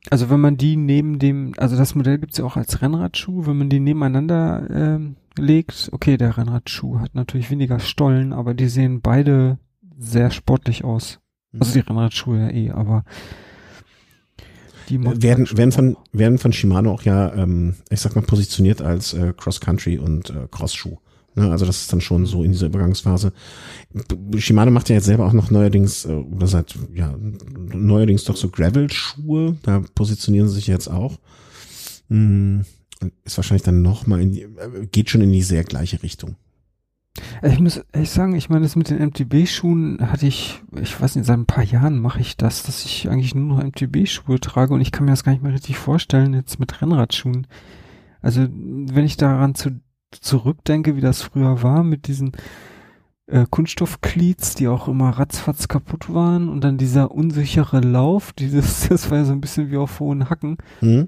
[0.10, 3.58] Also wenn man die neben dem, also das Modell gibt's ja auch als Rennradschuh, wenn
[3.58, 9.02] man die nebeneinander ähm, legt, okay, der Rennradschuh hat natürlich weniger Stollen, aber die sehen
[9.02, 9.58] beide
[9.98, 11.20] sehr sportlich aus.
[11.60, 13.04] Also die Rennradschuhe ja eh, aber
[14.90, 18.82] die Äh, werden, werden von, werden von Shimano auch ja, ähm, ich sag mal, positioniert
[18.82, 20.98] als äh, Cross-Country und äh, Cross-Schuh.
[21.36, 23.34] Ne, also das ist dann schon so in dieser Übergangsphase.
[24.38, 27.14] Shimano macht ja jetzt selber auch noch neuerdings, äh, oder seit, ja,
[27.74, 31.20] neuerdings doch so Gravel-Schuhe, da positionieren sie sich jetzt auch.
[32.10, 32.64] Hm,
[33.26, 36.38] ist wahrscheinlich dann noch mal in die, äh, geht schon in die sehr gleiche Richtung.
[37.44, 41.26] Ich muss ehrlich sagen, ich meine, das mit den MTB-Schuhen hatte ich, ich weiß nicht,
[41.26, 44.82] seit ein paar Jahren mache ich das, dass ich eigentlich nur noch MTB-Schuhe trage und
[44.82, 47.48] ich kann mir das gar nicht mehr richtig vorstellen, jetzt mit Rennradschuhen.
[48.22, 49.80] Also, wenn ich daran zu,
[50.22, 52.32] zurückdenke, wie das früher war, mit diesen
[53.28, 59.10] äh, Kunststoffcleats, die auch immer ratzfatz kaputt waren und dann dieser unsichere Lauf, dieses, das
[59.10, 60.58] war ja so ein bisschen wie auf hohen Hacken.
[60.80, 61.08] Hm?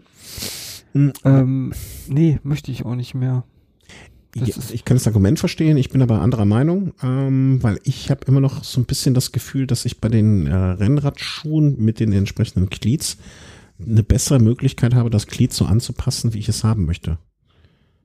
[0.94, 1.74] Hm, Ähm,
[2.08, 3.44] nee, möchte ich auch nicht mehr.
[4.36, 8.26] Ja, ich kann das Argument verstehen, ich bin aber anderer Meinung, ähm, weil ich habe
[8.28, 12.12] immer noch so ein bisschen das Gefühl, dass ich bei den äh, Rennradschuhen mit den
[12.14, 13.18] entsprechenden Cleats
[13.80, 17.18] eine bessere Möglichkeit habe, das Glied so anzupassen, wie ich es haben möchte.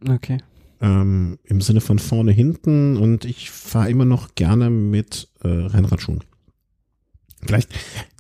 [0.08, 0.38] Okay.
[0.82, 6.24] Ähm, Im Sinne von vorne, hinten und ich fahre immer noch gerne mit äh, Rennradschuhen.
[7.44, 7.70] Vielleicht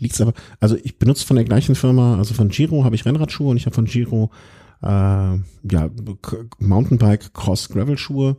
[0.00, 3.50] liegt's aber, also ich benutze von der gleichen Firma, also von Giro habe ich Rennradschuhe
[3.50, 4.30] und ich habe von Giro
[4.82, 5.90] äh, ja,
[6.58, 8.36] Mountainbike Cross Gravel Schuhe,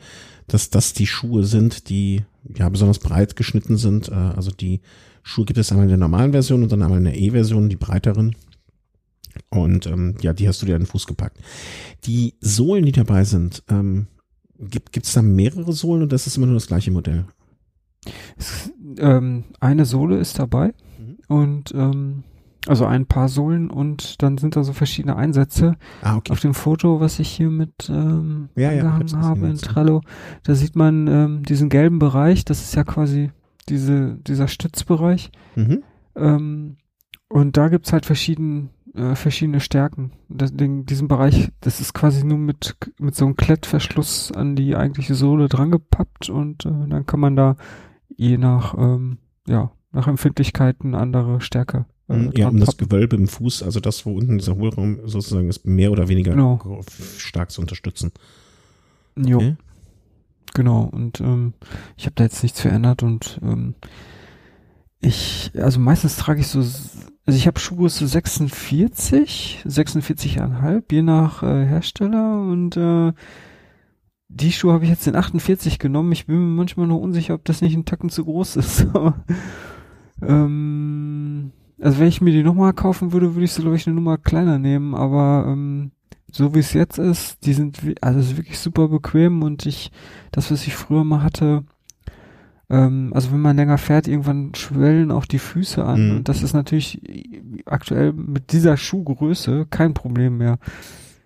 [0.46, 2.22] dass das die Schuhe sind, die
[2.56, 4.08] ja besonders breit geschnitten sind.
[4.08, 4.80] Äh, also die
[5.22, 7.76] Schuhe gibt es einmal in der normalen Version und dann einmal in der E-Version, die
[7.76, 8.34] breiteren.
[9.48, 11.38] Und ähm, ja, die hast du dir an den Fuß gepackt.
[12.04, 14.06] Die Sohlen, die dabei sind, ähm,
[14.58, 17.26] gibt es da mehrere Sohlen oder ist es immer nur das gleiche Modell?
[18.36, 21.18] Es, ähm, eine Sohle ist dabei mhm.
[21.28, 22.24] und ähm,
[22.68, 25.76] also ein paar Sohlen und dann sind da so verschiedene Einsätze.
[26.02, 26.32] Ah, okay.
[26.32, 30.00] Auf dem Foto, was ich hier mit ähm, ja, angehangen ja, habe in Trello,
[30.44, 33.30] da sieht man ähm, diesen gelben Bereich, das ist ja quasi
[33.68, 35.32] diese, dieser Stützbereich.
[35.56, 35.82] Mhm.
[36.14, 36.76] Ähm,
[37.28, 40.12] und da gibt's halt verschieden, äh, verschiedene Stärken.
[40.28, 44.76] Das, den, diesen Bereich, das ist quasi nur mit, mit so einem Klettverschluss an die
[44.76, 47.56] eigentliche Sohle drangepappt und äh, dann kann man da
[48.16, 53.62] je nach, ähm, ja, nach Empfindlichkeiten andere Stärke äh, ja, um das Gewölbe im Fuß,
[53.62, 56.82] also das, wo unten dieser Hohlraum sozusagen ist, mehr oder weniger genau.
[57.18, 58.12] stark zu unterstützen.
[59.16, 59.38] Jo.
[59.38, 59.56] Okay.
[60.54, 61.54] Genau, und ähm,
[61.96, 63.74] ich habe da jetzt nichts verändert und ähm,
[65.00, 71.42] ich, also meistens trage ich so, also ich habe Schuhe so 46, 46,5, je nach
[71.42, 73.12] äh, Hersteller und äh,
[74.28, 76.12] die Schuhe habe ich jetzt in 48 genommen.
[76.12, 78.86] Ich bin mir manchmal noch unsicher, ob das nicht ein Tacken zu groß ist.
[80.22, 81.52] ähm,
[81.82, 84.16] also wenn ich mir die nochmal kaufen würde, würde ich sie, glaube ich, eine Nummer
[84.16, 85.90] kleiner nehmen, aber ähm,
[86.30, 89.90] so wie es jetzt ist, die sind also ist wirklich super bequem und ich,
[90.30, 91.64] das, was ich früher mal hatte,
[92.70, 96.08] ähm, also wenn man länger fährt, irgendwann schwellen auch die Füße an.
[96.08, 96.16] Mhm.
[96.16, 97.02] Und das ist natürlich
[97.66, 100.58] aktuell mit dieser Schuhgröße kein Problem mehr.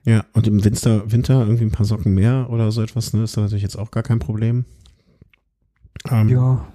[0.04, 3.36] Ja, und im Winter, Winter irgendwie ein paar Socken mehr oder so etwas, ne, ist
[3.36, 4.64] da natürlich jetzt auch gar kein Problem.
[6.10, 6.66] Ähm, ja.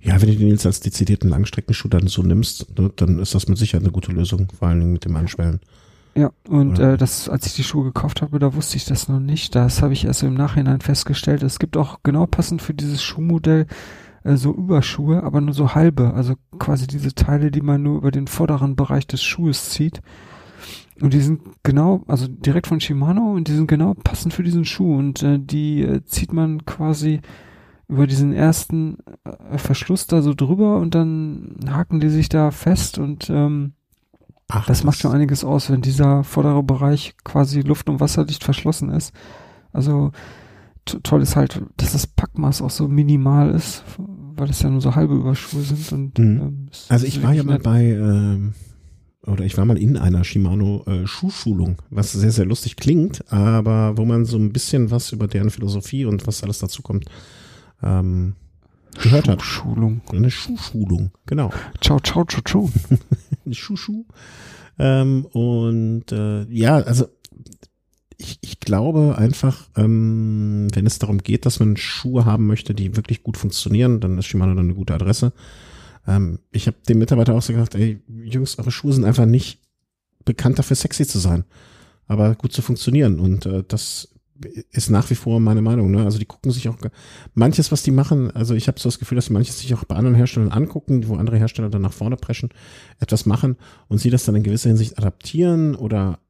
[0.00, 3.48] Ja, wenn du den jetzt als dezidierten Langstreckenschuh dann so nimmst, ne, dann ist das
[3.48, 5.60] mit Sicherheit eine gute Lösung, vor allen Dingen mit dem Anschwellen.
[6.14, 9.20] Ja, und äh, das, als ich die Schuhe gekauft habe, da wusste ich das noch
[9.20, 9.54] nicht.
[9.54, 11.42] Das habe ich erst im Nachhinein festgestellt.
[11.42, 13.66] Es gibt auch genau passend für dieses Schuhmodell
[14.24, 16.14] äh, so Überschuhe, aber nur so halbe.
[16.14, 20.00] Also quasi diese Teile, die man nur über den vorderen Bereich des Schuhes zieht.
[21.00, 24.64] Und die sind genau, also direkt von Shimano und die sind genau passend für diesen
[24.64, 24.96] Schuh.
[24.96, 27.20] Und äh, die äh, zieht man quasi
[27.88, 32.98] über diesen ersten äh, Verschluss da so drüber und dann haken die sich da fest
[32.98, 33.72] und ähm,
[34.50, 38.90] Ach, das, macht schon einiges aus, wenn dieser vordere Bereich quasi luft- und wasserdicht verschlossen
[38.90, 39.12] ist.
[39.72, 40.12] Also
[41.02, 44.94] toll ist halt, dass das Packmaß auch so minimal ist, weil das ja nur so
[44.94, 45.92] halbe Überschuhe sind.
[45.92, 46.40] Und, mhm.
[46.40, 48.54] ähm, also ich war ja mal bei, ähm,
[49.26, 53.98] oder ich war mal in einer Shimano äh, Schuhschulung, was sehr, sehr lustig klingt, aber
[53.98, 57.04] wo man so ein bisschen was über deren Philosophie und was alles dazu kommt,
[57.82, 58.34] ähm,
[59.00, 59.42] gehört hat.
[59.42, 60.02] Schulung.
[60.12, 61.50] Eine Schuhschulung, genau.
[61.80, 62.70] Ciao, ciao, ciao, ciao.
[63.50, 64.04] Schuhschuh.
[64.78, 67.06] Ähm, und äh, ja, also
[68.16, 72.96] ich, ich glaube einfach, ähm, wenn es darum geht, dass man Schuhe haben möchte, die
[72.96, 75.32] wirklich gut funktionieren, dann ist Shimano dann eine gute Adresse.
[76.06, 79.60] Ähm, ich habe dem Mitarbeiter auch so gesagt, ey, Jungs, eure Schuhe sind einfach nicht
[80.24, 81.44] bekannt dafür, sexy zu sein,
[82.06, 83.20] aber gut zu funktionieren.
[83.20, 84.08] Und äh, das
[84.70, 85.90] ist nach wie vor meine Meinung.
[85.90, 86.04] Ne?
[86.04, 86.76] Also die gucken sich auch
[87.34, 88.30] manches, was die machen.
[88.30, 91.08] Also ich habe so das Gefühl, dass sie manches sich auch bei anderen Herstellern angucken,
[91.08, 92.50] wo andere Hersteller dann nach vorne preschen,
[93.00, 93.56] etwas machen
[93.88, 96.20] und sie das dann in gewisser Hinsicht adaptieren oder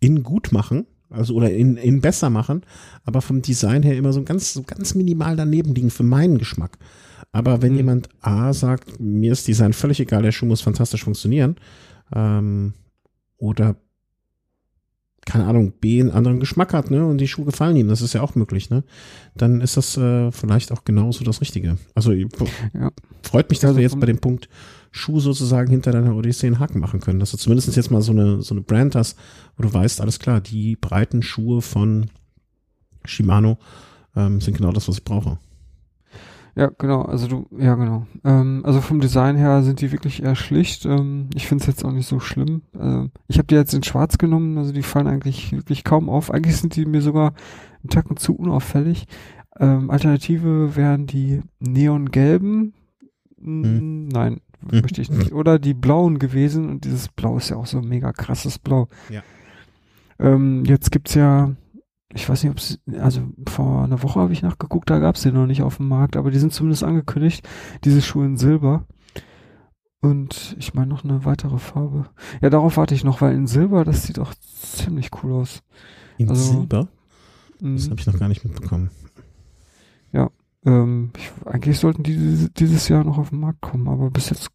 [0.00, 2.62] in gut machen, also oder in, in besser machen,
[3.04, 6.78] aber vom Design her immer so ganz so ganz minimal daneben liegen für meinen Geschmack.
[7.32, 7.78] Aber wenn mhm.
[7.78, 11.56] jemand A sagt, mir ist Design völlig egal, der Schuh muss fantastisch funktionieren,
[12.14, 12.74] ähm,
[13.36, 13.76] oder
[15.30, 18.14] keine Ahnung, B einen anderen Geschmack hat, ne, und die Schuhe gefallen ihm, das ist
[18.14, 18.82] ja auch möglich, ne,
[19.36, 21.78] dann ist das äh, vielleicht auch genauso das Richtige.
[21.94, 22.26] Also ja.
[23.22, 24.48] freut mich, dass also wir jetzt bei dem Punkt
[24.90, 28.10] Schuh sozusagen hinter deiner Odyssee einen Haken machen können, dass du zumindest jetzt mal so
[28.10, 29.16] eine, so eine Brand hast,
[29.56, 32.10] wo du weißt, alles klar, die breiten Schuhe von
[33.04, 33.56] Shimano
[34.16, 35.38] ähm, sind genau das, was ich brauche.
[36.56, 38.06] Ja, genau, also du, ja genau.
[38.24, 40.84] Ähm, also vom Design her sind die wirklich eher schlicht.
[40.84, 42.62] Ähm, ich finde es jetzt auch nicht so schlimm.
[42.78, 46.30] Äh, ich habe die jetzt in schwarz genommen, also die fallen eigentlich wirklich kaum auf.
[46.30, 47.34] Eigentlich sind die mir sogar
[47.82, 49.06] einen Tacken zu unauffällig.
[49.58, 52.74] Ähm, Alternative wären die neongelben.
[53.42, 54.08] Hm.
[54.08, 54.80] Nein, hm.
[54.80, 55.32] möchte ich nicht.
[55.32, 58.88] Oder die blauen gewesen und dieses Blau ist ja auch so ein mega krasses Blau.
[59.08, 59.22] Ja.
[60.18, 61.54] Ähm, jetzt gibt's ja
[62.12, 65.22] ich weiß nicht, ob es, also vor einer Woche habe ich nachgeguckt, da gab es
[65.22, 67.48] die noch nicht auf dem Markt, aber die sind zumindest angekündigt,
[67.84, 68.86] diese Schuhe in Silber.
[70.02, 72.08] Und ich meine noch eine weitere Farbe.
[72.40, 75.62] Ja, darauf warte ich noch, weil in Silber, das sieht auch ziemlich cool aus.
[76.16, 76.88] In also, Silber?
[77.60, 77.90] Das Mhm.
[77.90, 78.90] habe ich noch gar nicht mitbekommen.
[80.66, 84.28] Ähm, ich, eigentlich sollten die dieses- dieses Jahr noch auf den Markt kommen, aber bis
[84.28, 84.50] jetzt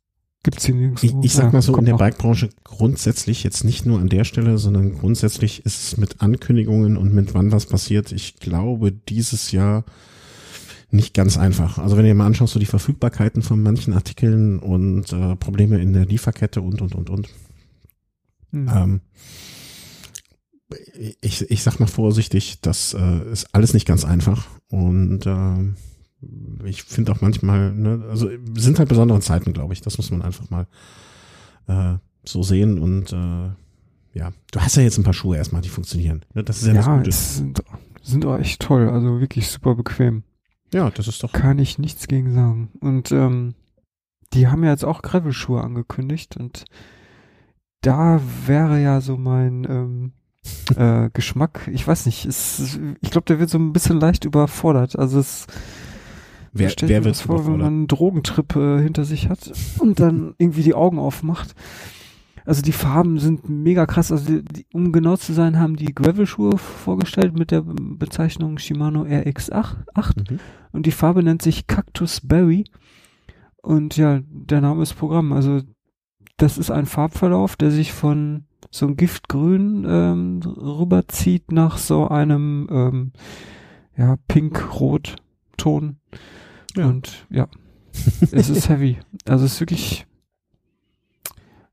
[0.45, 1.05] gibt's die nirgendwo.
[1.05, 1.95] Ich, ich sag mal so, in der.
[1.95, 7.13] Bike-Branche grundsätzlich, jetzt nicht nur an der Stelle, sondern grundsätzlich ist es mit Ankündigungen und
[7.13, 9.83] mit wann was passiert, ich glaube, dieses Jahr
[10.91, 11.79] nicht ganz einfach.
[11.79, 15.93] Also wenn dir mal anschaust, so die Verfügbarkeiten von manchen Artikeln und äh, Probleme in
[15.93, 17.29] der Lieferkette und, und, und, und.
[18.51, 18.71] Hm.
[18.73, 19.01] Ähm,
[21.21, 24.47] ich, ich sag mal vorsichtig, das äh, ist alles nicht ganz einfach.
[24.69, 25.73] Und äh,
[26.63, 29.81] ich finde auch manchmal, ne, also sind halt besondere Zeiten, glaube ich.
[29.81, 30.67] Das muss man einfach mal
[31.67, 32.79] äh, so sehen.
[32.79, 33.49] Und äh,
[34.17, 36.23] ja, du hast ja jetzt ein paar Schuhe erstmal, die funktionieren.
[36.33, 37.09] Ne, das ist ja, das ja, Gute.
[37.09, 37.63] es sind,
[38.01, 40.23] sind auch echt toll, also wirklich super bequem.
[40.73, 41.31] Ja, das ist doch.
[41.31, 42.69] Kann ich nichts gegen sagen.
[42.79, 43.55] Und ähm,
[44.33, 46.65] die haben ja jetzt auch Gravel-Schuhe angekündigt und
[47.81, 50.11] da wäre ja so mein ähm,
[50.75, 54.97] äh, Geschmack, ich weiß nicht, es, ich glaube, der wird so ein bisschen leicht überfordert.
[54.97, 55.47] Also es
[56.57, 59.51] Wer, stell wer dir wird das vor, wenn man einen Drogentrip äh, hinter sich hat
[59.79, 61.53] und dann irgendwie die Augen aufmacht.
[62.45, 64.11] Also die Farben sind mega krass.
[64.11, 69.03] Also die, die, um genau zu sein, haben die Gravel-Schuhe vorgestellt mit der Bezeichnung Shimano
[69.03, 70.31] RX8 8.
[70.31, 70.39] Mhm.
[70.71, 72.65] und die Farbe nennt sich Cactus Berry.
[73.61, 75.33] Und ja, der Name ist Programm.
[75.33, 75.61] Also
[76.37, 82.67] das ist ein Farbverlauf, der sich von so einem Giftgrün ähm, rüberzieht nach so einem
[82.69, 83.11] ähm,
[83.97, 85.97] ja, Pink-Rot-Ton.
[86.75, 86.87] Ja.
[86.87, 87.47] Und ja,
[88.31, 88.97] es ist heavy.
[89.27, 90.05] Also es ist wirklich,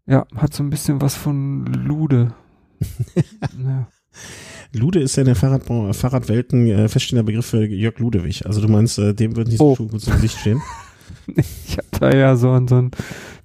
[0.07, 2.35] ja, hat so ein bisschen was von Lude.
[3.62, 3.89] ja.
[4.73, 5.65] Lude ist ja in der Fahrrad
[5.95, 8.47] Fahrradwelten äh, feststehender Begriff für Jörg Ludewig.
[8.47, 9.77] Also du meinst, äh, dem würden diese Oh.
[9.77, 10.61] Schuhe gut zu Gesicht stehen?
[11.66, 12.91] Ich hab da ja so an so einen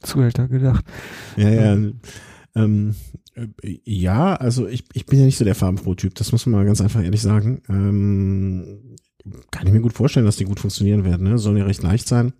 [0.02, 0.86] Zuhälter gedacht.
[1.36, 1.78] Ja, ja.
[2.56, 2.96] Ähm,
[3.36, 6.66] äh, ja, also ich, ich bin ja nicht so der Farbenfroh-Typ, das muss man mal
[6.66, 7.62] ganz einfach ehrlich sagen.
[7.70, 8.80] Ähm,
[9.52, 11.30] kann ich mir gut vorstellen, dass die gut funktionieren werden.
[11.30, 11.38] Ne?
[11.38, 12.34] Sollen ja recht leicht sein.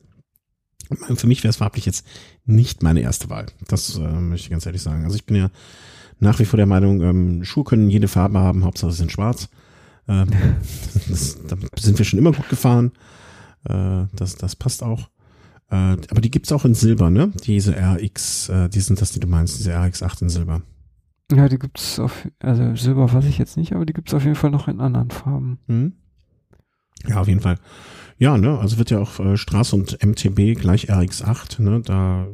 [1.16, 2.06] Für mich wäre es farblich jetzt
[2.46, 3.48] nicht meine erste Wahl.
[3.68, 5.04] Das äh, möchte ich ganz ehrlich sagen.
[5.04, 5.50] Also ich bin ja
[6.20, 9.50] nach wie vor der Meinung, ähm, Schuhe können jede Farbe haben, Hauptsache sie sind schwarz.
[10.08, 10.28] Ähm,
[11.10, 12.92] das, da sind wir schon immer gut gefahren.
[13.66, 15.10] Äh, das, das passt auch.
[15.70, 17.32] Äh, aber die gibt's auch in Silber, ne?
[17.44, 20.62] Diese RX, äh, die sind das, die du meinst, diese RX8 in Silber.
[21.32, 24.36] Ja, die gibt's auf, also Silber weiß ich jetzt nicht, aber die gibt's auf jeden
[24.36, 25.60] Fall noch in anderen Farben.
[25.68, 25.94] Hm?
[27.08, 27.58] Ja, auf jeden Fall.
[28.18, 32.28] Ja, ne, also wird ja auch äh, Straße und MTB gleich RX8, ne, da,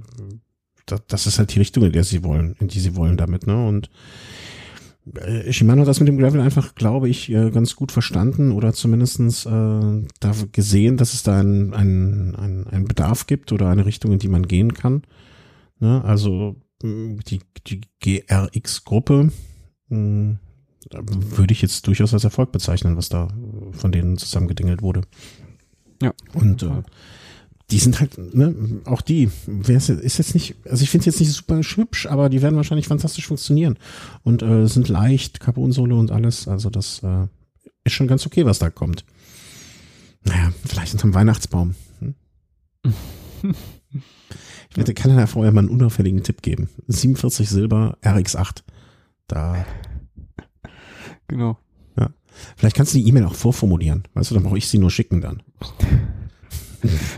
[0.86, 3.48] da, das ist halt die Richtung, in der sie wollen, in die sie wollen damit,
[3.48, 3.90] ne, und
[5.14, 8.72] äh, Shimano hat das mit dem Gravel einfach, glaube ich, äh, ganz gut verstanden oder
[8.72, 14.14] zumindestens äh, da gesehen, dass es da einen ein, ein, Bedarf gibt oder eine Richtung,
[14.14, 15.02] in die man gehen kann.
[15.80, 16.02] Ne?
[16.06, 19.32] Also mh, die, die GRX-Gruppe
[20.90, 23.30] da würde ich jetzt durchaus als Erfolg bezeichnen, was da
[23.74, 25.02] von denen zusammengedingelt wurde.
[26.02, 26.14] Ja.
[26.34, 26.84] Und äh,
[27.72, 31.20] die sind halt, ne, auch die, wer ist, ist jetzt nicht, also ich finde jetzt
[31.20, 33.78] nicht super hübsch, aber die werden wahrscheinlich fantastisch funktionieren
[34.24, 37.28] und äh, sind leicht, Carbon-Sohle und alles, also das äh,
[37.84, 39.06] ist schon ganz okay, was da kommt.
[40.24, 41.76] Naja, vielleicht unterm Weihnachtsbaum.
[42.00, 42.16] Hm?
[44.70, 46.68] Ich wette, kann er vorher mal einen unauffälligen Tipp geben.
[46.88, 48.64] 47 Silber, RX8.
[49.28, 49.68] Da,
[51.28, 51.58] Genau.
[52.56, 54.04] Vielleicht kannst du die E-Mail auch vorformulieren.
[54.14, 55.42] Weißt du, dann brauche ich sie nur schicken dann.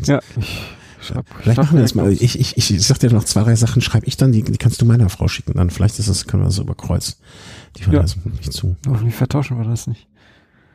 [0.05, 0.61] Ja, ich
[1.01, 2.11] schreib, Vielleicht machen wir das mal.
[2.11, 4.57] Ich, ich, ich, ich sag dir noch zwei, drei Sachen, schreibe ich dann, die, die
[4.59, 5.71] kannst du meiner Frau schicken dann.
[5.71, 7.17] Vielleicht ist das, können wir das über Kreuz.
[7.75, 8.31] Die hören Ja.
[8.37, 8.75] nicht zu.
[8.87, 10.07] Hoffentlich vertauschen wir das nicht.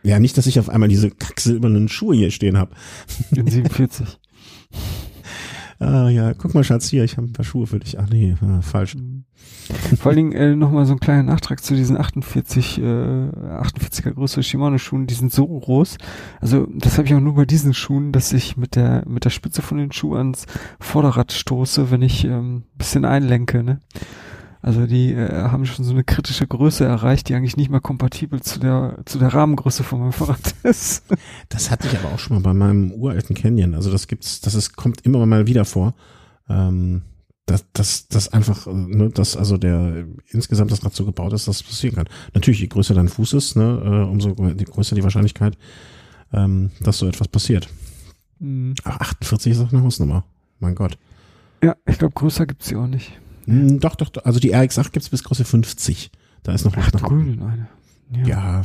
[0.02, 2.72] Ja, nicht, dass ich auf einmal diese kacksilbernen Schuhe hier stehen habe.
[3.30, 4.06] In 47.
[5.82, 7.98] Ah, ja, guck mal, Schatz, hier, ich habe ein paar Schuhe für dich.
[7.98, 8.98] Ach nee, ah, falsch.
[9.98, 14.42] Vor allen Dingen äh, nochmal so ein kleiner Nachtrag zu diesen 48, äh, 48er Größe
[14.42, 15.98] Shimano-Schuhen, die sind so groß.
[16.40, 19.30] Also das habe ich auch nur bei diesen Schuhen, dass ich mit der mit der
[19.30, 20.46] Spitze von den Schuhen ans
[20.78, 23.62] Vorderrad stoße, wenn ich ähm, bisschen einlenke.
[23.62, 23.80] Ne?
[24.62, 28.40] Also die äh, haben schon so eine kritische Größe erreicht, die eigentlich nicht mehr kompatibel
[28.40, 31.04] zu der zu der Rahmengröße von meinem Fahrrad ist.
[31.48, 33.74] Das hatte ich aber auch schon mal bei meinem uralten Canyon.
[33.74, 35.94] Also das gibt's, das ist, kommt immer mal wieder vor.
[36.48, 37.02] Ähm,
[37.50, 41.58] dass, dass, dass einfach, ne, dass also der insgesamt das Rad so gebaut ist, dass
[41.58, 42.08] das passieren kann.
[42.32, 45.58] Natürlich, je größer dein Fuß ist, ne, äh, umso größer die Wahrscheinlichkeit,
[46.32, 47.68] ähm, dass so etwas passiert.
[48.38, 48.74] Mhm.
[48.84, 50.24] Aber 48 ist auch eine Hausnummer.
[50.60, 50.96] Mein Gott.
[51.62, 53.12] Ja, ich glaube, größer gibt's sie auch nicht.
[53.46, 54.24] Hm, doch, doch, doch.
[54.24, 56.10] Also die RX8 gibt's bis Größe 50.
[56.42, 57.68] Da ist noch Ach, nach grün eine.
[58.12, 58.26] Ja.
[58.26, 58.62] ja.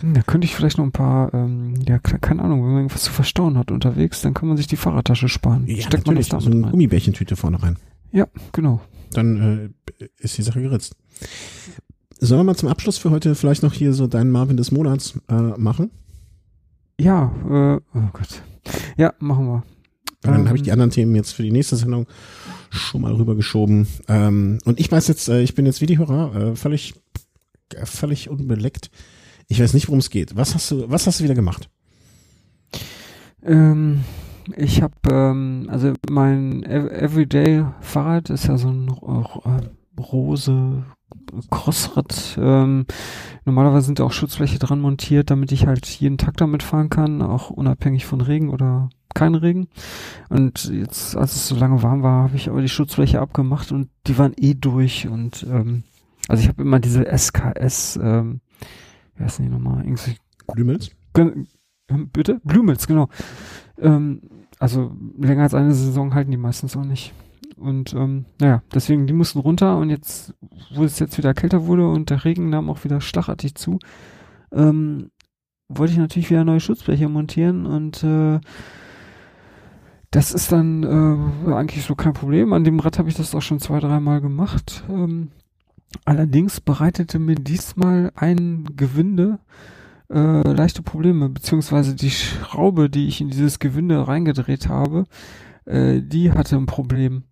[0.00, 3.02] Hm, da könnte ich vielleicht noch ein paar, ähm, ja, keine Ahnung, wenn man irgendwas
[3.02, 5.66] zu verstauen hat unterwegs, dann kann man sich die Fahrradtasche sparen.
[5.66, 7.76] Ja, Steckt man das da so eine Gummibärchentüte vorne rein.
[8.12, 8.80] Ja, genau.
[9.12, 10.96] Dann äh, ist die Sache geritzt.
[12.20, 15.18] Sollen wir mal zum Abschluss für heute vielleicht noch hier so deinen Marvin des Monats
[15.28, 15.90] äh, machen?
[17.00, 18.42] Ja, äh, oh Gott.
[18.96, 19.62] Ja, machen wir.
[20.22, 22.06] Dann ähm, habe ich die anderen Themen jetzt für die nächste Sendung
[22.70, 23.86] schon mal rübergeschoben.
[24.08, 26.94] Ähm, und ich weiß jetzt, äh, ich bin jetzt wie die Hörer, äh, völlig,
[27.74, 28.90] äh, völlig unbeleckt.
[29.46, 30.36] Ich weiß nicht, worum es geht.
[30.36, 31.70] Was hast du, was hast du wieder gemacht?
[33.44, 34.04] Ähm,
[34.56, 40.84] ich habe, ähm, also mein Everyday Fahrrad ist ja so ein äh, Rose
[41.50, 42.38] Crossrad.
[42.40, 42.86] Ähm,
[43.44, 47.22] normalerweise sind da auch Schutzfläche dran montiert, damit ich halt jeden Tag damit fahren kann,
[47.22, 49.68] auch unabhängig von Regen oder kein Regen.
[50.28, 53.88] Und jetzt, als es so lange warm war, habe ich aber die Schutzfläche abgemacht und
[54.06, 55.08] die waren eh durch.
[55.08, 55.84] Und ähm,
[56.28, 58.40] also ich habe immer diese SKS, ähm,
[59.16, 59.84] wie heißen die nochmal?
[59.84, 60.16] Irgendwie
[60.52, 60.90] Blümels?
[62.12, 62.40] Bitte?
[62.44, 63.08] Blümels, genau.
[63.80, 64.20] Ähm,
[64.58, 67.12] also länger als eine Saison halten die meistens auch nicht.
[67.56, 70.34] Und ähm, naja, deswegen, die mussten runter und jetzt,
[70.74, 73.78] wo es jetzt wieder kälter wurde und der Regen nahm auch wieder schlagartig zu,
[74.52, 75.10] ähm,
[75.68, 78.40] wollte ich natürlich wieder neue Schutzbleche montieren und äh,
[80.10, 82.52] das ist dann äh, eigentlich so kein Problem.
[82.52, 84.84] An dem Rad habe ich das auch schon zwei, dreimal gemacht.
[84.88, 85.32] Ähm,
[86.06, 89.38] allerdings bereitete mir diesmal ein Gewinde
[90.10, 95.04] äh, leichte Probleme, beziehungsweise die Schraube, die ich in dieses Gewinde reingedreht habe,
[95.64, 97.24] äh, die hatte ein Problem.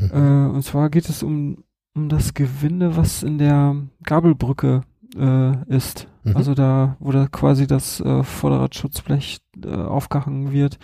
[0.00, 0.10] Mhm.
[0.12, 1.64] Äh, und zwar geht es um,
[1.94, 4.82] um das Gewinde, was in der Gabelbrücke
[5.16, 6.08] äh, ist.
[6.22, 6.36] Mhm.
[6.36, 10.78] Also da, wo da quasi das äh, Vorderradschutzblech äh, aufgehangen wird.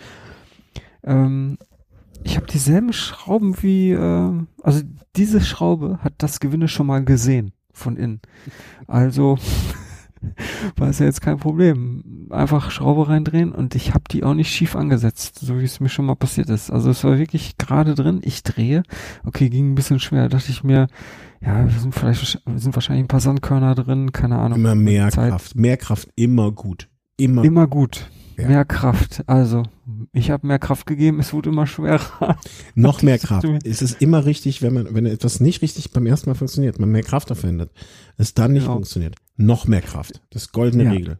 [1.03, 1.57] Ähm,
[2.23, 4.81] ich habe dieselben Schrauben wie, also
[5.15, 8.21] diese Schraube hat das Gewinde schon mal gesehen von innen.
[8.85, 9.39] Also
[10.75, 12.27] war es ja jetzt kein Problem.
[12.29, 15.89] Einfach Schraube reindrehen und ich habe die auch nicht schief angesetzt, so wie es mir
[15.89, 16.71] schon mal passiert ist.
[16.71, 18.83] Also es war wirklich gerade drin, ich drehe.
[19.25, 20.23] Okay, ging ein bisschen schwer.
[20.23, 20.87] Da dachte ich mir,
[21.41, 24.59] ja, wir sind vielleicht sind wahrscheinlich ein paar Sandkörner drin, keine Ahnung.
[24.59, 25.31] Immer mehr Zeit.
[25.31, 25.55] Kraft.
[25.55, 26.87] Mehr Kraft, immer gut.
[27.17, 28.09] Immer, immer gut.
[28.41, 28.47] Ja.
[28.47, 29.23] Mehr Kraft.
[29.27, 29.63] Also,
[30.13, 32.37] ich habe mehr Kraft gegeben, es wurde immer schwerer.
[32.75, 33.45] Noch mehr Kraft.
[33.63, 36.89] es ist immer richtig, wenn man, wenn etwas nicht richtig beim ersten Mal funktioniert, man
[36.89, 37.71] mehr Kraft aufwendet,
[38.17, 38.75] es dann nicht genau.
[38.75, 39.15] funktioniert.
[39.37, 40.21] Noch mehr Kraft.
[40.31, 40.91] Das goldene ja.
[40.91, 41.17] Regel.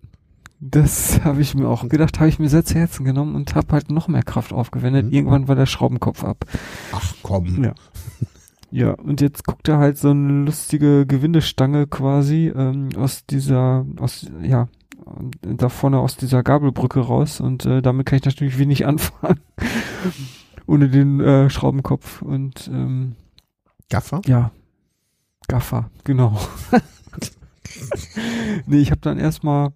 [0.59, 3.73] Das habe ich mir auch gedacht, habe ich mir sehr zu Herzen genommen und habe
[3.73, 5.07] halt noch mehr Kraft aufgewendet.
[5.07, 5.13] Mhm.
[5.13, 6.45] Irgendwann war der Schraubenkopf ab.
[6.91, 7.63] Ach komm.
[7.63, 7.73] Ja.
[8.73, 14.27] Ja, und jetzt guckt er halt so eine lustige Gewindestange quasi ähm, aus dieser, aus,
[14.41, 14.69] ja,
[15.41, 19.39] da vorne aus dieser Gabelbrücke raus und äh, damit kann ich natürlich wenig anfangen.
[20.67, 23.15] Ohne den äh, Schraubenkopf und ähm,
[23.89, 24.21] Gaffer?
[24.25, 24.51] Ja.
[25.47, 26.39] Gaffer, genau.
[28.65, 29.73] nee, ich habe dann erstmal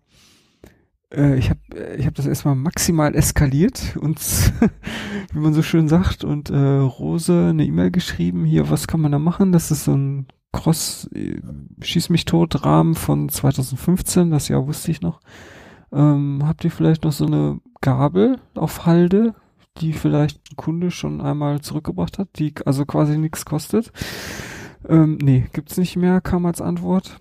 [1.12, 1.60] äh, ich habe
[1.98, 4.20] ich hab das erstmal maximal eskaliert und
[5.34, 9.12] wie man so schön sagt und äh, Rose eine E-Mail geschrieben, hier, was kann man
[9.12, 9.52] da machen?
[9.52, 11.42] Das ist so ein Cross äh,
[11.82, 15.20] Schieß mich tot Rahmen von 2015, das Jahr wusste ich noch.
[15.92, 19.36] Ähm, habt ihr vielleicht noch so eine Gabel auf Halde,
[19.78, 23.92] die vielleicht ein Kunde schon einmal zurückgebracht hat, die also quasi nichts kostet?
[24.88, 27.20] Ähm, nee, gibt's nicht mehr, kam als Antwort.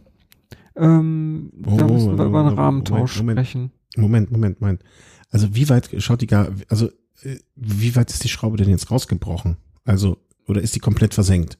[0.76, 3.72] Ähm, oh, da müssen wir über einen Rahmentausch Moment, sprechen.
[3.96, 4.82] Moment, Moment, Moment.
[5.30, 6.86] Also wie weit schaut die gar, also
[7.22, 9.56] äh, wie weit ist die Schraube denn jetzt rausgebrochen?
[9.84, 11.58] Also, oder ist die komplett versenkt?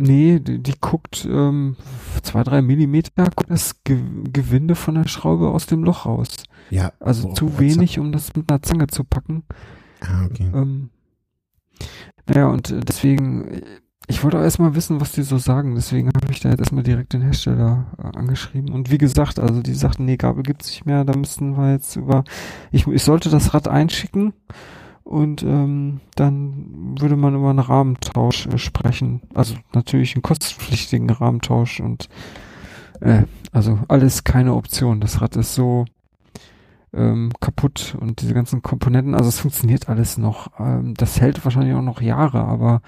[0.00, 1.76] Nee, die, die guckt ähm,
[2.22, 3.98] zwei, drei Millimeter, guckt das Ge
[4.32, 6.44] Gewinde von der Schraube aus dem Loch raus.
[6.70, 6.92] Ja.
[7.00, 9.42] Also oh, zu wenig, um das mit einer Zange zu packen.
[10.00, 10.50] Ah, okay.
[10.54, 10.88] Ähm,
[12.26, 13.60] naja, und äh, deswegen,
[14.06, 15.74] ich wollte auch erstmal wissen, was die so sagen.
[15.74, 18.72] Deswegen habe ich da jetzt erstmal direkt den Hersteller äh, angeschrieben.
[18.72, 21.04] Und wie gesagt, also die sagten, nee, Gabel gibt's nicht mehr.
[21.04, 22.24] Da müssten wir jetzt über,
[22.72, 24.32] ich, ich sollte das Rad einschicken
[25.10, 29.22] und ähm, dann würde man über einen Rahmentausch äh, sprechen.
[29.34, 32.08] Also natürlich einen kostenpflichtigen Rahmentausch und
[33.00, 35.00] äh, also alles keine Option.
[35.00, 35.84] Das Rad ist so
[36.94, 40.52] ähm, kaputt und diese ganzen Komponenten, also es funktioniert alles noch.
[40.60, 42.80] Ähm, das hält wahrscheinlich auch noch Jahre, aber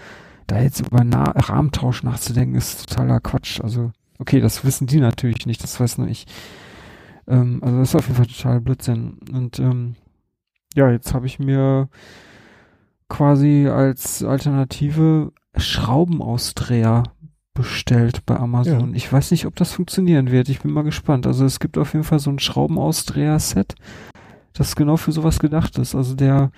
[0.46, 3.60] da jetzt über einen Rahmentausch nachzudenken, ist totaler Quatsch.
[3.60, 3.90] Also,
[4.20, 6.26] okay, das wissen die natürlich nicht, das weiß nur ich.
[7.26, 9.18] Ähm, also das ist auf jeden Fall total Blödsinn.
[9.32, 9.96] Und ähm,
[10.76, 11.88] ja, jetzt habe ich mir
[13.08, 17.02] quasi als Alternative Schraubenausdreher
[17.54, 18.90] bestellt bei Amazon.
[18.90, 18.96] Ja.
[18.96, 20.48] Ich weiß nicht, ob das funktionieren wird.
[20.48, 21.26] Ich bin mal gespannt.
[21.26, 23.74] Also es gibt auf jeden Fall so ein Schraubenausdreher-Set,
[24.54, 25.94] das genau für sowas gedacht ist.
[25.94, 26.50] Also der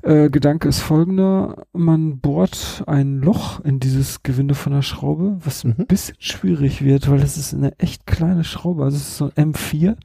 [0.00, 5.64] Äh, Gedanke ist folgender, man bohrt ein Loch in dieses Gewinde von der Schraube, was
[5.64, 5.86] ein Mhm.
[5.88, 9.52] bisschen schwierig wird, weil das ist eine echt kleine Schraube, also es ist so ein
[9.54, 9.96] M4.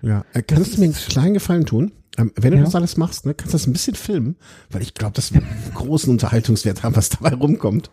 [0.00, 1.92] Ja, äh, kannst Das du mir einen kleinen Gefallen tun?
[2.16, 2.64] Ähm, wenn du Ja.
[2.64, 4.36] das alles machst, ne, kannst du das ein bisschen filmen,
[4.70, 7.90] weil ich glaube, das wird einen großen Unterhaltungswert haben, was dabei rumkommt.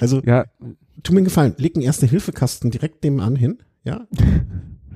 [0.00, 0.44] Also, Ja,
[1.02, 4.06] tu mir einen Gefallen, leg einen Erste-Hilfe-Kasten direkt nebenan hin, ja?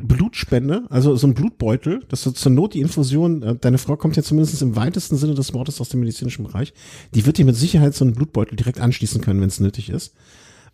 [0.03, 4.17] Blutspende, also so ein Blutbeutel, dass du zur Not die Infusion, äh, deine Frau kommt
[4.17, 6.73] ja zumindest im weitesten Sinne des Wortes aus dem medizinischen Bereich,
[7.15, 10.15] die wird dir mit Sicherheit so einen Blutbeutel direkt anschließen können, wenn es nötig ist.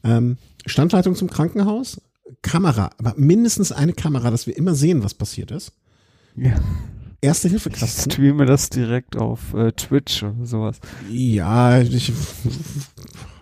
[0.05, 2.01] Ähm, Standleitung zum Krankenhaus,
[2.43, 5.73] Kamera, aber mindestens eine Kamera, dass wir immer sehen, was passiert ist.
[6.37, 6.55] ja.
[7.21, 8.11] Ich Erste-Hilfe-Kasten.
[8.11, 10.81] streame das direkt auf äh, Twitch oder sowas.
[11.11, 12.13] Ja, ich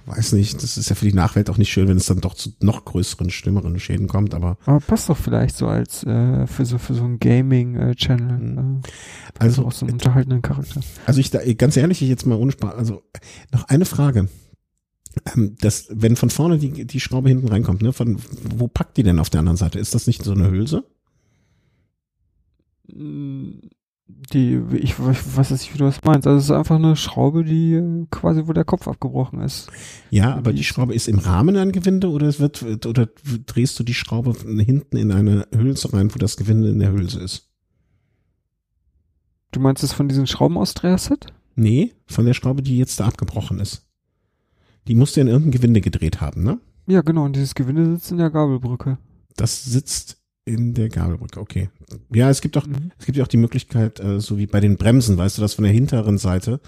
[0.07, 0.63] weiß nicht.
[0.63, 2.85] Das ist ja für die Nachwelt auch nicht schön, wenn es dann doch zu noch
[2.85, 4.35] größeren, schlimmeren Schäden kommt.
[4.35, 8.39] Aber Aber passt doch vielleicht so als äh, für so für so ein Gaming-Channel.
[8.39, 8.81] Mhm.
[8.85, 8.89] Äh,
[9.39, 10.81] also, auch so einen unterhaltenden Charakter.
[11.07, 12.75] also ich da, ganz ehrlich, ich jetzt mal ohne Spaß.
[12.75, 13.03] Also
[13.53, 14.29] noch eine Frage.
[15.35, 18.19] Ähm, das, wenn von vorne die, die Schraube hinten reinkommt, ne, von
[18.57, 19.79] wo packt die denn auf der anderen Seite?
[19.79, 20.85] Ist das nicht so eine Hülse?
[22.87, 26.27] Die, ich, ich weiß nicht, wie du das meinst.
[26.27, 29.71] Also es ist einfach eine Schraube, die quasi, wo der Kopf abgebrochen ist.
[30.11, 33.09] Ja, aber die Schraube ist im Rahmen ein Gewinde oder es wird oder
[33.47, 37.21] drehst du die Schraube hinten in eine Hülse rein, wo das Gewinde in der Hülse
[37.21, 37.49] ist?
[39.53, 41.27] Du meinst es von diesem Schraubenaustreher-Set?
[41.55, 43.89] Nee, von der Schraube, die jetzt da abgebrochen ist.
[44.89, 46.61] Die musst du in irgendein Gewinde gedreht haben, ne?
[46.87, 47.25] Ja, genau.
[47.25, 48.99] Und dieses Gewinde sitzt in der Gabelbrücke.
[49.37, 51.71] Das sitzt in der Gabelbrücke, okay.
[52.13, 52.91] Ja, es gibt auch, Mhm.
[52.99, 55.55] es gibt ja auch die Möglichkeit, äh, so wie bei den Bremsen, weißt du, dass
[55.55, 56.61] von der hinteren Seite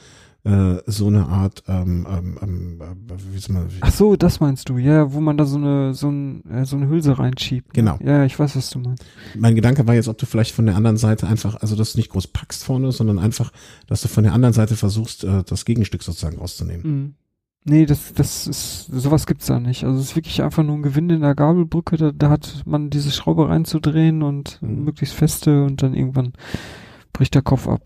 [0.44, 4.39] äh, so eine Art, ähm, ähm, ähm, äh, wie soll man, wie, Ach so, das
[4.39, 4.78] meinst du.
[4.78, 7.66] Ja, wo man da so eine, so, ein, äh, so eine Hülse reinschiebt.
[7.69, 7.73] ne?
[7.82, 7.98] Genau.
[8.01, 9.05] Ja, ich weiß, was du meinst.
[9.36, 11.98] mein Gedanke war jetzt, ob du vielleicht von der anderen Seite einfach, also dass du
[11.98, 13.53] nicht groß packst vorne, sondern einfach,
[13.89, 16.82] dass du von der anderen Seite versuchst, äh, das Gegenstück sozusagen rauszunehmen.
[16.86, 17.15] Mhm.
[17.68, 19.82] Nee, das, das ist, sowas gibt's da nicht.
[19.84, 22.90] Also es ist wirklich einfach nur ein Gewinde in der Gabelbrücke, da, da hat man
[22.90, 24.84] diese Schraube reinzudrehen und Mhm.
[24.84, 26.32] möglichst feste und dann irgendwann
[27.12, 27.82] bricht der Kopf ab.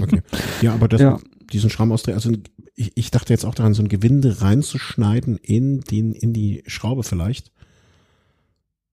[0.00, 0.22] Okay.
[0.62, 1.18] Ja, aber das, Ja.
[1.52, 2.30] diesen Schraubenausdreh, also
[2.76, 7.02] ich, ich dachte jetzt auch daran, so ein Gewinde reinzuschneiden in den, in die Schraube
[7.02, 7.50] vielleicht.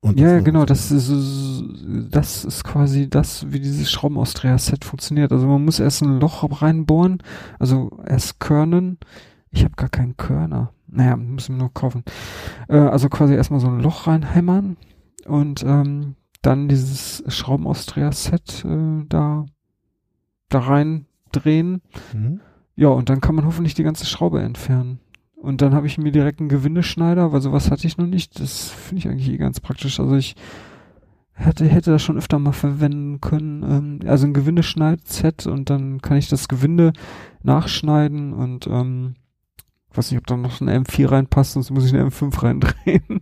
[0.04, 1.12] Und Ja, genau, das ist,
[2.10, 5.32] das ist quasi das, wie dieses Schraubenaustreher-Set funktioniert.
[5.32, 7.22] Also man muss erst ein Loch reinbohren,
[7.60, 8.98] also erst körnen.
[9.52, 10.74] Ich habe gar keinen Körner.
[10.88, 12.04] Naja, müssen wir nur kaufen.
[12.68, 14.78] Äh, also quasi erstmal so ein Loch reinhämmern
[15.26, 19.46] und ähm, dann dieses Schraubenaustreher-Set äh, da,
[20.50, 21.82] da rein drehen.
[22.14, 22.42] Mhm.
[22.76, 25.00] Ja, und dann kann man hoffentlich die ganze Schraube entfernen.
[25.36, 28.40] Und dann habe ich mir direkt einen Gewindeschneider, weil sowas hatte ich noch nicht.
[28.40, 30.00] Das finde ich eigentlich eh ganz praktisch.
[30.00, 30.36] Also ich
[31.34, 33.64] hätte, hätte das schon öfter mal verwenden können.
[33.64, 36.94] Ähm, also ein Gewindeschneidset und dann kann ich das Gewinde
[37.44, 39.16] nachschneiden und ähm,
[39.98, 43.22] weiß nicht, ob da noch eine M4 reinpasst, sonst muss ich eine M5 reindrehen.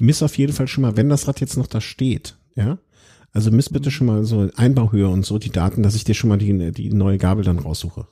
[0.00, 2.78] Miss auf jeden Fall schon mal, wenn das Rad jetzt noch da steht, ja.
[3.32, 6.28] Also miss bitte schon mal so Einbauhöhe und so die Daten, dass ich dir schon
[6.28, 8.06] mal die, die neue Gabel dann raussuche.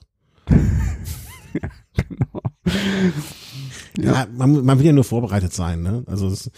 [0.47, 2.43] genau.
[3.99, 6.03] Ja, man, man will ja nur vorbereitet sein, ne?
[6.07, 6.51] Also es,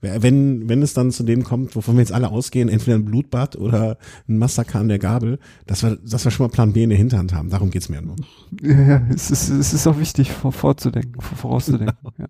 [0.00, 3.56] wenn, wenn es dann zu dem kommt, wovon wir jetzt alle ausgehen, entweder ein Blutbad
[3.56, 3.98] oder
[4.28, 6.98] ein Massaker an der Gabel, dass wir, dass wir schon mal Plan B in der
[6.98, 7.50] Hinterhand haben.
[7.50, 8.16] Darum geht's mir ja nur.
[8.62, 11.96] Ja, ja, es ist, es ist auch wichtig, vor, vorzudenken, vor, vorauszudenken.
[12.18, 12.26] Ja.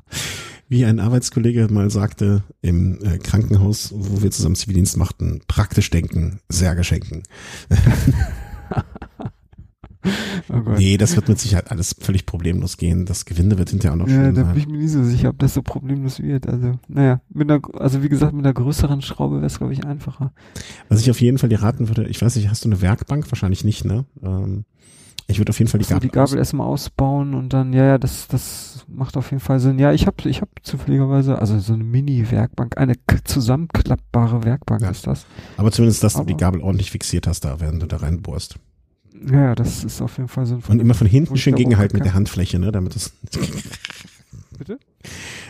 [0.68, 6.38] Wie ein Arbeitskollege mal sagte im äh, Krankenhaus, wo wir zusammen Zivildienst machten, praktisch denken,
[6.48, 7.24] Särge schenken.
[10.52, 10.78] Oh Gott.
[10.78, 13.06] Nee, das wird mit Sicherheit alles völlig problemlos gehen.
[13.06, 14.56] Das Gewinde wird hinterher auch noch Ja, schön da bin sein.
[14.58, 16.46] ich mir nie so sicher, ob das so problemlos wird.
[16.48, 19.84] Also, naja, mit einer, also wie gesagt, mit einer größeren Schraube wäre es, glaube ich,
[19.84, 20.32] einfacher.
[20.88, 23.30] Was ich auf jeden Fall dir raten würde, ich weiß nicht, hast du eine Werkbank?
[23.30, 24.04] Wahrscheinlich nicht, ne?
[24.22, 24.64] Ähm,
[25.28, 27.84] ich würde auf jeden Fall die So, Gabel, die Gabel erstmal ausbauen und dann, ja,
[27.84, 29.78] ja, das, das macht auf jeden Fall Sinn.
[29.78, 34.90] Ja, ich habe ich hab zufälligerweise, also so eine Mini-Werkbank, eine zusammenklappbare Werkbank Ja.
[34.90, 35.26] ist das.
[35.56, 38.56] aber zumindest, dass du die aber- Gabel ordentlich fixiert hast, da während du da reinbohrst.
[39.28, 40.72] Ja, ja, das ist auf jeden Fall sinnvoll.
[40.74, 42.72] Und immer von hinten schön gegenhalten mit der Handfläche, ne?
[42.72, 43.12] Damit es
[44.58, 44.78] Bitte?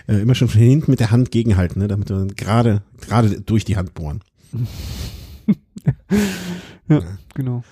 [0.08, 1.88] äh, immer schon von hinten mit der Hand gegenhalten, ne?
[1.88, 4.20] Damit du gerade gerade durch die Hand bohren.
[6.88, 7.00] Ja,
[7.34, 7.62] genau.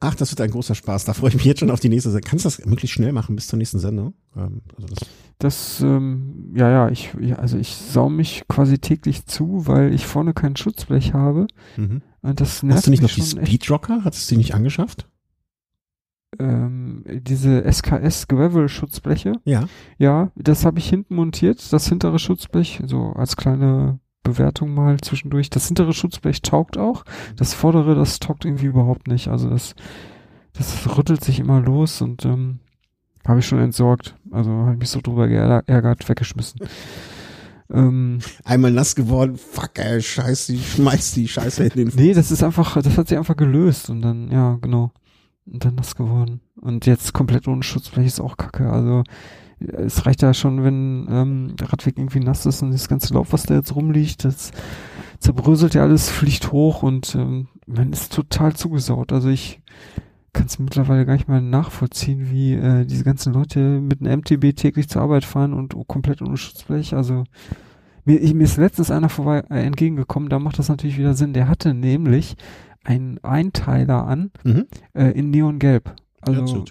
[0.00, 1.04] Ach, das wird ein großer Spaß.
[1.04, 2.28] Da freue ich mich jetzt schon auf die nächste Sendung.
[2.28, 4.14] Kannst du das möglichst schnell machen bis zur nächsten Sendung?
[4.36, 5.08] Ähm, also das,
[5.38, 10.06] Das, ähm, ja, ja, ich, ja, also ich sau mich quasi täglich zu, weil ich
[10.06, 11.46] vorne kein Schutzblech habe.
[11.76, 12.02] mhm.
[12.22, 13.20] Und das nervt Hast du nicht noch die.
[13.20, 14.02] Speedrocker?
[14.04, 15.08] Hattest du die nicht angeschafft?
[16.38, 19.34] Ähm, diese SKS Gravel-Schutzbleche.
[19.44, 19.68] Ja.
[19.98, 25.50] Ja, das habe ich hinten montiert, das hintere Schutzblech, so als kleine Bewertung mal zwischendurch.
[25.50, 27.04] Das hintere Schutzblech taugt auch.
[27.36, 29.28] Das vordere, das taugt irgendwie überhaupt nicht.
[29.28, 29.74] Also das,
[30.54, 32.60] das rüttelt sich immer los und ähm,
[33.26, 34.14] Habe ich schon entsorgt.
[34.30, 36.60] Also habe ich mich so drüber geärgert, weggeschmissen.
[37.74, 42.30] Ähm, Einmal nass geworden, fuck ey, scheiß die, schmeiß die Scheiße in den Nee, das
[42.30, 44.92] ist einfach, das hat sich einfach gelöst und dann, ja, genau.
[45.44, 46.40] Und dann nass geworden.
[46.60, 48.70] Und jetzt komplett ohne Schutzblech ist auch kacke.
[48.70, 49.02] Also
[49.58, 53.32] es reicht ja schon, wenn ähm, der Radweg irgendwie nass ist und das ganze Laub,
[53.32, 54.52] was da jetzt rumliegt, das
[55.18, 59.12] zerbröselt ja alles, fliegt hoch und ähm, man ist total zugesaut.
[59.12, 59.60] Also ich
[60.32, 64.56] kann es mittlerweile gar nicht mal nachvollziehen, wie äh, diese ganzen Leute mit einem MTB
[64.56, 66.94] täglich zur Arbeit fahren und komplett ohne Schutzblech.
[66.94, 67.24] Also
[68.04, 71.34] mir, ich, mir ist letztens einer vorbei äh, entgegengekommen, da macht das natürlich wieder Sinn.
[71.34, 72.36] Der hatte nämlich
[72.84, 74.66] einen Einteiler an mhm.
[74.94, 75.94] äh, in Neongelb.
[76.20, 76.64] Also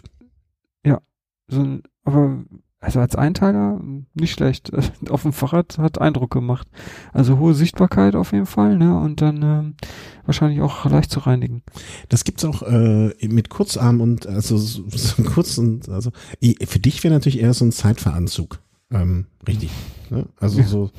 [0.86, 1.02] ja,
[1.48, 2.44] so ein, aber
[2.82, 3.80] also als Einteiler
[4.16, 4.72] nicht schlecht.
[5.10, 6.68] auf dem Fahrrad hat Eindruck gemacht.
[7.14, 8.98] Also hohe Sichtbarkeit auf jeden Fall, ne?
[8.98, 9.86] Und dann äh,
[10.26, 11.62] wahrscheinlich auch leicht zu reinigen.
[12.10, 16.12] Das gibt's auch äh, mit Kurzarm und also so, so kurz und also
[16.42, 18.60] für dich wäre natürlich eher so ein Zeitveranzug.
[18.90, 19.70] Ähm, richtig.
[20.10, 20.26] Ne?
[20.40, 20.66] Also ja.
[20.66, 20.90] so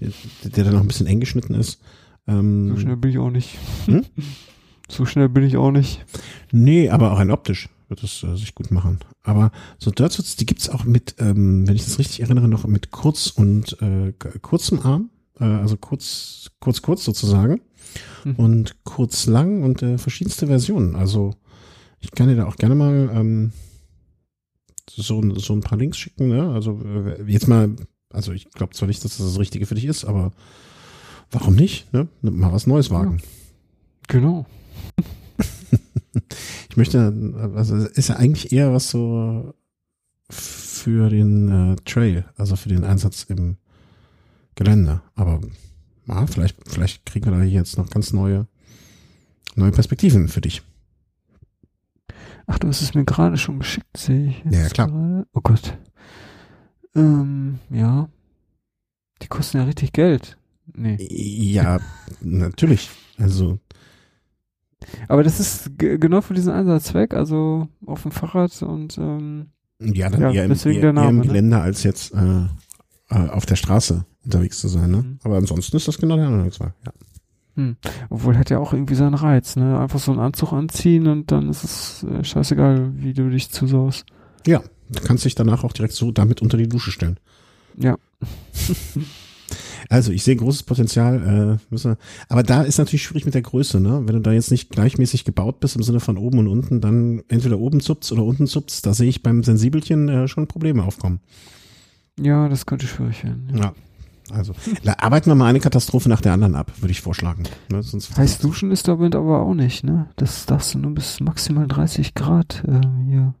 [0.00, 0.10] der,
[0.44, 1.80] der dann noch ein bisschen eng geschnitten ist.
[2.26, 3.58] Ähm, so schnell bin ich auch nicht.
[3.86, 4.04] Hm?
[4.90, 6.04] So schnell bin ich auch nicht.
[6.50, 8.98] Nee, aber auch ein optisch wird es äh, sich gut machen.
[9.22, 12.90] Aber so Dirtsuits, die gibt's auch mit, ähm, wenn ich das richtig erinnere, noch mit
[12.90, 17.60] kurz und äh, kurzem Arm, äh, also kurz, kurz, kurz sozusagen
[18.24, 18.34] mhm.
[18.36, 20.96] und kurz lang und äh, verschiedenste Versionen.
[20.96, 21.34] Also
[22.00, 23.52] ich kann dir da auch gerne mal ähm,
[24.88, 26.28] so, so ein paar Links schicken.
[26.28, 26.50] Ne?
[26.50, 27.74] Also äh, jetzt mal,
[28.12, 30.32] also ich glaube zwar nicht, dass das das Richtige für dich ist, aber
[31.30, 31.92] warum nicht?
[31.92, 32.08] Ne?
[32.22, 33.20] Mal was Neues wagen.
[34.08, 34.46] Genau.
[36.70, 39.54] ich möchte, also ist ja eigentlich eher was so
[40.28, 43.56] für den äh, Trail, also für den Einsatz im
[44.54, 45.02] Gelände.
[45.14, 45.40] Aber
[46.06, 48.46] ja, vielleicht, vielleicht kriegen wir da jetzt noch ganz neue,
[49.54, 50.62] neue Perspektiven für dich.
[52.46, 54.52] Ach, du hast es mir gerade schon geschickt, sehe ich.
[54.52, 54.88] ja, klar.
[54.88, 55.26] Gerade.
[55.32, 55.78] Oh Gott.
[56.96, 58.08] Ähm, ja.
[59.22, 60.36] Die kosten ja richtig Geld.
[60.74, 60.96] Nee.
[61.00, 61.80] Ja,
[62.20, 62.90] natürlich.
[63.18, 63.58] Also
[65.08, 69.48] aber das ist genau für diesen Einsatzzweck, also auf dem Fahrrad und ähm,
[69.80, 71.26] ja, dann ja, eher, im, eher, Name, eher im ne?
[71.26, 71.62] Gelände ne?
[71.62, 72.44] als jetzt äh,
[73.10, 74.90] äh, auf der Straße unterwegs zu sein.
[74.90, 74.98] Ne?
[74.98, 75.18] Mhm.
[75.22, 76.72] Aber ansonsten ist das genau der andere Zweck.
[76.84, 76.92] Ja.
[77.56, 77.76] Hm.
[78.10, 79.78] Obwohl hat ja auch irgendwie seinen Reiz, ne?
[79.78, 84.04] Einfach so einen Anzug anziehen und dann ist es äh, scheißegal, wie du dich zusaust.
[84.46, 87.18] Ja, du kannst dich danach auch direkt so damit unter die Dusche stellen.
[87.76, 87.96] Ja.
[89.88, 91.98] Also ich sehe großes Potenzial, äh, müssen wir,
[92.28, 94.02] aber da ist natürlich schwierig mit der Größe, ne?
[94.04, 97.22] Wenn du da jetzt nicht gleichmäßig gebaut bist im Sinne von oben und unten, dann
[97.28, 101.20] entweder oben zupst oder unten zupst, da sehe ich beim Sensibelchen äh, schon Probleme aufkommen.
[102.18, 103.50] Ja, das könnte schwierig werden.
[103.54, 103.60] Ja.
[103.60, 103.74] ja.
[104.32, 104.54] Also,
[104.98, 107.44] arbeiten wir mal eine Katastrophe nach der anderen ab, würde ich vorschlagen.
[107.68, 110.08] Ne, sonst heiß duschen ist damit aber auch nicht, ne?
[110.16, 113.34] Das darfst du nur bis maximal 30 Grad äh, hier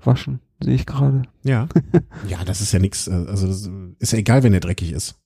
[0.00, 1.22] waschen, sehe ich gerade.
[1.42, 1.68] Ja.
[2.28, 3.48] ja, das ist ja nichts, äh, also
[3.98, 5.16] ist ja egal, wenn der dreckig ist.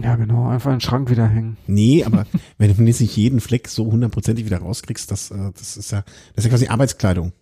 [0.00, 1.56] Ja, genau, einfach in den Schrank wieder hängen.
[1.66, 2.26] Nee, aber
[2.58, 6.02] wenn du nicht jeden Fleck so hundertprozentig wieder rauskriegst, das, äh, das ist ja,
[6.34, 7.32] das ist ja quasi Arbeitskleidung.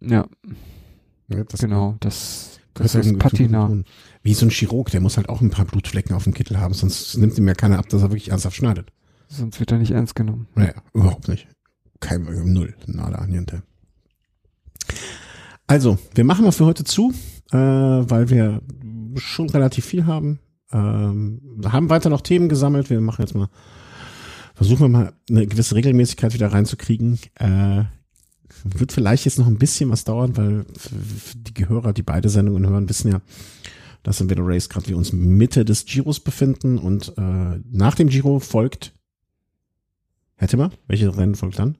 [0.00, 0.26] Ja.
[1.28, 3.82] ja das genau, das, das ist Patina.
[4.22, 6.74] Wie so ein Chirurg, der muss halt auch ein paar Blutflecken auf dem Kittel haben,
[6.74, 8.92] sonst nimmt ihm ja keiner ab, dass er wirklich ernsthaft schneidet.
[9.28, 10.46] Sonst wird er nicht ernst genommen.
[10.54, 11.48] Naja, überhaupt nicht.
[12.00, 13.62] Kein, Null, nada, niente.
[15.66, 17.12] Also, wir machen mal für heute zu,
[17.50, 18.60] äh, weil wir
[19.16, 20.38] schon relativ viel haben.
[20.76, 22.90] Ähm, haben weiter noch Themen gesammelt.
[22.90, 23.48] Wir machen jetzt mal,
[24.54, 27.18] versuchen wir mal eine gewisse Regelmäßigkeit wieder reinzukriegen.
[27.36, 27.84] Äh,
[28.64, 30.66] wird vielleicht jetzt noch ein bisschen was dauern, weil
[31.34, 33.20] die Gehörer, die beide Sendungen hören, wissen ja,
[34.02, 38.08] dass in Velo Race gerade wir uns Mitte des Giros befinden und äh, nach dem
[38.08, 38.92] Giro folgt,
[40.36, 41.78] hätte man, welche Rennen folgt dann?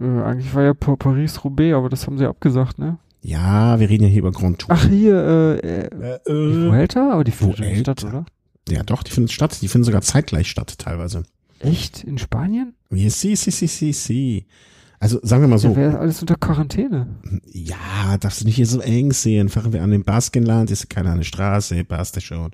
[0.00, 2.98] Äh, eigentlich war ja Paris-Roubaix, aber das haben sie abgesagt, ne?
[3.28, 4.74] Ja, wir reden ja hier über Grand Tour.
[4.74, 5.14] Ach, hier,
[5.62, 7.12] äh, äh, äh Vuelta?
[7.12, 8.24] Aber die findet nicht statt, oder?
[8.70, 9.60] Ja, doch, die findet statt.
[9.60, 11.24] Die finden sogar zeitgleich statt, teilweise.
[11.58, 12.04] Echt?
[12.04, 12.72] In Spanien?
[12.90, 14.46] Ja, si, si, si, si, si.
[15.00, 15.68] Also sagen wir mal so.
[15.68, 17.06] Ja, wäre alles unter Quarantäne.
[17.52, 19.48] Ja, darfst du nicht hier so eng sehen.
[19.48, 22.50] Fahren wir an dem Baskenland, ist keine eine Straße, passt schon.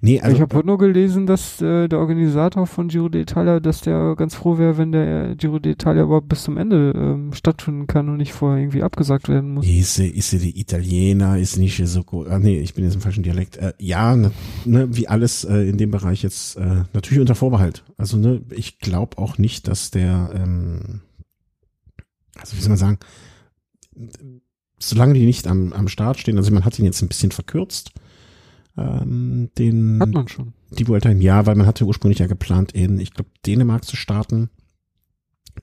[0.00, 0.36] Nee, also.
[0.36, 4.36] Ich habe heute nur gelesen, dass äh, der Organisator von Giro d'Italia, dass der ganz
[4.36, 8.32] froh wäre, wenn der Giro d'Italia überhaupt bis zum Ende ähm, stattfinden kann und nicht
[8.32, 9.66] vorher irgendwie abgesagt werden muss.
[9.66, 12.28] Ist, ist die Italiener, ist nicht so gut.
[12.28, 13.56] Ah, nee, ich bin jetzt im falschen Dialekt.
[13.56, 14.30] Äh, ja, ne,
[14.64, 17.82] ne, wie alles äh, in dem Bereich jetzt äh, natürlich unter Vorbehalt.
[17.96, 21.00] Also ne, ich glaube auch nicht, dass der ähm,
[22.38, 22.98] also wie soll man sagen,
[24.78, 27.92] solange die nicht am, am Start stehen, also man hat ihn jetzt ein bisschen verkürzt,
[28.76, 30.54] ähm, den hat man schon.
[30.70, 33.96] Die Vuelta im Jahr, weil man hatte ursprünglich ja geplant, in, ich glaube, Dänemark zu
[33.96, 34.48] starten.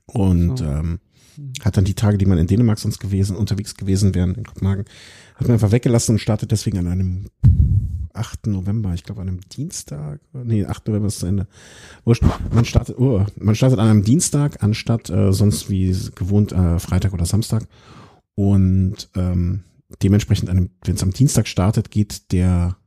[0.05, 0.65] Und so.
[0.65, 0.99] ähm,
[1.61, 4.85] Hat dann die Tage, die man in Dänemark sonst gewesen, unterwegs gewesen wären, in Kopenhagen,
[5.35, 7.25] hat man einfach weggelassen und startet deswegen an einem
[8.13, 8.47] 8.
[8.47, 10.87] November, ich glaube an einem Dienstag, nee, 8.
[10.87, 11.47] November ist zu Ende.
[12.51, 17.13] Man startet, oh, man startet an einem Dienstag, anstatt äh, sonst wie gewohnt äh, Freitag
[17.13, 17.67] oder Samstag.
[18.35, 19.63] Und ähm,
[20.01, 22.77] dementsprechend, wenn es am Dienstag startet, geht der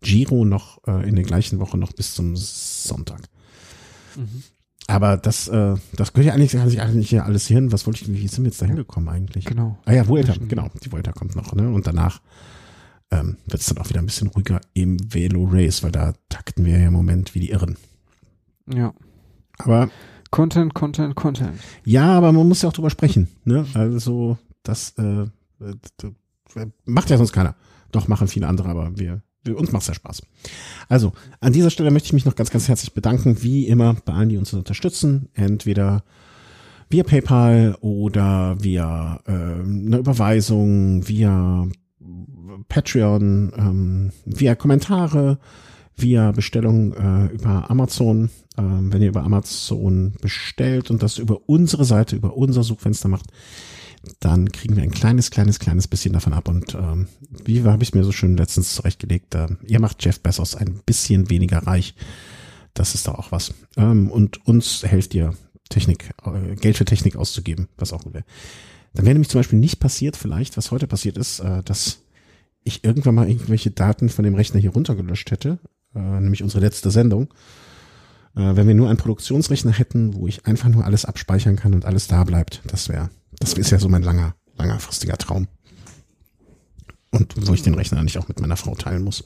[0.00, 3.22] Giro noch äh, in der gleichen Woche noch bis zum Sonntag.
[4.16, 4.42] Mhm.
[4.86, 7.72] Aber das, äh, das gehört ja eigentlich, kann sich eigentlich ja alles hin.
[7.72, 9.46] Was wollte ich, wie sind wir jetzt da hingekommen eigentlich?
[9.46, 9.78] Genau.
[9.86, 10.68] Ah ja, Vuelta, genau.
[10.84, 11.70] Die Vuelta kommt noch, ne?
[11.70, 12.20] Und danach
[13.10, 16.64] ähm, wird es dann auch wieder ein bisschen ruhiger im Velo Race, weil da takten
[16.64, 17.76] wir ja im Moment wie die Irren.
[18.72, 18.92] Ja.
[19.58, 19.88] Aber
[20.30, 21.58] Content, Content, Content.
[21.84, 23.28] Ja, aber man muss ja auch drüber sprechen.
[23.44, 23.64] Ne?
[23.74, 25.22] Also das äh,
[25.60, 27.54] äh, macht ja sonst keiner.
[27.92, 30.22] Doch machen viele andere, aber wir uns macht es ja Spaß.
[30.88, 34.12] Also, an dieser Stelle möchte ich mich noch ganz, ganz herzlich bedanken, wie immer, bei
[34.12, 35.28] allen, die uns unterstützen.
[35.34, 36.04] Entweder
[36.88, 41.66] via PayPal oder via äh, eine Überweisung, via
[42.68, 45.38] Patreon, ähm, via Kommentare,
[45.96, 48.30] via Bestellung äh, über Amazon.
[48.56, 53.26] Äh, wenn ihr über Amazon bestellt und das über unsere Seite, über unser Suchfenster macht,
[54.20, 56.48] dann kriegen wir ein kleines, kleines, kleines bisschen davon ab.
[56.48, 57.08] Und ähm,
[57.44, 60.80] wie habe ich es mir so schön letztens zurechtgelegt, äh, ihr macht Jeff Bezos ein
[60.86, 61.94] bisschen weniger reich.
[62.74, 63.54] Das ist doch auch was.
[63.76, 65.34] Ähm, und uns helft ihr,
[65.68, 68.24] Technik, äh, Geld für Technik auszugeben, was auch gut wäre.
[68.94, 72.02] Dann wäre nämlich zum Beispiel nicht passiert, vielleicht, was heute passiert ist, äh, dass
[72.62, 75.58] ich irgendwann mal irgendwelche Daten von dem Rechner hier runtergelöscht hätte,
[75.94, 77.28] äh, nämlich unsere letzte Sendung.
[78.36, 81.84] Äh, wenn wir nur einen Produktionsrechner hätten, wo ich einfach nur alles abspeichern kann und
[81.84, 85.48] alles da bleibt, das wäre das ist ja so mein langer, langerfristiger Traum.
[87.10, 89.24] Und wo ich den Rechner nicht auch mit meiner Frau teilen muss.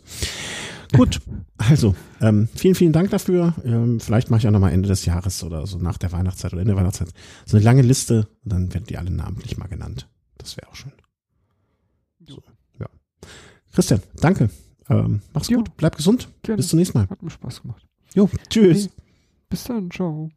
[0.92, 1.20] Gut,
[1.56, 3.54] also ähm, vielen, vielen Dank dafür.
[3.64, 6.62] Ähm, vielleicht mache ich auch nochmal Ende des Jahres oder so nach der Weihnachtszeit oder
[6.62, 7.08] in der Weihnachtszeit
[7.46, 10.08] so eine lange Liste und dann werden die alle namentlich mal genannt.
[10.36, 10.92] Das wäre auch schön.
[12.26, 12.42] So,
[12.78, 12.86] ja.
[13.72, 14.50] Christian, danke.
[14.90, 15.58] Ähm, mach's jo.
[15.58, 16.28] gut, bleib gesund.
[16.42, 16.58] Gerne.
[16.58, 17.08] Bis zum nächsten Mal.
[17.08, 17.87] Hat mir Spaß gemacht.
[18.14, 18.88] Jo, tschüss.
[19.48, 20.30] Bis dann, ciao.